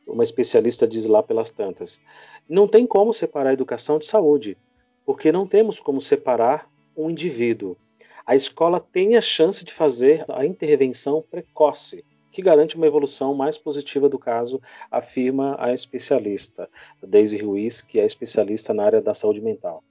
Uma 0.05 0.23
especialista 0.23 0.87
diz 0.87 1.05
lá 1.05 1.23
pelas 1.23 1.49
tantas: 1.49 1.99
não 2.47 2.67
tem 2.67 2.85
como 2.85 3.13
separar 3.13 3.53
educação 3.53 3.97
de 3.99 4.05
saúde, 4.05 4.57
porque 5.05 5.31
não 5.31 5.47
temos 5.47 5.79
como 5.79 5.99
separar 6.01 6.69
um 6.95 7.09
indivíduo. 7.09 7.77
A 8.25 8.35
escola 8.35 8.79
tem 8.79 9.15
a 9.15 9.21
chance 9.21 9.63
de 9.63 9.71
fazer 9.71 10.25
a 10.29 10.45
intervenção 10.45 11.23
precoce, 11.29 12.03
que 12.31 12.41
garante 12.41 12.75
uma 12.75 12.87
evolução 12.87 13.33
mais 13.33 13.57
positiva 13.57 14.09
do 14.09 14.19
caso, 14.19 14.61
afirma 14.89 15.55
a 15.59 15.73
especialista 15.73 16.69
Daisy 17.01 17.37
Ruiz, 17.37 17.81
que 17.81 17.99
é 17.99 18.05
especialista 18.05 18.73
na 18.73 18.83
área 18.83 19.01
da 19.01 19.13
saúde 19.13 19.41
mental. 19.41 19.83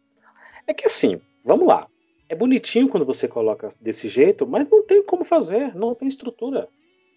É 0.67 0.75
que 0.75 0.87
assim, 0.87 1.21
vamos 1.45 1.67
lá. 1.67 1.87
É 2.29 2.35
bonitinho 2.35 2.89
quando 2.89 3.07
você 3.07 3.29
coloca 3.29 3.69
desse 3.81 4.09
jeito, 4.09 4.47
mas 4.47 4.69
não 4.69 4.83
tem 4.83 5.03
como 5.03 5.25
fazer, 5.25 5.75
não 5.75 5.95
tem 5.95 6.09
estrutura. 6.09 6.69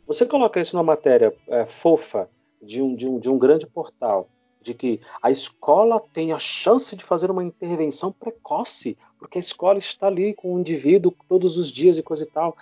Você 0.08 0.26
coloca 0.26 0.62
isso 0.62 0.74
numa 0.76 0.86
matéria 0.86 1.36
é, 1.49 1.66
fofa 1.66 2.30
de 2.62 2.82
um, 2.82 2.95
de, 2.95 3.05
um, 3.05 3.20
de 3.20 3.30
um 3.30 3.38
grande 3.38 3.68
portal, 3.68 4.30
de 4.62 4.74
que 4.74 5.01
a 5.22 5.30
escola 5.30 6.01
tem 6.14 6.32
a 6.32 6.39
chance 6.39 6.95
de 6.95 7.03
fazer 7.03 7.30
uma 7.30 7.43
intervenção 7.43 8.12
precoce, 8.12 8.97
porque 9.20 9.38
a 9.38 9.41
escola 9.41 9.78
está 9.78 10.08
ali 10.08 10.34
com 10.34 10.55
o 10.55 10.60
indivíduo 10.60 11.14
todos 11.28 11.58
os 11.58 11.70
dias 11.70 11.97
e 11.97 12.03
coisa 12.03 12.24
e 12.24 12.28
tal. 12.28 12.55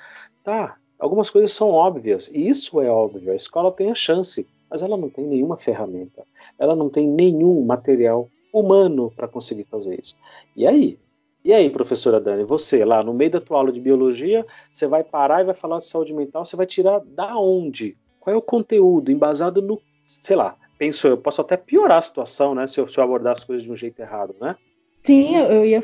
Tá, 0.44 0.78
algumas 0.98 1.30
coisas 1.30 1.52
são 1.54 1.70
óbvias, 1.70 2.32
e 2.34 2.48
isso 2.50 2.82
é 2.82 2.90
óbvio, 2.90 3.32
a 3.32 3.36
escola 3.36 3.72
tem 3.72 3.92
a 3.92 3.96
chance, 3.96 4.48
mas 4.68 4.82
ela 4.82 4.98
não 4.98 5.10
tem 5.10 5.28
nenhuma 5.28 5.56
ferramenta, 5.56 6.26
ela 6.58 6.76
não 6.76 6.90
tem 6.90 7.08
nenhum 7.08 7.64
material 7.64 8.28
humano 8.52 9.12
para 9.16 9.28
conseguir 9.28 9.66
fazer 9.66 10.00
isso. 10.00 10.16
E 10.56 10.66
aí? 10.66 10.98
E 11.46 11.54
aí, 11.54 11.70
professora 11.70 12.20
Dani, 12.20 12.44
você 12.44 12.84
lá 12.84 13.04
no 13.04 13.14
meio 13.14 13.30
da 13.30 13.40
tua 13.40 13.58
aula 13.58 13.72
de 13.72 13.80
biologia, 13.80 14.44
você 14.74 14.88
vai 14.88 15.04
parar 15.04 15.42
e 15.42 15.46
vai 15.46 15.54
falar 15.54 15.78
de 15.78 15.86
saúde 15.86 16.12
mental, 16.12 16.44
você 16.44 16.56
vai 16.56 16.66
tirar 16.66 17.00
da 17.06 17.38
onde? 17.38 17.96
Qual 18.20 18.34
é 18.34 18.38
o 18.38 18.42
conteúdo 18.42 19.12
embasado 19.12 19.62
no, 19.62 19.80
sei 20.08 20.36
lá, 20.36 20.56
penso 20.80 21.08
eu, 21.08 21.16
posso 21.16 21.42
até 21.42 21.56
piorar 21.56 22.00
a 22.00 22.02
situação, 22.02 22.56
né, 22.56 22.66
se 22.66 22.80
eu, 22.80 22.88
se 22.88 23.00
eu 23.00 23.04
abordar 23.04 23.34
as 23.34 23.44
coisas 23.44 23.64
de 23.64 23.72
um 23.72 23.76
jeito 23.76 24.00
errado, 24.00 24.36
né? 24.42 24.56
Sim, 25.04 25.36
eu 25.36 25.64
ia 25.64 25.84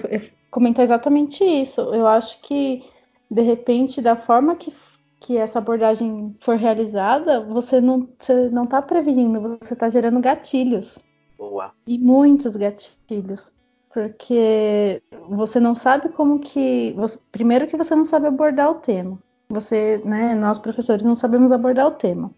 comentar 0.50 0.84
exatamente 0.84 1.44
isso. 1.44 1.80
Eu 1.94 2.08
acho 2.08 2.42
que, 2.42 2.82
de 3.30 3.42
repente, 3.44 4.02
da 4.02 4.16
forma 4.16 4.56
que, 4.56 4.74
que 5.20 5.38
essa 5.38 5.60
abordagem 5.60 6.36
for 6.40 6.58
realizada, 6.58 7.40
você 7.40 7.80
não 7.80 8.10
você 8.20 8.50
não 8.50 8.64
está 8.64 8.82
prevenindo, 8.82 9.60
você 9.62 9.76
está 9.76 9.88
gerando 9.90 10.20
gatilhos. 10.20 10.98
Boa. 11.38 11.72
E 11.86 12.00
muitos 12.00 12.56
gatilhos 12.56 13.54
porque 13.94 15.02
você 15.30 15.60
não 15.60 15.76
sabe 15.76 16.10
como 16.10 16.40
que. 16.40 16.94
Você, 16.96 17.20
primeiro 17.32 17.68
que 17.68 17.78
você 17.78 17.96
não 17.96 18.06
sabe 18.06 18.28
abordar 18.28 18.72
o 18.72 18.76
tema. 18.76 19.18
Você, 19.50 20.02
né, 20.06 20.34
nós 20.34 20.58
professores 20.58 21.06
não 21.06 21.16
sabemos 21.16 21.52
abordar 21.52 21.88
o 21.88 21.92
tema. 21.92 22.32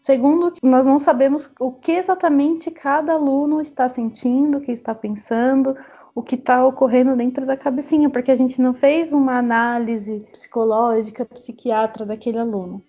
Segundo, 0.00 0.52
nós 0.62 0.86
não 0.86 0.98
sabemos 0.98 1.50
o 1.60 1.72
que 1.72 1.92
exatamente 1.92 2.70
cada 2.70 3.12
aluno 3.12 3.60
está 3.60 3.88
sentindo, 3.88 4.58
o 4.58 4.60
que 4.60 4.72
está 4.72 4.94
pensando, 4.94 5.76
o 6.14 6.22
que 6.22 6.36
está 6.36 6.64
ocorrendo 6.64 7.16
dentro 7.16 7.44
da 7.44 7.56
cabecinha, 7.56 8.08
porque 8.08 8.30
a 8.30 8.36
gente 8.36 8.62
não 8.62 8.72
fez 8.72 9.12
uma 9.12 9.36
análise 9.36 10.26
psicológica, 10.32 11.24
psiquiatra 11.26 12.06
daquele 12.06 12.38
aluno. 12.38 12.82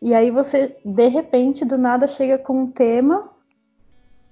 E 0.00 0.14
aí 0.14 0.30
você, 0.30 0.76
de 0.84 1.08
repente, 1.08 1.64
do 1.64 1.76
nada 1.76 2.06
chega 2.06 2.38
com 2.38 2.62
um 2.62 2.70
tema. 2.70 3.30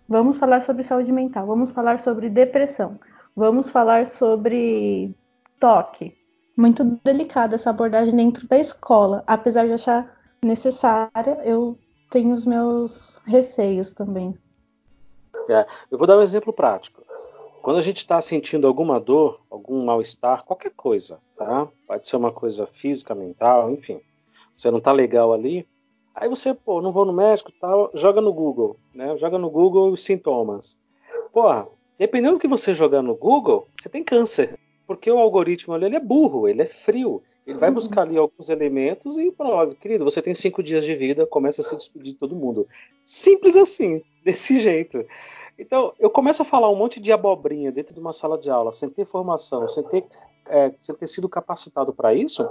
Vamos 0.08 0.38
falar 0.38 0.62
sobre 0.62 0.84
saúde 0.84 1.10
mental, 1.10 1.46
vamos 1.46 1.72
falar 1.72 1.98
sobre 1.98 2.28
depressão 2.28 3.00
vamos 3.36 3.70
falar 3.70 4.06
sobre 4.06 5.14
toque. 5.60 6.16
Muito 6.56 6.82
delicada 7.04 7.54
essa 7.54 7.68
abordagem 7.68 8.16
dentro 8.16 8.48
da 8.48 8.58
escola, 8.58 9.22
apesar 9.26 9.66
de 9.66 9.74
achar 9.74 10.16
necessária, 10.42 11.38
eu 11.44 11.78
tenho 12.10 12.34
os 12.34 12.46
meus 12.46 13.20
receios 13.26 13.92
também. 13.92 14.34
É, 15.50 15.66
eu 15.90 15.98
vou 15.98 16.06
dar 16.06 16.16
um 16.16 16.22
exemplo 16.22 16.52
prático. 16.52 17.04
Quando 17.62 17.78
a 17.78 17.82
gente 17.82 17.98
está 17.98 18.22
sentindo 18.22 18.66
alguma 18.66 18.98
dor, 18.98 19.42
algum 19.50 19.84
mal-estar, 19.84 20.44
qualquer 20.44 20.70
coisa, 20.70 21.18
tá? 21.36 21.68
Pode 21.86 22.06
ser 22.06 22.16
uma 22.16 22.32
coisa 22.32 22.66
física, 22.66 23.14
mental, 23.14 23.70
enfim. 23.70 24.00
Você 24.56 24.70
não 24.70 24.78
está 24.78 24.92
legal 24.92 25.32
ali, 25.32 25.66
aí 26.14 26.28
você, 26.28 26.54
pô, 26.54 26.80
não 26.80 26.92
vou 26.92 27.04
no 27.04 27.12
médico, 27.12 27.52
tal, 27.60 27.90
joga 27.92 28.20
no 28.20 28.32
Google, 28.32 28.76
né? 28.94 29.16
Joga 29.18 29.36
no 29.36 29.50
Google 29.50 29.90
os 29.90 30.02
sintomas. 30.02 30.78
Porra, 31.32 31.66
Dependendo 31.98 32.34
do 32.34 32.40
que 32.40 32.48
você 32.48 32.74
jogar 32.74 33.02
no 33.02 33.14
Google, 33.14 33.68
você 33.78 33.88
tem 33.88 34.04
câncer. 34.04 34.58
Porque 34.86 35.10
o 35.10 35.18
algoritmo 35.18 35.74
ali 35.74 35.86
ele 35.86 35.96
é 35.96 36.00
burro, 36.00 36.48
ele 36.48 36.62
é 36.62 36.66
frio. 36.66 37.22
Ele 37.46 37.58
vai 37.58 37.68
uhum. 37.68 37.76
buscar 37.76 38.02
ali 38.02 38.18
alguns 38.18 38.48
elementos 38.48 39.16
e 39.16 39.30
fala, 39.32 39.72
querido, 39.76 40.04
você 40.04 40.20
tem 40.20 40.34
cinco 40.34 40.62
dias 40.62 40.84
de 40.84 40.94
vida, 40.96 41.26
começa 41.26 41.60
a 41.60 41.64
se 41.64 41.76
despedir 41.76 42.12
de 42.12 42.18
todo 42.18 42.34
mundo. 42.34 42.66
Simples 43.04 43.56
assim, 43.56 44.02
desse 44.24 44.58
jeito. 44.60 45.04
Então, 45.58 45.92
eu 45.98 46.10
começo 46.10 46.42
a 46.42 46.44
falar 46.44 46.70
um 46.70 46.76
monte 46.76 47.00
de 47.00 47.12
abobrinha 47.12 47.72
dentro 47.72 47.94
de 47.94 48.00
uma 48.00 48.12
sala 48.12 48.38
de 48.38 48.50
aula, 48.50 48.72
sem 48.72 48.90
ter 48.90 49.06
formação, 49.06 49.68
sem 49.68 49.82
ter, 49.84 50.04
é, 50.48 50.72
sem 50.80 50.94
ter 50.94 51.06
sido 51.06 51.28
capacitado 51.28 51.94
para 51.94 52.14
isso, 52.14 52.48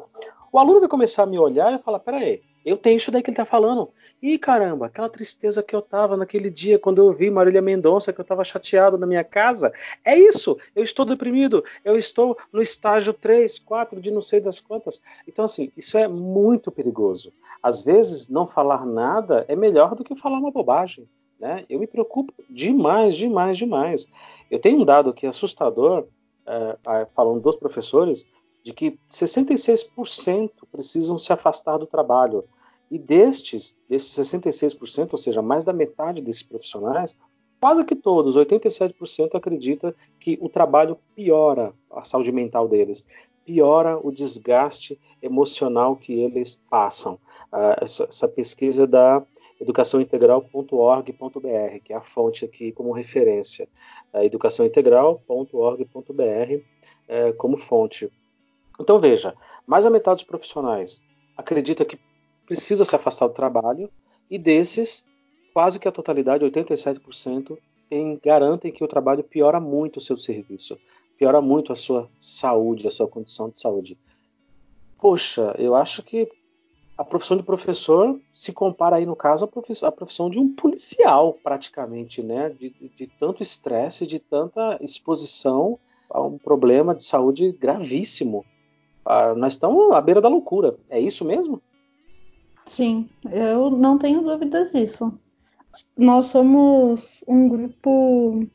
o 0.51 0.57
aluno 0.57 0.79
vai 0.79 0.89
começar 0.89 1.23
a 1.23 1.25
me 1.25 1.37
olhar 1.37 1.73
e 1.73 1.83
falar: 1.83 1.99
peraí, 1.99 2.41
eu 2.65 2.77
tenho 2.77 2.97
isso 2.97 3.11
daí 3.11 3.21
que 3.21 3.29
ele 3.29 3.33
está 3.33 3.45
falando. 3.45 3.89
E 4.21 4.39
caramba, 4.39 4.85
aquela 4.87 5.09
tristeza 5.09 5.61
que 5.61 5.75
eu 5.75 5.81
tava 5.81 6.15
naquele 6.15 6.49
dia 6.49 6.79
quando 6.79 6.99
eu 6.99 7.13
vi 7.13 7.29
Marília 7.29 7.61
Mendonça, 7.61 8.13
que 8.13 8.21
eu 8.21 8.25
tava 8.25 8.43
chateado 8.43 8.97
na 8.97 9.05
minha 9.05 9.23
casa. 9.23 9.71
É 10.03 10.17
isso, 10.17 10.57
eu 10.73 10.81
estou 10.81 11.05
deprimido, 11.05 11.63
eu 11.83 11.97
estou 11.97 12.37
no 12.51 12.61
estágio 12.61 13.13
3, 13.13 13.59
4 13.59 14.01
de 14.01 14.09
não 14.09 14.21
sei 14.21 14.39
das 14.39 14.59
quantas. 14.59 14.99
Então, 15.27 15.45
assim, 15.45 15.71
isso 15.75 15.97
é 15.97 16.07
muito 16.07 16.71
perigoso. 16.71 17.33
Às 17.61 17.83
vezes, 17.83 18.27
não 18.27 18.47
falar 18.47 18.85
nada 18.85 19.45
é 19.47 19.55
melhor 19.55 19.93
do 19.93 20.03
que 20.03 20.15
falar 20.15 20.39
uma 20.39 20.51
bobagem. 20.51 21.07
Né? 21.45 21.63
Eu 21.69 21.79
me 21.79 21.85
preocupo 21.85 22.33
demais, 22.49 23.15
demais, 23.15 23.55
demais. 23.55 24.07
Eu 24.49 24.57
tenho 24.57 24.81
um 24.81 24.83
dado 24.83 25.11
aqui 25.11 25.27
assustador, 25.27 26.07
é, 26.43 27.05
falando 27.13 27.39
dos 27.39 27.55
professores, 27.55 28.25
de 28.63 28.73
que 28.73 28.97
66% 29.11 30.49
precisam 30.71 31.19
se 31.19 31.31
afastar 31.31 31.77
do 31.77 31.85
trabalho. 31.85 32.45
E 32.89 32.97
destes, 32.97 33.75
desses 33.87 34.09
66%, 34.27 35.09
ou 35.11 35.19
seja, 35.19 35.39
mais 35.39 35.63
da 35.63 35.71
metade 35.71 36.19
desses 36.19 36.41
profissionais, 36.41 37.15
quase 37.59 37.85
que 37.85 37.95
todos, 37.95 38.35
87%, 38.35 39.35
acredita 39.35 39.95
que 40.19 40.39
o 40.41 40.49
trabalho 40.49 40.97
piora 41.15 41.73
a 41.91 42.03
saúde 42.03 42.31
mental 42.31 42.67
deles, 42.67 43.05
piora 43.45 43.99
o 44.01 44.11
desgaste 44.11 44.99
emocional 45.21 45.95
que 45.95 46.11
eles 46.11 46.59
passam. 46.71 47.19
Uh, 47.53 47.83
essa, 47.83 48.05
essa, 48.05 48.27
pesquisa 48.27 48.87
da 48.87 49.23
educaçãointegral.org.br, 49.59 51.79
que 51.83 51.93
é 51.93 51.95
a 51.95 52.01
fonte 52.01 52.45
aqui 52.45 52.71
como 52.71 52.91
referência, 52.91 53.67
uh, 54.13 54.19
educaçãointegral.org.br 54.19 56.53
uh, 56.53 57.33
como 57.37 57.57
fonte. 57.57 58.11
Então 58.79 58.99
veja, 58.99 59.33
mais 59.65 59.85
da 59.85 59.89
metade 59.89 60.17
dos 60.17 60.25
profissionais 60.25 61.01
acredita 61.37 61.85
que 61.85 61.99
precisa 62.45 62.85
se 62.85 62.95
afastar 62.95 63.27
do 63.27 63.33
trabalho 63.33 63.89
e 64.29 64.37
desses, 64.37 65.03
quase 65.53 65.79
que 65.79 65.87
a 65.87 65.91
totalidade, 65.91 66.45
87%, 66.45 67.57
tem, 67.89 68.19
garantem 68.23 68.71
que 68.71 68.83
o 68.83 68.87
trabalho 68.87 69.23
piora 69.23 69.59
muito 69.59 69.97
o 69.97 70.01
seu 70.01 70.17
serviço, 70.17 70.77
piora 71.17 71.41
muito 71.41 71.71
a 71.71 71.75
sua 71.75 72.09
saúde, 72.19 72.87
a 72.87 72.91
sua 72.91 73.07
condição 73.07 73.49
de 73.49 73.61
saúde. 73.61 73.97
Poxa, 74.99 75.55
eu 75.57 75.75
acho 75.75 76.03
que 76.03 76.27
a 76.97 77.03
profissão 77.03 77.35
de 77.35 77.43
professor 77.43 78.19
se 78.33 78.53
compara 78.53 78.95
aí 78.95 79.05
no 79.05 79.15
caso 79.15 79.45
à 79.45 79.47
profissão, 79.47 79.91
profissão 79.91 80.29
de 80.29 80.39
um 80.39 80.53
policial 80.53 81.37
praticamente, 81.43 82.23
né? 82.23 82.49
De, 82.49 82.69
de 82.69 83.07
tanto 83.19 83.43
estresse, 83.43 84.07
de 84.07 84.19
tanta 84.19 84.77
exposição 84.81 85.77
a 86.09 86.21
um 86.21 86.37
problema 86.37 86.95
de 86.95 87.03
saúde 87.03 87.51
gravíssimo. 87.51 88.45
Ah, 89.05 89.35
nós 89.35 89.53
estamos 89.53 89.91
à 89.91 89.99
beira 89.99 90.21
da 90.21 90.29
loucura. 90.29 90.77
É 90.89 90.99
isso 90.99 91.25
mesmo? 91.25 91.61
Sim, 92.67 93.09
eu 93.31 93.69
não 93.69 93.97
tenho 93.97 94.21
dúvidas 94.21 94.71
disso. 94.71 95.13
Nós 95.97 96.27
somos 96.27 97.23
um 97.27 97.47
grupo 97.49 98.47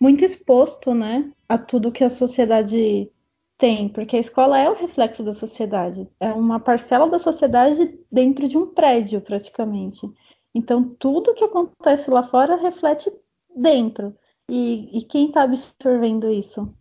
muito 0.00 0.24
exposto, 0.24 0.94
né, 0.94 1.30
a 1.48 1.58
tudo 1.58 1.92
que 1.92 2.02
a 2.02 2.08
sociedade 2.08 3.10
tem, 3.58 3.88
porque 3.88 4.16
a 4.16 4.20
escola 4.20 4.56
é 4.56 4.70
o 4.70 4.74
reflexo 4.74 5.24
da 5.24 5.32
sociedade, 5.32 6.08
é 6.20 6.32
uma 6.32 6.60
parcela 6.60 7.10
da 7.10 7.18
sociedade 7.18 7.98
dentro 8.10 8.48
de 8.48 8.56
um 8.56 8.68
prédio, 8.68 9.20
praticamente. 9.20 10.08
Então, 10.54 10.94
tudo 10.98 11.34
que 11.34 11.44
acontece 11.44 12.08
lá 12.08 12.22
fora 12.22 12.56
reflete 12.56 13.12
dentro. 13.54 14.16
E, 14.48 14.96
e 14.96 15.02
quem 15.02 15.26
está 15.26 15.42
absorvendo 15.42 16.30
isso? 16.30 16.72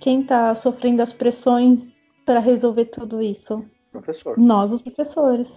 Quem 0.00 0.22
está 0.22 0.54
sofrendo 0.54 1.02
as 1.02 1.12
pressões 1.12 1.88
para 2.26 2.40
resolver 2.40 2.86
tudo 2.86 3.22
isso? 3.22 3.64
Professor. 3.92 4.36
Nós, 4.36 4.72
os 4.72 4.82
professores. 4.82 5.50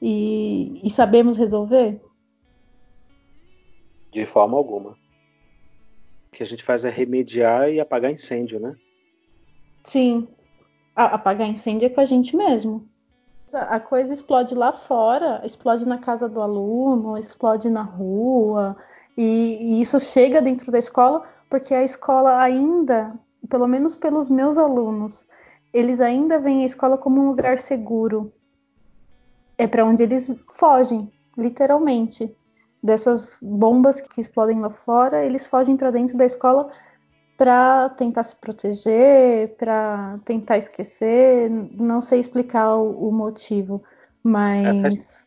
E, 0.00 0.80
e 0.82 0.90
sabemos 0.90 1.36
resolver? 1.36 2.00
De 4.10 4.24
forma 4.24 4.56
alguma. 4.56 4.90
O 6.28 6.32
que 6.32 6.42
a 6.42 6.46
gente 6.46 6.64
faz 6.64 6.84
é 6.84 6.90
remediar 6.90 7.70
e 7.70 7.78
apagar 7.78 8.10
incêndio, 8.10 8.58
né? 8.58 8.76
Sim. 9.88 10.28
A, 10.94 11.06
apagar 11.06 11.48
incêndio 11.48 11.86
é 11.86 11.88
com 11.88 12.00
a 12.00 12.04
gente 12.04 12.36
mesmo. 12.36 12.88
A 13.52 13.80
coisa 13.80 14.12
explode 14.12 14.54
lá 14.54 14.72
fora, 14.72 15.40
explode 15.44 15.86
na 15.86 15.98
casa 15.98 16.28
do 16.28 16.40
aluno, 16.42 17.16
explode 17.16 17.70
na 17.70 17.82
rua, 17.82 18.76
e, 19.16 19.58
e 19.60 19.80
isso 19.80 19.98
chega 19.98 20.42
dentro 20.42 20.70
da 20.70 20.78
escola 20.78 21.24
porque 21.48 21.74
a 21.74 21.82
escola 21.82 22.40
ainda, 22.40 23.14
pelo 23.48 23.66
menos 23.66 23.96
pelos 23.96 24.28
meus 24.28 24.58
alunos, 24.58 25.26
eles 25.72 26.00
ainda 26.00 26.38
veem 26.38 26.62
a 26.62 26.66
escola 26.66 26.98
como 26.98 27.20
um 27.20 27.28
lugar 27.28 27.58
seguro. 27.58 28.32
É 29.56 29.66
para 29.66 29.84
onde 29.84 30.02
eles 30.02 30.30
fogem, 30.52 31.10
literalmente. 31.36 32.34
Dessas 32.82 33.38
bombas 33.42 34.00
que 34.00 34.20
explodem 34.20 34.60
lá 34.60 34.70
fora, 34.70 35.24
eles 35.24 35.46
fogem 35.46 35.76
para 35.76 35.90
dentro 35.90 36.16
da 36.16 36.26
escola 36.26 36.70
para 37.38 37.88
tentar 37.90 38.24
se 38.24 38.34
proteger, 38.34 39.54
para 39.56 40.18
tentar 40.24 40.58
esquecer. 40.58 41.48
Não 41.48 42.02
sei 42.02 42.18
explicar 42.18 42.74
o, 42.74 43.08
o 43.08 43.12
motivo, 43.12 43.80
mas. 44.22 45.24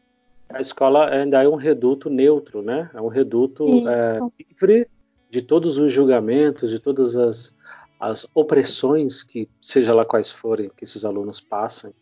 É, 0.50 0.58
a 0.58 0.60
escola 0.60 1.10
ainda 1.10 1.42
é 1.42 1.48
um 1.48 1.56
reduto 1.56 2.10
neutro, 2.10 2.62
né? 2.62 2.92
É 2.94 3.02
um 3.02 3.08
reduto 3.08 3.66
é, 3.88 4.20
livre 4.38 4.88
de 5.30 5.42
todos 5.42 5.78
os 5.78 5.94
julgamentos, 5.94 6.70
de 6.70 6.80
todas 6.80 7.16
as, 7.16 7.56
as 7.98 8.28
opressões 8.36 9.24
que, 9.24 9.48
seja 9.62 9.94
lá 9.94 10.04
quais 10.04 10.30
forem, 10.30 10.70
que 10.76 10.84
esses 10.84 11.06
alunos 11.06 11.40
passem 11.40 11.94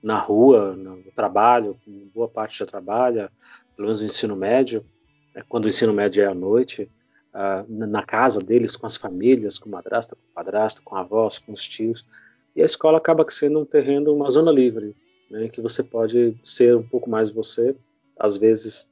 na 0.00 0.16
rua, 0.16 0.76
no 0.76 1.02
trabalho, 1.16 1.76
boa 2.14 2.28
parte 2.28 2.60
já 2.60 2.66
trabalha, 2.66 3.32
pelo 3.74 3.88
menos 3.88 4.00
no 4.00 4.06
ensino 4.06 4.36
médio, 4.36 4.86
né, 5.34 5.42
quando 5.48 5.64
o 5.64 5.68
ensino 5.68 5.92
médio 5.92 6.22
é 6.22 6.26
à 6.26 6.34
noite, 6.34 6.88
na 7.68 8.02
casa 8.02 8.40
deles, 8.40 8.76
com 8.76 8.86
as 8.86 8.96
famílias, 8.96 9.58
com 9.58 9.68
o 9.68 9.72
madrasta, 9.72 10.16
com 10.16 10.22
o 10.22 10.34
padrasto, 10.34 10.82
com 10.82 10.96
avós, 10.96 11.38
com 11.38 11.52
os 11.52 11.62
tios, 11.62 12.06
e 12.54 12.62
a 12.62 12.64
escola 12.64 12.98
acaba 12.98 13.26
sendo 13.28 13.60
um 13.60 13.64
terreno, 13.64 14.14
uma 14.14 14.30
zona 14.30 14.50
livre, 14.50 14.96
né, 15.30 15.48
que 15.48 15.60
você 15.60 15.82
pode 15.82 16.34
ser 16.42 16.76
um 16.76 16.82
pouco 16.82 17.10
mais 17.10 17.30
você, 17.30 17.76
às 18.18 18.36
vezes 18.36 18.88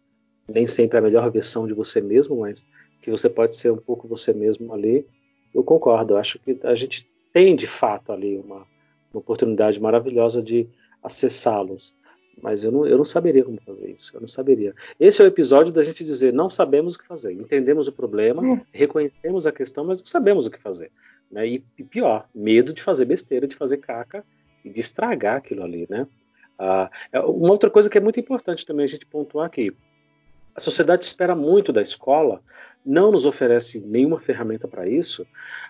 nem 0.47 0.66
sempre 0.66 0.99
a 0.99 1.01
melhor 1.01 1.30
versão 1.30 1.66
de 1.66 1.72
você 1.72 2.01
mesmo, 2.01 2.40
mas 2.40 2.64
que 3.01 3.11
você 3.11 3.30
pode 3.30 3.57
ser 3.57 3.72
um 3.72 3.78
pouco 3.78 4.07
você 4.07 4.32
mesmo 4.34 4.72
ali 4.74 5.07
eu 5.55 5.62
concordo. 5.62 6.14
Eu 6.14 6.18
acho 6.18 6.38
que 6.40 6.59
a 6.64 6.74
gente 6.74 7.09
tem 7.32 7.55
de 7.55 7.66
fato 7.66 8.12
ali 8.12 8.36
uma, 8.36 8.66
uma 9.12 9.20
oportunidade 9.20 9.80
maravilhosa 9.80 10.42
de 10.42 10.68
acessá-los. 11.03 11.95
Mas 12.43 12.64
eu 12.64 12.72
não, 12.72 12.87
eu 12.87 12.99
não 12.99 13.05
saberia 13.05 13.45
como 13.45 13.61
fazer 13.64 13.91
isso. 13.91 14.14
Eu 14.14 14.20
não 14.20 14.28
saberia. 14.28 14.74
Esse 14.99 15.22
é 15.22 15.24
o 15.24 15.28
episódio 15.28 15.72
da 15.72 15.82
gente 15.82 16.05
dizer: 16.05 16.32
não 16.32 16.51
sabemos 16.51 16.95
o 16.95 16.99
que 16.99 17.07
fazer. 17.07 17.32
Entendemos 17.32 17.89
o 17.89 17.93
problema, 17.93 18.43
é. 18.47 18.61
reconhecemos 18.72 19.47
a 19.47 19.53
questão, 19.53 19.85
mas 19.85 20.01
não 20.01 20.07
sabemos 20.07 20.47
o 20.47 20.51
que 20.51 20.61
fazer. 20.61 20.91
Né? 21.30 21.49
E, 21.49 21.64
e, 21.78 21.85
pior, 21.85 22.28
medo 22.35 22.72
de 22.72 22.82
fazer 22.82 23.05
besteira, 23.05 23.47
de 23.47 23.57
fazer 23.57 23.78
caca 23.78 24.24
e 24.64 24.70
de 24.70 24.80
estragar 24.80 25.37
aquilo 25.37 25.62
ali. 25.62 25.87
Né? 25.89 26.07
Ah, 26.59 26.91
é 27.12 27.20
uma 27.20 27.51
outra 27.51 27.70
coisa 27.70 27.89
que 27.89 27.99
é 27.99 28.01
muito 28.01 28.20
importante 28.20 28.66
também 28.66 28.85
a 28.85 28.89
gente 28.89 29.07
pontuar 29.07 29.47
aqui: 29.47 29.72
a 30.55 30.61
sociedade 30.61 31.05
espera 31.05 31.35
muito 31.35 31.72
da 31.72 31.82
escola, 31.82 32.41
não 32.85 33.11
nos 33.11 33.26
oferece 33.26 33.80
nenhuma 33.80 34.20
ferramenta 34.20 34.68
para 34.68 34.89
isso, 34.89 35.26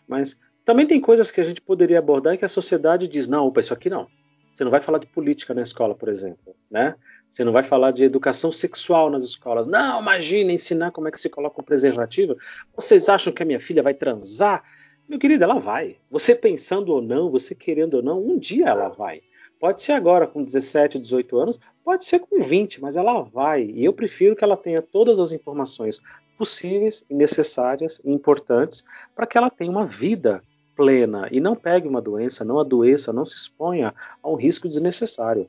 mas 0.07 0.39
também 0.65 0.87
tem 0.87 1.01
coisas 1.01 1.31
que 1.31 1.41
a 1.41 1.45
gente 1.45 1.61
poderia 1.61 1.99
abordar 1.99 2.35
e 2.35 2.39
que 2.39 2.45
a 2.45 2.49
sociedade 2.49 3.07
diz: 3.07 3.29
não, 3.29 3.47
opa, 3.47 3.61
isso 3.61 3.73
aqui 3.75 3.91
não. 3.91 4.09
Você 4.55 4.63
não 4.63 4.71
vai 4.71 4.81
falar 4.81 4.99
de 4.99 5.07
política 5.07 5.53
na 5.53 5.63
escola, 5.63 5.95
por 5.95 6.09
exemplo, 6.09 6.55
né? 6.71 6.95
Você 7.29 7.43
não 7.43 7.51
vai 7.53 7.65
falar 7.65 7.91
de 7.91 8.05
educação 8.05 8.53
sexual 8.53 9.11
nas 9.11 9.25
escolas. 9.25 9.67
Não, 9.67 10.01
imagina 10.01 10.53
ensinar 10.53 10.93
como 10.93 11.09
é 11.09 11.11
que 11.11 11.21
se 11.21 11.29
coloca 11.29 11.61
um 11.61 11.65
preservativo. 11.65 12.37
Vocês 12.77 13.09
acham 13.09 13.33
que 13.33 13.43
a 13.43 13.47
minha 13.47 13.59
filha 13.59 13.83
vai 13.83 13.93
transar? 13.93 14.63
Meu 15.09 15.19
querido, 15.19 15.43
ela 15.43 15.59
vai. 15.59 15.97
Você 16.09 16.37
pensando 16.37 16.93
ou 16.93 17.03
não, 17.03 17.31
você 17.31 17.53
querendo 17.53 17.95
ou 17.95 18.03
não, 18.03 18.25
um 18.25 18.39
dia 18.39 18.69
ela 18.69 18.89
vai. 18.89 19.23
Pode 19.59 19.83
ser 19.83 19.93
agora 19.93 20.29
com 20.29 20.45
17, 20.45 21.01
18 21.01 21.37
anos, 21.37 21.61
pode 21.85 22.05
ser 22.05 22.21
com 22.21 22.41
20, 22.41 22.81
mas 22.81 22.97
ela 22.97 23.23
vai. 23.23 23.65
E 23.65 23.85
eu 23.85 23.93
prefiro 23.93 24.37
que 24.37 24.45
ela 24.45 24.57
tenha 24.57 24.81
todas 24.81 25.19
as 25.19 25.33
informações 25.33 26.01
possíveis 26.39 27.05
necessárias 27.11 28.01
e 28.05 28.13
importantes 28.13 28.85
para 29.15 29.27
que 29.27 29.37
ela 29.37 29.51
tenha 29.51 29.71
uma 29.71 29.87
vida 29.87 30.41
plena 30.77 31.29
e 31.31 31.41
não 31.41 31.55
pegue 31.55 31.89
uma 31.89 32.01
doença, 32.01 32.45
não 32.45 32.59
adoeça, 32.59 33.13
não 33.13 33.27
se 33.27 33.37
exponha 33.37 33.95
a 34.23 34.29
um 34.29 34.35
risco 34.35 34.69
desnecessário. 34.69 35.49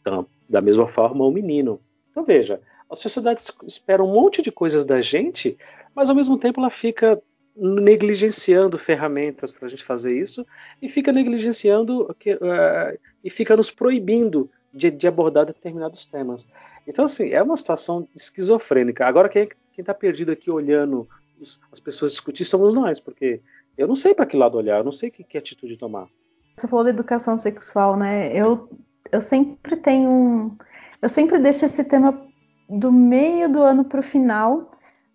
Então, 0.00 0.26
da 0.48 0.60
mesma 0.60 0.88
forma, 0.88 1.24
o 1.24 1.30
menino. 1.30 1.80
Então 2.10 2.24
veja, 2.24 2.60
a 2.90 2.96
sociedade 2.96 3.42
espera 3.66 4.02
um 4.02 4.12
monte 4.12 4.42
de 4.42 4.52
coisas 4.52 4.84
da 4.84 5.00
gente, 5.00 5.56
mas 5.94 6.10
ao 6.10 6.16
mesmo 6.16 6.38
tempo 6.38 6.60
ela 6.60 6.70
fica 6.70 7.20
negligenciando 7.56 8.78
ferramentas 8.78 9.50
para 9.52 9.66
a 9.66 9.68
gente 9.68 9.84
fazer 9.84 10.16
isso 10.18 10.46
e 10.80 10.88
fica 10.88 11.12
negligenciando 11.12 12.10
uh, 12.10 12.98
e 13.22 13.30
fica 13.30 13.56
nos 13.56 13.70
proibindo 13.70 14.50
de, 14.72 14.90
de, 14.90 15.06
abordar 15.06 15.44
determinados 15.44 16.06
temas. 16.06 16.46
Então, 16.86 17.04
assim, 17.04 17.30
é 17.30 17.42
uma 17.42 17.56
situação 17.56 18.08
esquizofrênica. 18.16 19.06
Agora, 19.06 19.28
quem 19.28 19.48
está 19.76 19.92
perdido 19.92 20.32
aqui 20.32 20.50
olhando 20.50 21.06
os, 21.38 21.60
as 21.70 21.78
pessoas 21.78 22.12
discutir 22.12 22.46
somos 22.46 22.72
nós, 22.72 22.98
porque 22.98 23.40
eu 23.76 23.88
não 23.88 23.96
sei 23.96 24.14
para 24.14 24.26
que 24.26 24.36
lado 24.36 24.58
olhar, 24.58 24.78
eu 24.78 24.84
não 24.84 24.92
sei 24.92 25.10
que, 25.10 25.24
que 25.24 25.38
atitude 25.38 25.76
tomar. 25.76 26.08
Você 26.56 26.68
falou 26.68 26.84
da 26.84 26.90
educação 26.90 27.38
sexual, 27.38 27.96
né? 27.96 28.30
Eu, 28.36 28.68
eu 29.10 29.20
sempre 29.20 29.76
tenho. 29.76 30.56
Eu 31.00 31.08
sempre 31.08 31.38
deixo 31.38 31.64
esse 31.64 31.82
tema 31.82 32.26
do 32.68 32.92
meio 32.92 33.48
do 33.50 33.62
ano 33.62 33.84
para 33.84 34.00
o 34.00 34.04
final, 34.04 34.70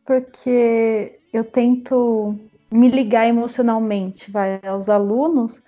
porque 0.06 1.20
eu 1.32 1.44
tento 1.44 2.36
me 2.70 2.90
ligar 2.90 3.28
emocionalmente 3.28 4.30
vai, 4.30 4.60
aos 4.64 4.90
alunos 4.90 5.64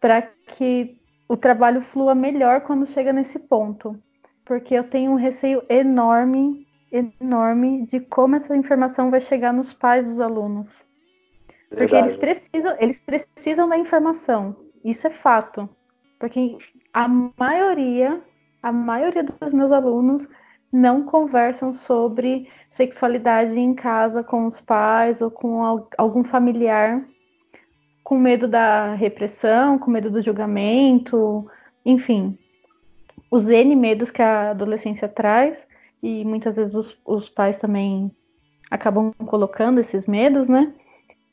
para 0.00 0.22
que 0.22 0.96
o 1.28 1.36
trabalho 1.36 1.80
flua 1.80 2.14
melhor 2.14 2.60
quando 2.60 2.86
chega 2.86 3.12
nesse 3.12 3.38
ponto. 3.38 3.98
Porque 4.44 4.74
eu 4.74 4.84
tenho 4.84 5.10
um 5.10 5.16
receio 5.16 5.62
enorme, 5.68 6.66
enorme 6.92 7.84
de 7.86 7.98
como 7.98 8.36
essa 8.36 8.56
informação 8.56 9.10
vai 9.10 9.20
chegar 9.20 9.52
nos 9.52 9.72
pais 9.72 10.06
dos 10.06 10.20
alunos. 10.20 10.85
Porque 11.70 11.94
eles 11.94 12.16
precisam, 12.16 12.76
eles 12.78 13.00
precisam 13.00 13.68
da 13.68 13.76
informação. 13.76 14.56
Isso 14.84 15.06
é 15.06 15.10
fato. 15.10 15.68
Porque 16.18 16.56
a 16.92 17.08
maioria, 17.08 18.20
a 18.62 18.72
maioria 18.72 19.22
dos 19.22 19.52
meus 19.52 19.72
alunos 19.72 20.28
não 20.72 21.04
conversam 21.04 21.72
sobre 21.72 22.48
sexualidade 22.68 23.58
em 23.58 23.74
casa 23.74 24.22
com 24.22 24.46
os 24.46 24.60
pais 24.60 25.20
ou 25.20 25.30
com 25.30 25.62
algum 25.96 26.24
familiar, 26.24 27.06
com 28.02 28.18
medo 28.18 28.46
da 28.46 28.94
repressão, 28.94 29.78
com 29.78 29.90
medo 29.90 30.10
do 30.10 30.22
julgamento, 30.22 31.48
enfim, 31.84 32.38
os 33.30 33.48
N 33.48 33.74
medos 33.74 34.10
que 34.10 34.22
a 34.22 34.50
adolescência 34.50 35.08
traz, 35.08 35.66
e 36.02 36.24
muitas 36.24 36.56
vezes 36.56 36.74
os, 36.74 37.00
os 37.04 37.28
pais 37.28 37.56
também 37.56 38.10
acabam 38.70 39.12
colocando 39.26 39.80
esses 39.80 40.06
medos, 40.06 40.48
né? 40.48 40.72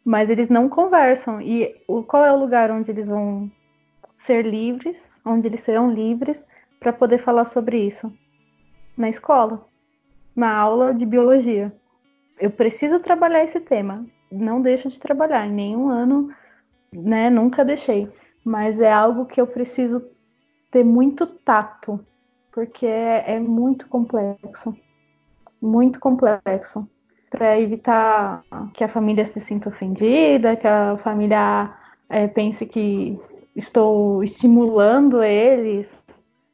Mas 0.04 0.30
eles 0.30 0.50
não 0.50 0.68
conversam. 0.68 1.42
E 1.42 1.76
o, 1.88 2.04
qual 2.04 2.26
é 2.26 2.32
o 2.32 2.40
lugar 2.40 2.70
onde 2.72 2.92
eles 2.92 3.08
vão 3.08 3.50
ser 4.18 4.46
livres, 4.46 5.22
onde 5.26 5.48
eles 5.48 5.62
serão 5.62 5.92
livres 5.92 6.46
para 6.80 6.92
poder 6.92 7.20
falar 7.20 7.46
sobre 7.46 7.86
isso? 7.86 8.12
Na 8.98 9.10
escola, 9.10 9.66
na 10.36 10.54
aula 10.54 10.94
de 10.94 11.06
biologia. 11.06 11.74
Eu 12.40 12.52
preciso 12.52 13.00
trabalhar 13.00 13.44
esse 13.44 13.60
tema. 13.60 14.06
Não 14.32 14.62
deixo 14.62 14.90
de 14.90 15.00
trabalhar. 15.00 15.48
Em 15.48 15.54
nenhum 15.54 15.90
ano, 15.90 16.34
né? 16.92 17.30
Nunca 17.30 17.64
deixei. 17.64 18.12
Mas 18.44 18.82
é 18.82 18.92
algo 18.92 19.26
que 19.26 19.40
eu 19.40 19.48
preciso 19.48 20.06
ter 20.70 20.84
muito 20.84 21.26
tato, 21.26 22.06
porque 22.52 22.86
é, 22.86 23.36
é 23.36 23.40
muito 23.40 23.88
complexo. 23.88 24.76
Muito 25.62 26.00
complexo 26.00 26.90
para 27.34 27.60
evitar 27.60 28.44
que 28.76 28.84
a 28.84 28.88
família 28.88 29.26
se 29.26 29.42
sinta 29.42 29.70
ofendida, 29.70 30.56
que 30.56 30.68
a 30.68 30.96
família 30.98 31.74
é, 32.08 32.28
pense 32.28 32.64
que 32.64 33.20
estou 33.56 34.24
estimulando 34.24 35.24
eles, 35.24 35.92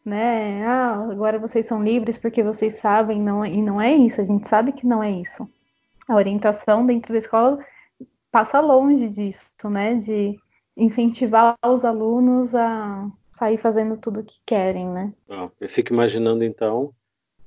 né? 0.06 0.66
Ah, 0.66 1.06
agora 1.12 1.38
vocês 1.38 1.66
são 1.66 1.84
livres 1.84 2.18
porque 2.18 2.42
vocês 2.42 2.76
sabem, 2.76 3.22
não, 3.22 3.46
e 3.46 3.62
não 3.62 3.82
é 3.82 3.94
isso, 3.94 4.22
a 4.22 4.24
gente 4.24 4.48
sabe 4.48 4.72
que 4.72 4.88
não 4.88 5.04
é 5.04 5.12
isso. 5.12 5.46
A 6.08 6.16
orientação 6.16 6.86
dentro 6.86 7.12
da 7.12 7.20
escola 7.20 7.60
passa 8.32 8.62
longe 8.62 9.10
disso, 9.10 9.52
né? 9.66 9.96
De 9.96 10.40
incentivar 10.78 11.58
os 11.66 11.84
alunos 11.84 12.56
a 12.56 13.06
sair 13.34 13.58
fazendo 13.58 13.98
tudo 13.98 14.22
o 14.22 14.24
que 14.24 14.36
querem, 14.46 14.90
né? 14.90 15.14
eu 15.60 15.70
fico 15.70 15.94
imaginando 15.94 16.42
então, 16.42 16.94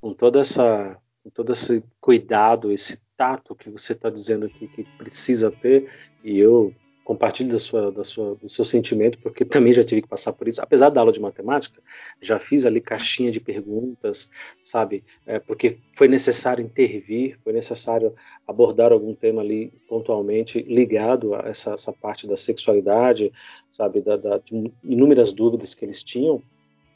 com 0.02 0.12
toda 0.12 0.40
essa, 0.40 0.98
com 1.24 1.30
todo 1.30 1.52
esse 1.52 1.82
cuidado, 1.98 2.70
esse 2.70 3.00
tato 3.22 3.54
que 3.54 3.70
você 3.70 3.92
está 3.92 4.10
dizendo 4.10 4.46
aqui 4.46 4.66
que 4.66 4.82
precisa 4.98 5.48
ter, 5.48 5.88
e 6.24 6.40
eu 6.40 6.74
compartilho 7.04 7.52
da 7.52 7.58
sua, 7.60 7.92
da 7.92 8.02
sua, 8.02 8.34
do 8.34 8.48
seu 8.48 8.64
sentimento, 8.64 9.16
porque 9.20 9.44
também 9.44 9.72
já 9.72 9.84
tive 9.84 10.02
que 10.02 10.08
passar 10.08 10.32
por 10.32 10.48
isso. 10.48 10.60
Apesar 10.60 10.88
da 10.88 11.00
aula 11.00 11.12
de 11.12 11.20
matemática, 11.20 11.80
já 12.20 12.40
fiz 12.40 12.66
ali 12.66 12.80
caixinha 12.80 13.30
de 13.30 13.38
perguntas, 13.38 14.28
sabe? 14.64 15.04
É, 15.24 15.38
porque 15.38 15.78
foi 15.94 16.08
necessário 16.08 16.64
intervir, 16.64 17.38
foi 17.44 17.52
necessário 17.52 18.12
abordar 18.46 18.90
algum 18.90 19.14
tema 19.14 19.40
ali 19.40 19.72
pontualmente 19.88 20.60
ligado 20.62 21.36
a 21.36 21.48
essa, 21.48 21.74
essa 21.74 21.92
parte 21.92 22.26
da 22.26 22.36
sexualidade, 22.36 23.32
sabe? 23.70 24.00
Da, 24.00 24.16
da, 24.16 24.38
de 24.38 24.72
inúmeras 24.82 25.32
dúvidas 25.32 25.76
que 25.76 25.84
eles 25.84 26.02
tinham. 26.02 26.42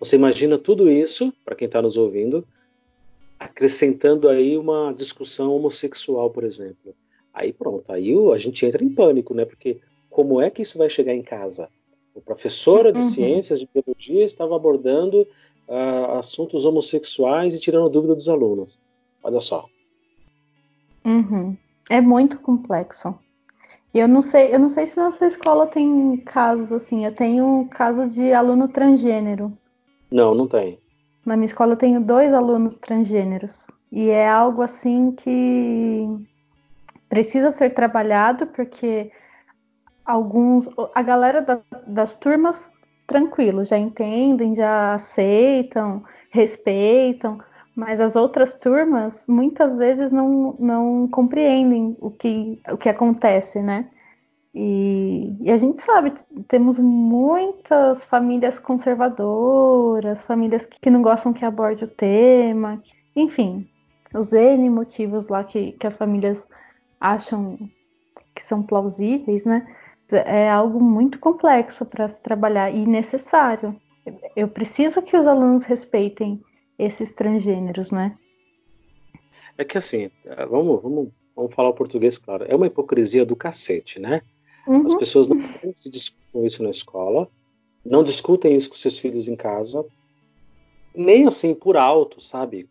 Você 0.00 0.16
imagina 0.16 0.58
tudo 0.58 0.90
isso, 0.90 1.32
para 1.44 1.54
quem 1.54 1.66
está 1.66 1.80
nos 1.80 1.96
ouvindo, 1.96 2.44
acrescentando 3.39 4.28
aí 4.28 4.57
uma 4.57 4.93
discussão 4.93 5.55
homossexual, 5.55 6.30
por 6.30 6.45
exemplo. 6.45 6.95
Aí 7.32 7.53
pronto, 7.53 7.93
aí 7.93 8.14
a 8.32 8.39
gente 8.39 8.64
entra 8.64 8.82
em 8.82 8.89
pânico, 8.89 9.34
né? 9.34 9.45
Porque 9.45 9.80
como 10.09 10.41
é 10.41 10.51
que 10.51 10.62
isso 10.62 10.78
vai 10.78 10.89
chegar 10.89 11.14
em 11.14 11.22
casa? 11.22 11.68
O 12.14 12.20
professor 12.20 12.91
de 12.91 12.99
uhum. 12.99 13.07
ciências 13.09 13.59
de 13.59 13.68
biologia 13.72 14.24
estava 14.24 14.57
abordando 14.57 15.26
uh, 15.68 16.18
assuntos 16.18 16.64
homossexuais 16.64 17.55
e 17.55 17.61
tirando 17.61 17.91
dúvida 17.91 18.14
dos 18.14 18.28
alunos. 18.28 18.78
Olha 19.22 19.41
só. 19.41 19.66
Uhum. 21.05 21.55
É 21.91 22.01
muito 22.01 22.41
complexo. 22.41 23.14
Eu 23.93 24.09
não 24.09 24.22
sei, 24.22 24.55
eu 24.55 24.59
não 24.59 24.68
sei 24.68 24.87
se 24.87 24.97
na 24.97 25.11
sua 25.11 25.26
escola 25.26 25.66
tem 25.66 26.16
casos 26.18 26.72
assim. 26.72 27.05
Eu 27.05 27.14
tenho 27.14 27.45
um 27.45 27.68
caso 27.68 28.09
de 28.09 28.32
aluno 28.32 28.68
transgênero. 28.68 29.53
Não, 30.11 30.34
não 30.34 30.47
tem. 30.47 30.78
Na 31.26 31.36
minha 31.36 31.46
escola 31.46 31.72
eu 31.72 31.76
tenho 31.76 32.00
dois 32.00 32.32
alunos 32.32 32.78
transgêneros. 32.78 33.66
E 33.90 34.10
é 34.10 34.28
algo 34.28 34.62
assim 34.62 35.10
que 35.10 36.06
precisa 37.08 37.50
ser 37.50 37.70
trabalhado, 37.70 38.46
porque 38.46 39.10
alguns. 40.04 40.68
A 40.94 41.02
galera 41.02 41.42
da, 41.42 41.60
das 41.84 42.14
turmas, 42.14 42.70
tranquilo, 43.08 43.64
já 43.64 43.76
entendem, 43.76 44.54
já 44.54 44.94
aceitam, 44.94 46.04
respeitam, 46.30 47.40
mas 47.74 48.00
as 48.00 48.14
outras 48.14 48.54
turmas 48.54 49.24
muitas 49.26 49.76
vezes 49.76 50.12
não, 50.12 50.54
não 50.60 51.08
compreendem 51.08 51.96
o 52.00 52.10
que, 52.10 52.60
o 52.70 52.76
que 52.76 52.88
acontece, 52.88 53.60
né? 53.60 53.90
E, 54.59 55.36
e, 55.38 55.52
a 55.52 55.59
gente 55.59 55.82
sabe, 55.82 56.14
temos 56.48 56.78
muitas 56.78 58.07
famílias 58.07 58.59
conservadoras, 58.59 60.22
famílias 60.22 60.64
que 60.64 60.88
não 60.88 61.02
gostam 61.02 61.34
que 61.34 61.44
aborde 61.44 61.84
o 61.84 61.88
tema, 61.88 62.82
enfim, 63.14 63.68
os 64.14 64.32
N 64.32 64.70
motivos 64.70 65.28
lá 65.28 65.44
que, 65.44 65.72
que 65.72 65.86
as 65.86 65.98
famílias 65.98 66.48
acham 66.98 67.59
que 68.34 68.42
são 68.42 68.62
plausíveis, 68.62 69.44
né? 69.44 69.66
É 70.11 70.48
algo 70.48 70.82
muito 70.82 71.18
complexo 71.18 71.84
para 71.84 72.09
se 72.09 72.18
trabalhar 72.22 72.70
e 72.70 72.86
necessário. 72.86 73.78
Eu 74.34 74.48
preciso 74.48 75.02
que 75.02 75.18
os 75.18 75.26
alunos 75.26 75.66
respeitem 75.66 76.42
esses 76.78 77.12
transgêneros, 77.12 77.90
né? 77.90 78.16
É 79.59 79.64
que 79.64 79.76
assim, 79.76 80.11
vamos, 80.48 80.80
vamos, 80.80 81.09
vamos 81.34 81.54
falar 81.54 81.68
o 81.68 81.74
português 81.74 82.16
claro. 82.16 82.46
É 82.48 82.57
uma 82.57 82.68
hipocrisia 82.68 83.26
do 83.26 83.36
cacete, 83.36 84.00
né? 84.00 84.22
Uhum. 84.66 84.86
As 84.86 84.94
pessoas 84.94 85.28
não 85.28 85.40
se 85.74 85.88
discutem 85.88 86.46
isso 86.46 86.62
na 86.62 86.70
escola, 86.70 87.28
não 87.84 88.02
discutem 88.02 88.56
isso 88.56 88.68
com 88.68 88.74
seus 88.74 88.98
filhos 88.98 89.28
em 89.28 89.36
casa, 89.36 89.84
nem 90.94 91.26
assim 91.26 91.54
por 91.54 91.76
alto, 91.76 92.20
sabe? 92.20 92.68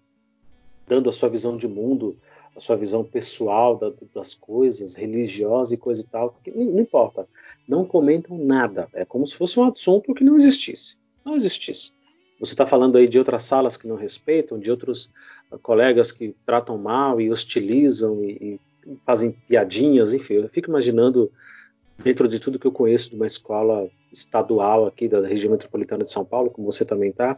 Dando 0.88 1.10
a 1.10 1.14
sua 1.14 1.30
visão 1.30 1.56
de 1.56 1.68
mundo, 1.68 2.18
a 2.56 2.60
sua 2.60 2.76
visão 2.76 3.04
pessoal 3.04 3.78
da, 3.78 3.92
das 4.14 4.34
coisas, 4.34 4.96
religiosa 4.96 5.74
e 5.74 5.78
coisa 5.78 6.02
e 6.02 6.06
tal. 6.06 6.40
Não, 6.54 6.66
não, 6.66 6.80
importa. 6.80 7.28
Não 7.68 7.86
comentam 7.86 8.38
nada. 8.38 8.88
É 8.94 9.04
como 9.06 9.28
se 9.28 9.36
fosse 9.36 9.60
um 9.60 9.64
assunto 9.66 10.14
que 10.14 10.24
não 10.24 10.36
existisse. 10.36 10.96
Não 11.24 11.36
existisse. 11.36 11.92
Você 12.40 12.54
está 12.54 12.66
falando 12.66 12.98
aí 12.98 13.08
de 13.08 13.18
outras 13.18 13.44
salas 13.44 13.78
que 13.78 13.88
não 13.88 13.96
respeitam, 13.96 14.60
de 14.60 14.70
outros 14.70 15.10
uh, 15.52 15.58
colegas 15.60 16.12
que 16.12 16.36
tratam 16.46 16.78
mal 16.78 17.20
e 17.20 17.32
hostilizam 17.32 18.24
e, 18.24 18.60
e 18.86 18.98
fazem 19.06 19.32
piadinhas, 19.32 20.14
enfim. 20.14 20.36
Eu 20.36 20.50
fico 20.50 20.70
imaginando 20.70 21.32
dentro 21.98 22.28
de 22.28 22.40
tudo 22.40 22.60
que 22.60 22.68
eu 22.68 22.72
conheço 22.72 23.10
de 23.10 23.16
uma 23.16 23.28
escola 23.28 23.90
estadual 24.12 24.86
aqui 24.86 25.08
da 25.08 25.26
região 25.26 25.52
metropolitana 25.52 26.04
de 26.04 26.12
São 26.12 26.26
Paulo, 26.26 26.50
como 26.50 26.72
você 26.72 26.86
também 26.86 27.10
está, 27.10 27.38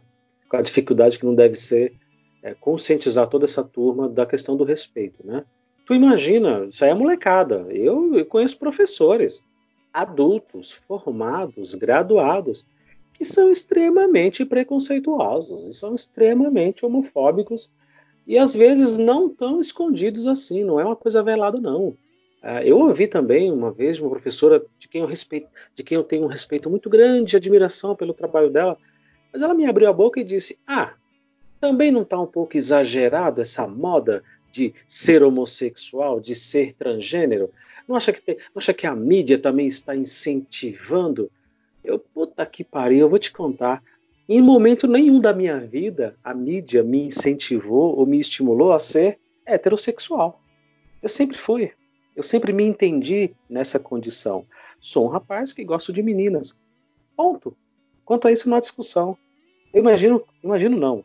a 0.52 0.62
dificuldade 0.62 1.20
que 1.20 1.26
não 1.26 1.36
deve 1.36 1.56
ser 1.56 1.94
é, 2.42 2.54
conscientizar 2.54 3.28
toda 3.28 3.46
essa 3.46 3.64
turma 3.64 4.08
da 4.08 4.26
questão 4.26 4.56
do 4.56 4.64
respeito, 4.64 5.26
né? 5.26 5.44
Tu 5.86 5.94
imagina, 5.94 6.66
isso 6.66 6.84
aí 6.84 6.92
é 6.92 6.94
molecada. 6.94 7.66
Eu, 7.70 8.16
eu 8.16 8.26
conheço 8.26 8.60
professores, 8.60 9.42
adultos, 9.94 10.72
formados, 10.72 11.76
graduados, 11.76 12.66
que 13.14 13.26
são 13.26 13.50
extremamente 13.50 14.46
preconceituosos 14.46 15.66
e 15.66 15.74
são 15.74 15.96
extremamente 15.96 16.86
homofóbicos 16.86 17.72
e 18.28 18.38
às 18.38 18.54
vezes 18.54 18.98
não 18.98 19.30
tão 19.30 19.60
escondidos 19.60 20.28
assim, 20.28 20.64
não 20.64 20.80
é 20.80 20.86
uma 20.86 20.96
coisa 20.96 21.24
velada 21.24 21.60
não. 21.60 21.98
Uh, 22.48 22.64
eu 22.64 22.80
ouvi 22.80 23.08
também 23.08 23.52
uma 23.52 23.74
vez 23.74 24.00
uma 24.00 24.10
professora 24.10 24.66
de 24.80 24.88
quem 24.88 25.02
eu 25.02 25.08
respeito, 25.08 25.50
de 25.76 25.84
quem 25.84 25.98
eu 25.98 26.04
tenho 26.04 26.24
um 26.24 26.28
respeito 26.28 26.70
muito 26.70 26.90
grande, 26.90 27.36
admiração 27.36 27.94
pelo 27.94 28.14
trabalho 28.14 28.50
dela, 28.50 28.78
Mas 29.34 29.42
ela 29.42 29.54
me 29.54 29.66
abriu 29.66 29.90
a 29.90 29.94
boca 29.94 30.22
e 30.22 30.24
disse: 30.24 30.58
Ah, 30.66 30.94
também 31.60 31.92
não 31.92 32.04
está 32.04 32.18
um 32.18 32.26
pouco 32.26 32.56
exagerado 32.56 33.42
essa 33.42 33.68
moda 33.68 34.24
de 34.50 34.74
ser 34.88 35.24
homossexual, 35.24 36.22
de 36.22 36.36
ser 36.36 36.72
transgênero? 36.72 37.52
Não 37.86 37.98
acha 37.98 38.14
que, 38.14 38.22
tem, 38.22 38.38
não 38.38 38.60
acha 38.60 38.74
que 38.74 38.88
a 38.88 38.96
mídia 38.96 39.38
também 39.38 39.68
está 39.68 39.94
incentivando? 39.94 41.30
Eu, 41.84 42.00
puta 42.00 42.46
que 42.46 42.64
pariu, 42.64 43.00
eu 43.00 43.10
vou 43.10 43.20
te 43.20 43.34
contar. 43.34 43.84
Em 44.30 44.42
momento 44.42 44.88
nenhum 44.88 45.20
da 45.20 45.34
minha 45.34 45.60
vida, 45.60 46.16
a 46.24 46.34
mídia 46.34 46.82
me 46.82 47.08
incentivou 47.08 47.98
ou 47.98 48.06
me 48.06 48.18
estimulou 48.18 48.72
a 48.72 48.80
ser 48.80 49.20
heterossexual. 49.46 50.42
Eu 51.04 51.10
sempre 51.10 51.38
fui. 51.38 51.74
Eu 52.18 52.24
sempre 52.24 52.52
me 52.52 52.64
entendi 52.64 53.36
nessa 53.48 53.78
condição. 53.78 54.44
Sou 54.82 55.06
um 55.06 55.08
rapaz 55.08 55.54
que 55.54 55.64
gosto 55.64 55.94
de 55.94 56.02
meninas. 56.02 56.58
Ponto. 57.16 57.56
Quanto 58.04 58.28
a 58.28 58.32
isso, 58.32 58.50
não 58.50 58.58
há 58.58 58.60
discussão. 58.60 59.16
Eu 59.72 59.82
imagino, 59.82 60.24
imagino 60.44 60.76
não. 60.76 61.04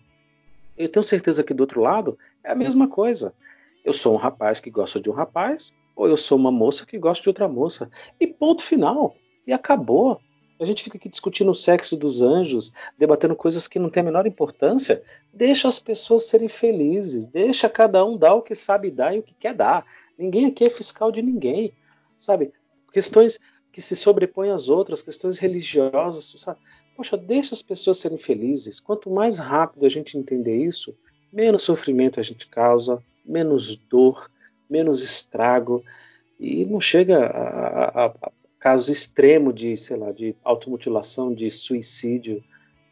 Eu 0.75 0.89
tenho 0.89 1.03
certeza 1.03 1.45
que 1.45 1.53
do 1.53 1.61
outro 1.61 1.83
lado 1.83 2.19
é 2.43 2.51
a 2.51 2.55
mesma 2.55 2.89
coisa. 2.89 3.35
Eu 3.85 3.93
sou 3.93 4.15
um 4.15 4.17
rapaz 4.17 4.59
que 4.59 4.71
gosta 4.71 4.99
de 4.99 5.11
um 5.11 5.13
rapaz, 5.13 5.75
ou 5.95 6.09
eu 6.09 6.17
sou 6.17 6.39
uma 6.39 6.51
moça 6.51 6.87
que 6.87 6.99
gosta 6.99 7.23
de 7.23 7.29
outra 7.29 7.47
moça. 7.47 7.91
E 8.19 8.27
ponto 8.27 8.63
final. 8.63 9.15
E 9.47 9.53
acabou. 9.53 10.19
A 10.63 10.65
gente 10.65 10.85
fica 10.85 10.97
aqui 10.97 11.09
discutindo 11.09 11.51
o 11.51 11.55
sexo 11.57 11.97
dos 11.97 12.23
anjos, 12.23 12.73
debatendo 12.97 13.35
coisas 13.35 13.67
que 13.67 13.81
não 13.81 13.91
têm 13.91 14.01
a 14.01 14.05
menor 14.05 14.29
importância. 14.29 15.03
Deixa 15.35 15.67
as 15.67 15.81
pessoas 15.81 16.29
serem 16.29 16.49
felizes, 16.49 17.27
deixa 17.27 17.69
cada 17.69 18.05
um 18.07 18.17
dar 18.17 18.35
o 18.35 18.43
que 18.43 18.55
sabe 18.55 18.89
dar 18.89 19.13
e 19.13 19.19
o 19.19 19.25
que 19.25 19.35
quer 19.35 19.55
dar. 19.55 19.85
Ninguém 20.17 20.47
aqui 20.47 20.65
é 20.65 20.71
fiscal 20.71 21.11
de 21.11 21.21
ninguém, 21.21 21.73
sabe? 22.17 22.53
Questões 22.93 23.41
que 23.73 23.83
se 23.83 23.97
sobrepõem 23.97 24.53
às 24.53 24.69
outras, 24.69 25.03
questões 25.03 25.37
religiosas, 25.37 26.33
sabe? 26.39 26.61
Poxa, 26.97 27.17
deixa 27.17 27.55
as 27.57 27.63
pessoas 27.63 27.99
serem 27.99 28.19
felizes. 28.19 28.79
Quanto 28.79 29.11
mais 29.11 29.39
rápido 29.39 29.85
a 29.85 29.89
gente 29.89 30.17
entender 30.17 30.65
isso, 30.65 30.95
menos 31.33 31.65
sofrimento 31.65 32.21
a 32.21 32.23
gente 32.23 32.47
causa, 32.47 33.03
menos 33.27 33.75
dor, 33.75 34.31
menos 34.71 35.03
estrago 35.03 35.83
e 36.39 36.65
não 36.65 36.81
chega 36.81 37.27
a, 37.27 38.05
a, 38.05 38.07
a 38.07 38.33
caso 38.63 38.93
extremo 38.93 39.53
de, 39.53 39.77
sei 39.77 39.97
lá, 39.97 40.13
de 40.13 40.37
automutilação, 40.45 41.35
de 41.35 41.51
suicídio 41.51 42.43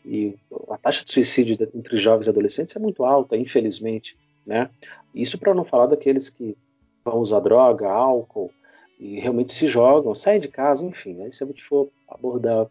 e 0.05 0.35
a 0.69 0.77
taxa 0.77 1.05
de 1.05 1.13
suicídio 1.13 1.57
entre 1.73 1.97
jovens 1.97 2.27
e 2.27 2.31
adolescentes 2.31 2.75
é 2.75 2.79
muito 2.81 3.05
alta, 3.05 3.37
infelizmente, 3.37 4.19
né? 4.45 4.69
Isso 5.15 5.39
para 5.39 5.55
não 5.55 5.65
falar 5.65 5.87
daqueles 5.87 6.29
que 6.29 6.57
vão 7.05 7.19
usar 7.19 7.39
droga, 7.39 7.89
álcool 7.89 8.51
e 8.99 9.21
realmente 9.21 9.53
se 9.53 9.69
jogam, 9.69 10.13
saem 10.13 10.41
de 10.41 10.49
casa, 10.49 10.85
enfim. 10.85 11.23
Aí 11.23 11.33
se 11.33 11.45
a 11.45 11.47
gente 11.47 11.63
for 11.63 11.89
abordar 12.09 12.67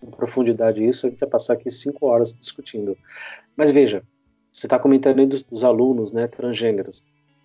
com 0.00 0.10
profundidade 0.10 0.82
isso, 0.82 1.06
a 1.06 1.10
gente 1.10 1.20
vai 1.20 1.28
passar 1.28 1.52
aqui 1.52 1.70
cinco 1.70 2.06
horas 2.06 2.32
discutindo. 2.32 2.96
Mas 3.54 3.70
veja, 3.70 4.02
você 4.50 4.64
está 4.64 4.78
comentando 4.78 5.18
aí 5.18 5.26
dos, 5.26 5.42
dos 5.42 5.64
alunos, 5.64 6.12
né, 6.12 6.26
transgêneros. 6.26 7.02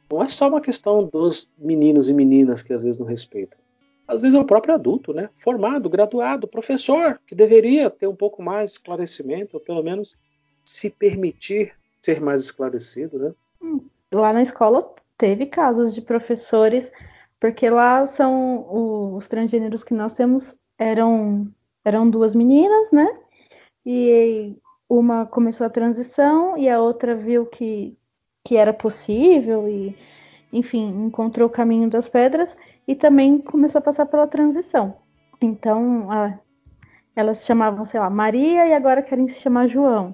Não 0.09 0.23
é 0.23 0.29
só 0.29 0.47
uma 0.47 0.61
questão 0.61 1.03
dos 1.03 1.51
meninos 1.57 2.07
e 2.07 2.13
meninas 2.13 2.63
que 2.63 2.71
às 2.71 2.81
vezes 2.81 2.97
não 2.97 3.05
respeitam 3.05 3.62
às 4.07 4.21
vezes 4.21 4.35
é 4.35 4.39
o 4.39 4.45
próprio 4.45 4.73
adulto, 4.73 5.13
né? 5.13 5.29
Formado, 5.35 5.89
graduado, 5.89 6.47
professor, 6.47 7.19
que 7.25 7.33
deveria 7.33 7.89
ter 7.89 8.07
um 8.07 8.15
pouco 8.15 8.41
mais 8.41 8.71
de 8.71 8.77
esclarecimento, 8.77 9.57
ou 9.57 9.63
pelo 9.63 9.83
menos 9.83 10.17
se 10.65 10.89
permitir 10.89 11.73
ser 12.01 12.19
mais 12.19 12.41
esclarecido, 12.41 13.17
né? 13.17 13.33
Hum, 13.61 13.85
lá 14.13 14.33
na 14.33 14.41
escola 14.41 14.93
teve 15.17 15.45
casos 15.45 15.93
de 15.93 16.01
professores, 16.01 16.91
porque 17.39 17.69
lá 17.69 18.05
são 18.05 19.15
os 19.15 19.27
transgêneros 19.27 19.83
que 19.83 19.93
nós 19.93 20.13
temos 20.13 20.55
eram 20.77 21.47
eram 21.85 22.09
duas 22.09 22.35
meninas, 22.35 22.91
né? 22.91 23.07
E 23.85 24.55
uma 24.89 25.25
começou 25.25 25.67
a 25.67 25.69
transição 25.69 26.57
e 26.57 26.69
a 26.69 26.81
outra 26.81 27.15
viu 27.15 27.45
que 27.45 27.97
que 28.45 28.57
era 28.57 28.73
possível 28.73 29.67
e 29.69 29.95
enfim, 30.51 31.05
encontrou 31.05 31.47
o 31.47 31.51
caminho 31.51 31.89
das 31.89 32.07
pedras 32.07 32.55
e 32.87 32.95
também 32.95 33.37
começou 33.37 33.79
a 33.79 33.81
passar 33.81 34.05
pela 34.05 34.27
transição. 34.27 34.95
Então, 35.41 36.11
a, 36.11 36.37
elas 37.15 37.39
se 37.39 37.45
chamavam, 37.45 37.85
sei 37.85 37.99
lá, 37.99 38.09
Maria 38.09 38.65
e 38.67 38.73
agora 38.73 39.01
querem 39.01 39.27
se 39.27 39.41
chamar 39.41 39.67
João. 39.67 40.13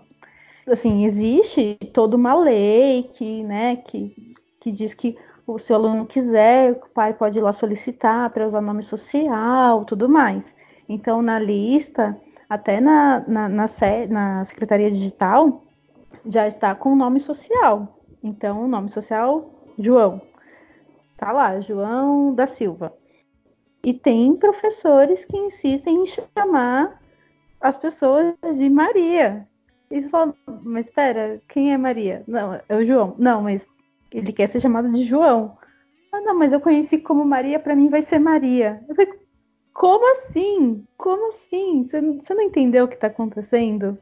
Assim, 0.67 1.05
existe 1.05 1.76
toda 1.93 2.15
uma 2.15 2.34
lei 2.34 3.09
que, 3.13 3.43
né, 3.43 3.78
que, 3.78 4.36
que 4.59 4.72
diz 4.72 4.93
que 4.93 5.17
o 5.47 5.57
seu 5.57 5.76
aluno 5.76 6.05
quiser, 6.05 6.74
o 6.74 6.89
pai 6.89 7.13
pode 7.13 7.39
ir 7.39 7.41
lá 7.41 7.51
solicitar 7.51 8.30
para 8.30 8.45
usar 8.45 8.61
nome 8.61 8.84
social, 8.84 9.84
tudo 9.86 10.07
mais. 10.07 10.53
Então, 10.88 11.22
na 11.22 11.39
lista, 11.39 12.15
até 12.47 12.80
na, 12.80 13.24
na, 13.28 13.49
na, 13.49 13.65
na 14.09 14.45
Secretaria 14.45 14.91
Digital, 14.91 15.63
já 16.26 16.47
está 16.47 16.76
com 16.76 16.93
o 16.93 16.95
nome 16.95 17.20
social. 17.20 17.99
Então, 18.24 18.63
o 18.63 18.67
nome 18.67 18.91
social, 18.91 19.49
João. 19.78 20.22
Tá 21.20 21.34
lá, 21.34 21.59
João 21.59 22.34
da 22.34 22.47
Silva. 22.47 22.93
E 23.84 23.93
tem 23.93 24.38
professores 24.38 25.26
que 25.26 25.36
insistem 25.36 26.03
em 26.03 26.05
chamar 26.05 27.01
as 27.59 27.76
pessoas 27.76 28.36
de 28.57 28.70
Maria. 28.70 29.45
E 29.91 30.01
você 30.01 30.07
fala, 30.07 30.34
mas 30.63 30.86
espera, 30.86 31.41
quem 31.49 31.74
é 31.74 31.78
Maria? 31.78 32.24
Não, 32.26 32.53
é 32.53 32.76
o 32.76 32.86
João. 32.86 33.15
Não, 33.17 33.41
mas 33.41 33.67
ele 34.13 34.32
quer 34.32 34.47
ser 34.47 34.61
chamado 34.61 34.89
de 34.93 35.03
João. 35.03 35.57
Ah, 36.13 36.22
não, 36.22 36.39
mas 36.39 36.53
eu 36.53 36.61
conheci 36.61 36.97
como 36.97 37.26
Maria, 37.26 37.59
para 37.59 37.76
mim 37.76 37.89
vai 37.89 38.01
ser 38.01 38.20
Maria. 38.20 38.82
Eu 38.88 38.95
falei, 38.95 39.13
como 39.74 40.05
assim? 40.15 40.86
Como 40.97 41.30
assim? 41.30 41.86
Você, 41.89 42.34
não 42.34 42.43
entendeu 42.43 42.86
o 42.86 42.88
que 42.88 42.95
está 42.95 43.07
acontecendo? 43.07 43.97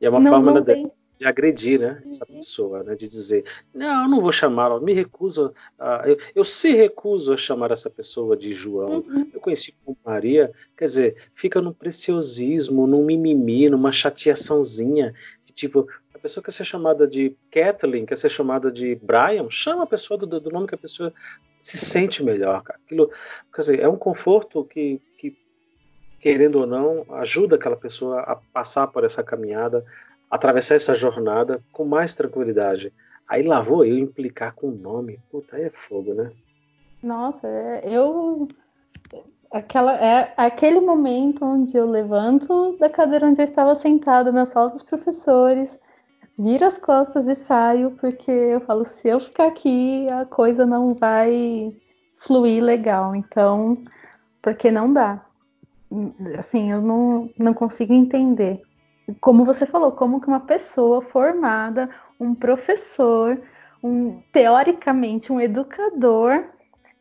E 0.00 0.06
é 0.06 0.08
uma 0.08 0.18
não, 0.18 0.32
forma 0.32 0.52
não 0.52 0.64
tem 0.64 0.90
de 1.24 1.28
agredir 1.28 1.80
né, 1.80 2.02
essa 2.10 2.26
uhum. 2.28 2.36
pessoa, 2.36 2.82
né, 2.82 2.94
de 2.94 3.08
dizer, 3.08 3.44
não, 3.74 4.02
eu 4.02 4.08
não 4.10 4.20
vou 4.20 4.30
chamá-la, 4.30 4.78
me 4.78 4.92
recuso, 4.92 5.54
a, 5.78 6.02
eu, 6.06 6.18
eu, 6.34 6.44
se 6.44 6.74
recuso 6.74 7.32
a 7.32 7.36
chamar 7.36 7.70
essa 7.70 7.88
pessoa 7.88 8.36
de 8.36 8.52
João, 8.52 8.98
uhum. 8.98 9.30
eu 9.32 9.40
conheci 9.40 9.74
como 9.82 9.96
Maria, 10.04 10.52
quer 10.76 10.84
dizer, 10.84 11.30
fica 11.34 11.62
num 11.62 11.72
preciosismo, 11.72 12.86
num 12.86 13.04
mimimi, 13.04 13.70
numa 13.70 13.90
chateaçãozinha, 13.90 15.14
de 15.44 15.52
tipo, 15.52 15.88
a 16.14 16.18
pessoa 16.18 16.44
quer 16.44 16.52
ser 16.52 16.64
chamada 16.64 17.06
de 17.06 17.34
Kathleen, 17.50 18.04
quer 18.04 18.18
ser 18.18 18.28
chamada 18.28 18.70
de 18.70 18.94
Brian, 18.96 19.48
chama 19.48 19.84
a 19.84 19.86
pessoa 19.86 20.18
do, 20.18 20.26
do 20.26 20.50
nome 20.50 20.66
que 20.66 20.74
a 20.74 20.78
pessoa 20.78 21.10
se 21.62 21.78
sente 21.78 22.22
melhor, 22.22 22.62
cara. 22.62 22.78
Aquilo, 22.84 23.10
quer 23.54 23.60
dizer, 23.62 23.80
é 23.80 23.88
um 23.88 23.96
conforto 23.96 24.62
que, 24.64 25.00
que, 25.16 25.34
querendo 26.20 26.56
ou 26.56 26.66
não, 26.66 27.06
ajuda 27.16 27.56
aquela 27.56 27.76
pessoa 27.76 28.20
a 28.20 28.36
passar 28.36 28.88
por 28.88 29.04
essa 29.04 29.22
caminhada, 29.22 29.82
atravessar 30.30 30.76
essa 30.76 30.94
jornada 30.94 31.62
com 31.72 31.84
mais 31.84 32.14
tranquilidade. 32.14 32.92
Aí 33.28 33.42
lá 33.42 33.60
vou 33.60 33.84
eu 33.84 33.98
implicar 33.98 34.54
com 34.54 34.68
o 34.68 34.76
nome. 34.76 35.18
Puta, 35.30 35.56
aí 35.56 35.64
é 35.64 35.70
fogo, 35.70 36.14
né? 36.14 36.30
Nossa, 37.02 37.46
é, 37.46 37.82
eu. 37.88 38.48
Aquela, 39.50 39.94
é 39.94 40.34
aquele 40.36 40.80
momento 40.80 41.44
onde 41.44 41.76
eu 41.76 41.88
levanto 41.88 42.76
da 42.78 42.90
cadeira 42.90 43.26
onde 43.26 43.40
eu 43.40 43.44
estava 43.44 43.76
sentada 43.76 44.32
na 44.32 44.46
sala 44.46 44.70
dos 44.70 44.82
professores, 44.82 45.78
viro 46.36 46.66
as 46.66 46.76
costas 46.76 47.28
e 47.28 47.36
saio, 47.36 47.92
porque 47.92 48.32
eu 48.32 48.60
falo, 48.62 48.84
se 48.84 49.06
eu 49.06 49.20
ficar 49.20 49.46
aqui, 49.46 50.08
a 50.08 50.24
coisa 50.24 50.66
não 50.66 50.94
vai 50.94 51.72
fluir 52.18 52.64
legal. 52.64 53.14
Então, 53.14 53.78
porque 54.42 54.72
não 54.72 54.92
dá. 54.92 55.24
Assim, 56.36 56.72
eu 56.72 56.82
não, 56.82 57.30
não 57.38 57.54
consigo 57.54 57.92
entender 57.92 58.60
como 59.20 59.44
você 59.44 59.66
falou, 59.66 59.92
como 59.92 60.20
que 60.20 60.26
uma 60.26 60.40
pessoa 60.40 61.00
formada, 61.02 61.90
um 62.18 62.34
professor, 62.34 63.40
um 63.82 64.20
teoricamente 64.32 65.32
um 65.32 65.40
educador, 65.40 66.44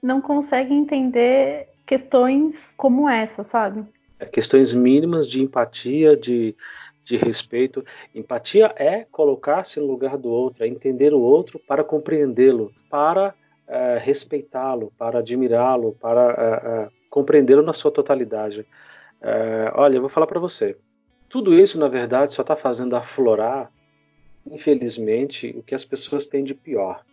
não 0.01 0.20
consegue 0.20 0.74
entender 0.74 1.70
questões 1.86 2.56
como 2.76 3.10
essa, 3.10 3.43
sabe? 3.43 3.86
É, 4.20 4.26
questões 4.26 4.74
mínimas 4.74 5.28
de 5.28 5.41
empatia, 5.41 6.18
de, 6.18 6.56
de 7.04 7.16
respeito. 7.16 7.86
Empatia 8.14 8.74
é 8.76 9.06
colocar-se 9.10 9.80
no 9.80 9.88
lugar 9.88 10.18
do 10.18 10.30
outro, 10.30 10.64
é 10.64 10.68
entender 10.68 11.14
o 11.14 11.22
outro 11.22 11.60
para 11.60 11.84
compreendê-lo, 11.84 12.72
para 12.89 13.34
é, 13.68 13.97
respeitá-lo, 13.97 14.91
para 14.97 15.20
admirá-lo, 15.20 15.95
para 16.01 16.32
é, 16.32 16.84
é 16.86 17.04
compreendê-lo 17.10 17.62
na 17.62 17.74
sua 17.74 17.91
totalidade. 17.91 18.66
É, 19.22 19.72
olha, 19.76 19.97
eu 19.97 20.01
vou 20.01 20.10
falar 20.10 20.28
para 20.28 20.39
você. 20.39 20.76
Tudo 21.34 21.59
isso, 21.59 21.79
na 21.79 21.88
verdade, 21.88 22.36
só 22.36 22.43
está 22.43 22.55
fazendo 22.55 22.95
aflorar, 22.95 23.71
infelizmente, 24.45 25.51
o 25.57 25.63
que 25.63 25.73
as 25.73 25.84
pessoas 25.84 26.27
têm 26.27 26.43
de 26.43 26.53
pior. 26.53 27.03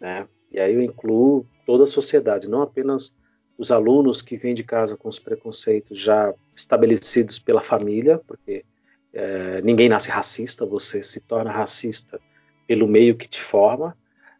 Né? 0.00 0.26
E 0.50 0.58
aí 0.58 0.72
eu 0.72 0.80
incluo 0.80 1.46
toda 1.66 1.84
a 1.84 1.86
sociedade, 1.86 2.48
não 2.48 2.62
apenas 2.62 3.14
os 3.58 3.70
alunos 3.70 4.22
que 4.22 4.34
vêm 4.34 4.54
de 4.54 4.64
casa 4.64 4.96
com 4.96 5.10
os 5.10 5.18
preconceitos 5.18 6.00
já 6.00 6.32
estabelecidos 6.56 7.38
pela 7.38 7.60
família, 7.60 8.18
porque 8.26 8.64
é, 9.12 9.60
ninguém 9.60 9.90
nasce 9.90 10.08
racista, 10.08 10.64
você 10.64 11.02
se 11.02 11.20
torna 11.20 11.52
racista 11.52 12.18
pelo 12.66 12.88
meio 12.88 13.14
que 13.14 13.28
te 13.28 13.42
forma. 13.42 13.94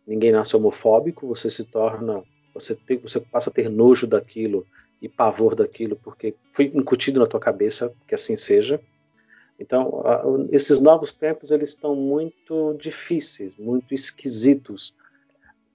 Ninguém 0.06 0.32
nasce 0.32 0.56
homofóbico, 0.56 1.26
você 1.26 1.50
se 1.50 1.64
torna, 1.66 2.22
você, 2.54 2.74
tem, 2.74 2.96
você 2.96 3.20
passa 3.20 3.50
a 3.50 3.52
ter 3.52 3.68
nojo 3.68 4.06
daquilo 4.06 4.66
e 5.02 5.10
pavor 5.10 5.54
daquilo 5.54 5.94
porque 5.94 6.34
foi 6.54 6.72
incutido 6.74 7.20
na 7.20 7.26
tua 7.26 7.38
cabeça 7.38 7.92
que 8.08 8.14
assim 8.14 8.34
seja. 8.34 8.80
Então, 9.58 10.02
esses 10.52 10.80
novos 10.80 11.14
tempos 11.14 11.50
eles 11.50 11.70
estão 11.70 11.96
muito 11.96 12.76
difíceis, 12.78 13.56
muito 13.56 13.94
esquisitos, 13.94 14.94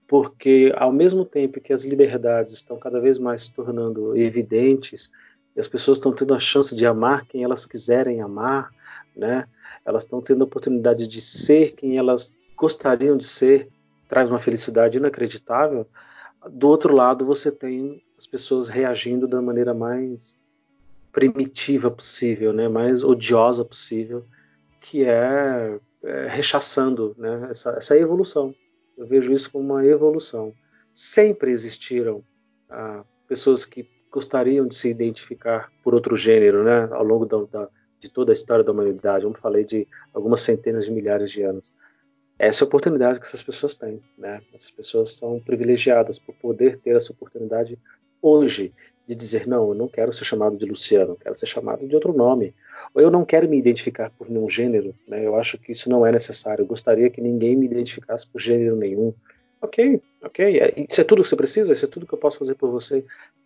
porque 0.08 0.72
ao 0.76 0.92
mesmo 0.92 1.26
tempo 1.26 1.60
que 1.60 1.74
as 1.74 1.84
liberdades 1.84 2.54
estão 2.54 2.78
cada 2.78 3.00
vez 3.00 3.18
mais 3.18 3.44
se 3.44 3.54
tornando 3.54 4.16
evidentes, 4.16 5.10
e 5.56 5.60
as 5.60 5.68
pessoas 5.68 5.98
estão 5.98 6.14
tendo 6.14 6.34
a 6.34 6.40
chance 6.40 6.76
de 6.76 6.86
amar 6.86 7.26
quem 7.26 7.44
elas 7.44 7.66
quiserem 7.66 8.22
amar, 8.22 8.70
né? 9.16 9.48
Elas 9.84 10.04
estão 10.04 10.22
tendo 10.22 10.42
a 10.42 10.46
oportunidade 10.46 11.08
de 11.08 11.20
ser 11.20 11.74
quem 11.74 11.98
elas 11.98 12.34
gostariam 12.56 13.18
de 13.18 13.26
ser, 13.26 13.68
traz 14.08 14.30
uma 14.30 14.40
felicidade 14.40 14.98
inacreditável. 14.98 15.88
Do 16.50 16.70
outro 16.70 16.94
lado, 16.96 17.26
você 17.26 17.52
tem 17.52 18.02
as 18.18 18.28
pessoas 18.28 18.70
reagindo 18.70 19.28
da 19.28 19.42
maneira 19.42 19.74
mais 19.74 20.36
primitiva 21.12 21.92
possível, 21.92 22.54
né, 22.54 22.68
mais 22.68 23.04
odiosa 23.04 23.66
possível, 23.66 24.26
que 24.80 25.04
é, 25.04 25.80
é 26.04 26.28
rechaçando 26.28 27.16
né, 27.18 27.48
essa, 27.52 27.72
essa, 27.72 27.98
evolução. 27.98 28.56
Eu 28.98 29.06
vejo 29.06 29.34
isso 29.34 29.52
como 29.52 29.74
uma 29.74 29.86
evolução. 29.86 30.54
Sempre 30.94 31.52
existiram 31.52 32.24
ah, 32.70 33.04
pessoas 33.28 33.66
que 33.66 33.88
gostariam 34.12 34.68
de 34.68 34.76
se 34.76 34.90
identificar 34.90 35.72
por 35.84 35.94
outro 35.94 36.16
gênero, 36.16 36.64
né, 36.64 36.90
ao 36.92 37.04
longo 37.04 37.26
da, 37.26 37.44
da, 37.46 37.70
de 38.00 38.10
toda 38.10 38.32
a 38.32 38.34
história 38.34 38.64
da 38.64 38.72
humanidade. 38.72 39.24
Como 39.24 39.38
falei 39.38 39.64
de 39.64 39.88
algumas 40.14 40.42
centenas 40.42 40.86
de 40.86 40.92
milhares 40.92 41.32
de 41.32 41.44
anos. 41.44 41.72
Essa 42.40 42.64
é 42.64 42.66
a 42.66 42.68
oportunidade 42.68 43.20
que 43.20 43.28
essas 43.28 43.44
pessoas 43.44 43.76
têm, 43.76 44.02
né? 44.18 44.42
Essas 44.52 44.72
pessoas 44.72 45.12
são 45.12 45.40
privilegiadas 45.40 46.18
por 46.18 46.34
poder 46.34 46.80
ter 46.80 46.96
essa 46.96 47.12
oportunidade 47.12 47.78
hoje 48.20 48.74
de 49.12 49.16
dizer 49.16 49.46
não, 49.46 49.68
eu 49.70 49.76
não 49.76 49.90
quero 49.90 50.14
ser 50.14 50.24
chamado 50.24 50.56
de 50.56 50.66
Luciano, 50.66 51.18
quero 51.18 51.38
ser 51.38 51.46
chamado 51.46 51.86
de 51.86 51.94
outro 51.94 52.14
nome, 52.14 52.54
ou 52.94 53.02
eu 53.02 53.12
não 53.12 53.26
quero 53.26 53.48
me 53.48 53.58
identificar 53.58 54.10
por 54.12 54.30
nenhum 54.30 54.50
gênero, 54.50 54.96
né? 55.06 55.26
Eu 55.26 55.36
acho 55.36 55.58
que 55.58 55.74
isso 55.74 55.90
não 55.90 56.06
é 56.06 56.12
necessário. 56.14 56.64
Eu 56.64 56.66
gostaria 56.66 57.10
que 57.10 57.20
ninguém 57.20 57.58
me 57.58 57.66
identificasse 57.66 58.26
por 58.26 58.40
gênero 58.40 58.76
nenhum. 58.76 59.14
Ok, 59.62 60.02
ok. 60.24 60.60
É, 60.60 60.86
isso 60.90 61.02
é 61.02 61.04
tudo 61.04 61.22
que 61.24 61.30
você 61.30 61.36
precisa. 61.36 61.74
Isso 61.74 61.84
é 61.84 61.90
tudo 61.90 62.08
que 62.08 62.14
eu 62.14 62.18
posso 62.18 62.40
fazer 62.40 62.56
por 62.56 62.72
você 62.72 63.04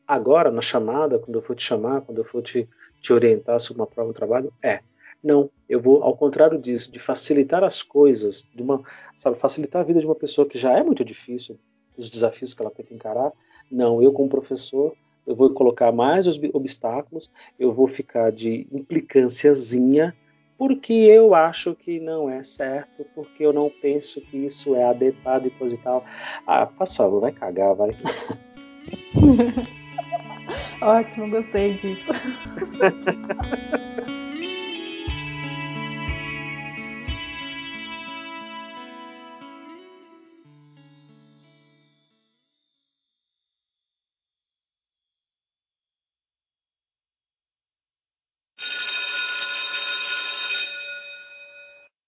agora 0.07 0.51
na 0.51 0.61
chamada, 0.61 1.17
quando 1.17 1.35
eu 1.35 1.41
for 1.41 1.55
te 1.55 1.63
chamar, 1.63 2.01
quando 2.01 2.19
eu 2.19 2.25
for 2.25 2.43
te, 2.43 2.69
te 3.01 3.11
orientar 3.11 3.59
sobre 3.59 3.81
uma 3.81 3.87
prova 3.87 4.11
de 4.11 4.15
trabalho. 4.15 4.53
É. 4.61 4.81
Não, 5.23 5.49
eu 5.67 5.81
vou 5.81 6.03
ao 6.03 6.15
contrário 6.15 6.59
disso, 6.59 6.91
de 6.91 6.99
facilitar 6.99 7.63
as 7.63 7.81
coisas, 7.81 8.45
de 8.53 8.61
uma, 8.61 8.83
sabe, 9.17 9.39
facilitar 9.39 9.81
a 9.81 9.85
vida 9.85 9.99
de 9.99 10.05
uma 10.05 10.13
pessoa 10.13 10.47
que 10.47 10.59
já 10.59 10.77
é 10.77 10.83
muito 10.83 11.03
difícil, 11.03 11.57
os 11.97 12.07
desafios 12.11 12.53
que 12.53 12.61
ela 12.61 12.69
tem 12.69 12.85
que 12.85 12.93
encarar. 12.93 13.31
Não, 13.71 14.03
eu 14.03 14.11
como 14.11 14.29
professor 14.29 14.95
eu 15.25 15.35
vou 15.35 15.49
colocar 15.51 15.91
mais 15.91 16.27
os 16.27 16.39
obstáculos, 16.53 17.31
eu 17.59 17.73
vou 17.73 17.87
ficar 17.87 18.31
de 18.31 18.67
implicânciazinha, 18.71 20.15
porque 20.57 20.93
eu 20.93 21.35
acho 21.35 21.75
que 21.75 21.99
não 21.99 22.29
é 22.29 22.43
certo, 22.43 23.05
porque 23.13 23.45
eu 23.45 23.51
não 23.51 23.69
penso 23.81 24.21
que 24.21 24.37
isso 24.37 24.75
é 24.75 24.85
adequado 24.85 25.47
e 25.47 25.49
coisa 25.51 25.75
e 25.75 25.77
tal. 25.79 26.05
Ah, 26.47 26.65
passa, 26.65 27.07
vai 27.07 27.31
cagar, 27.31 27.75
vai. 27.75 27.89
Ótimo, 30.81 31.29
gostei 31.29 31.77
disso. 31.79 32.11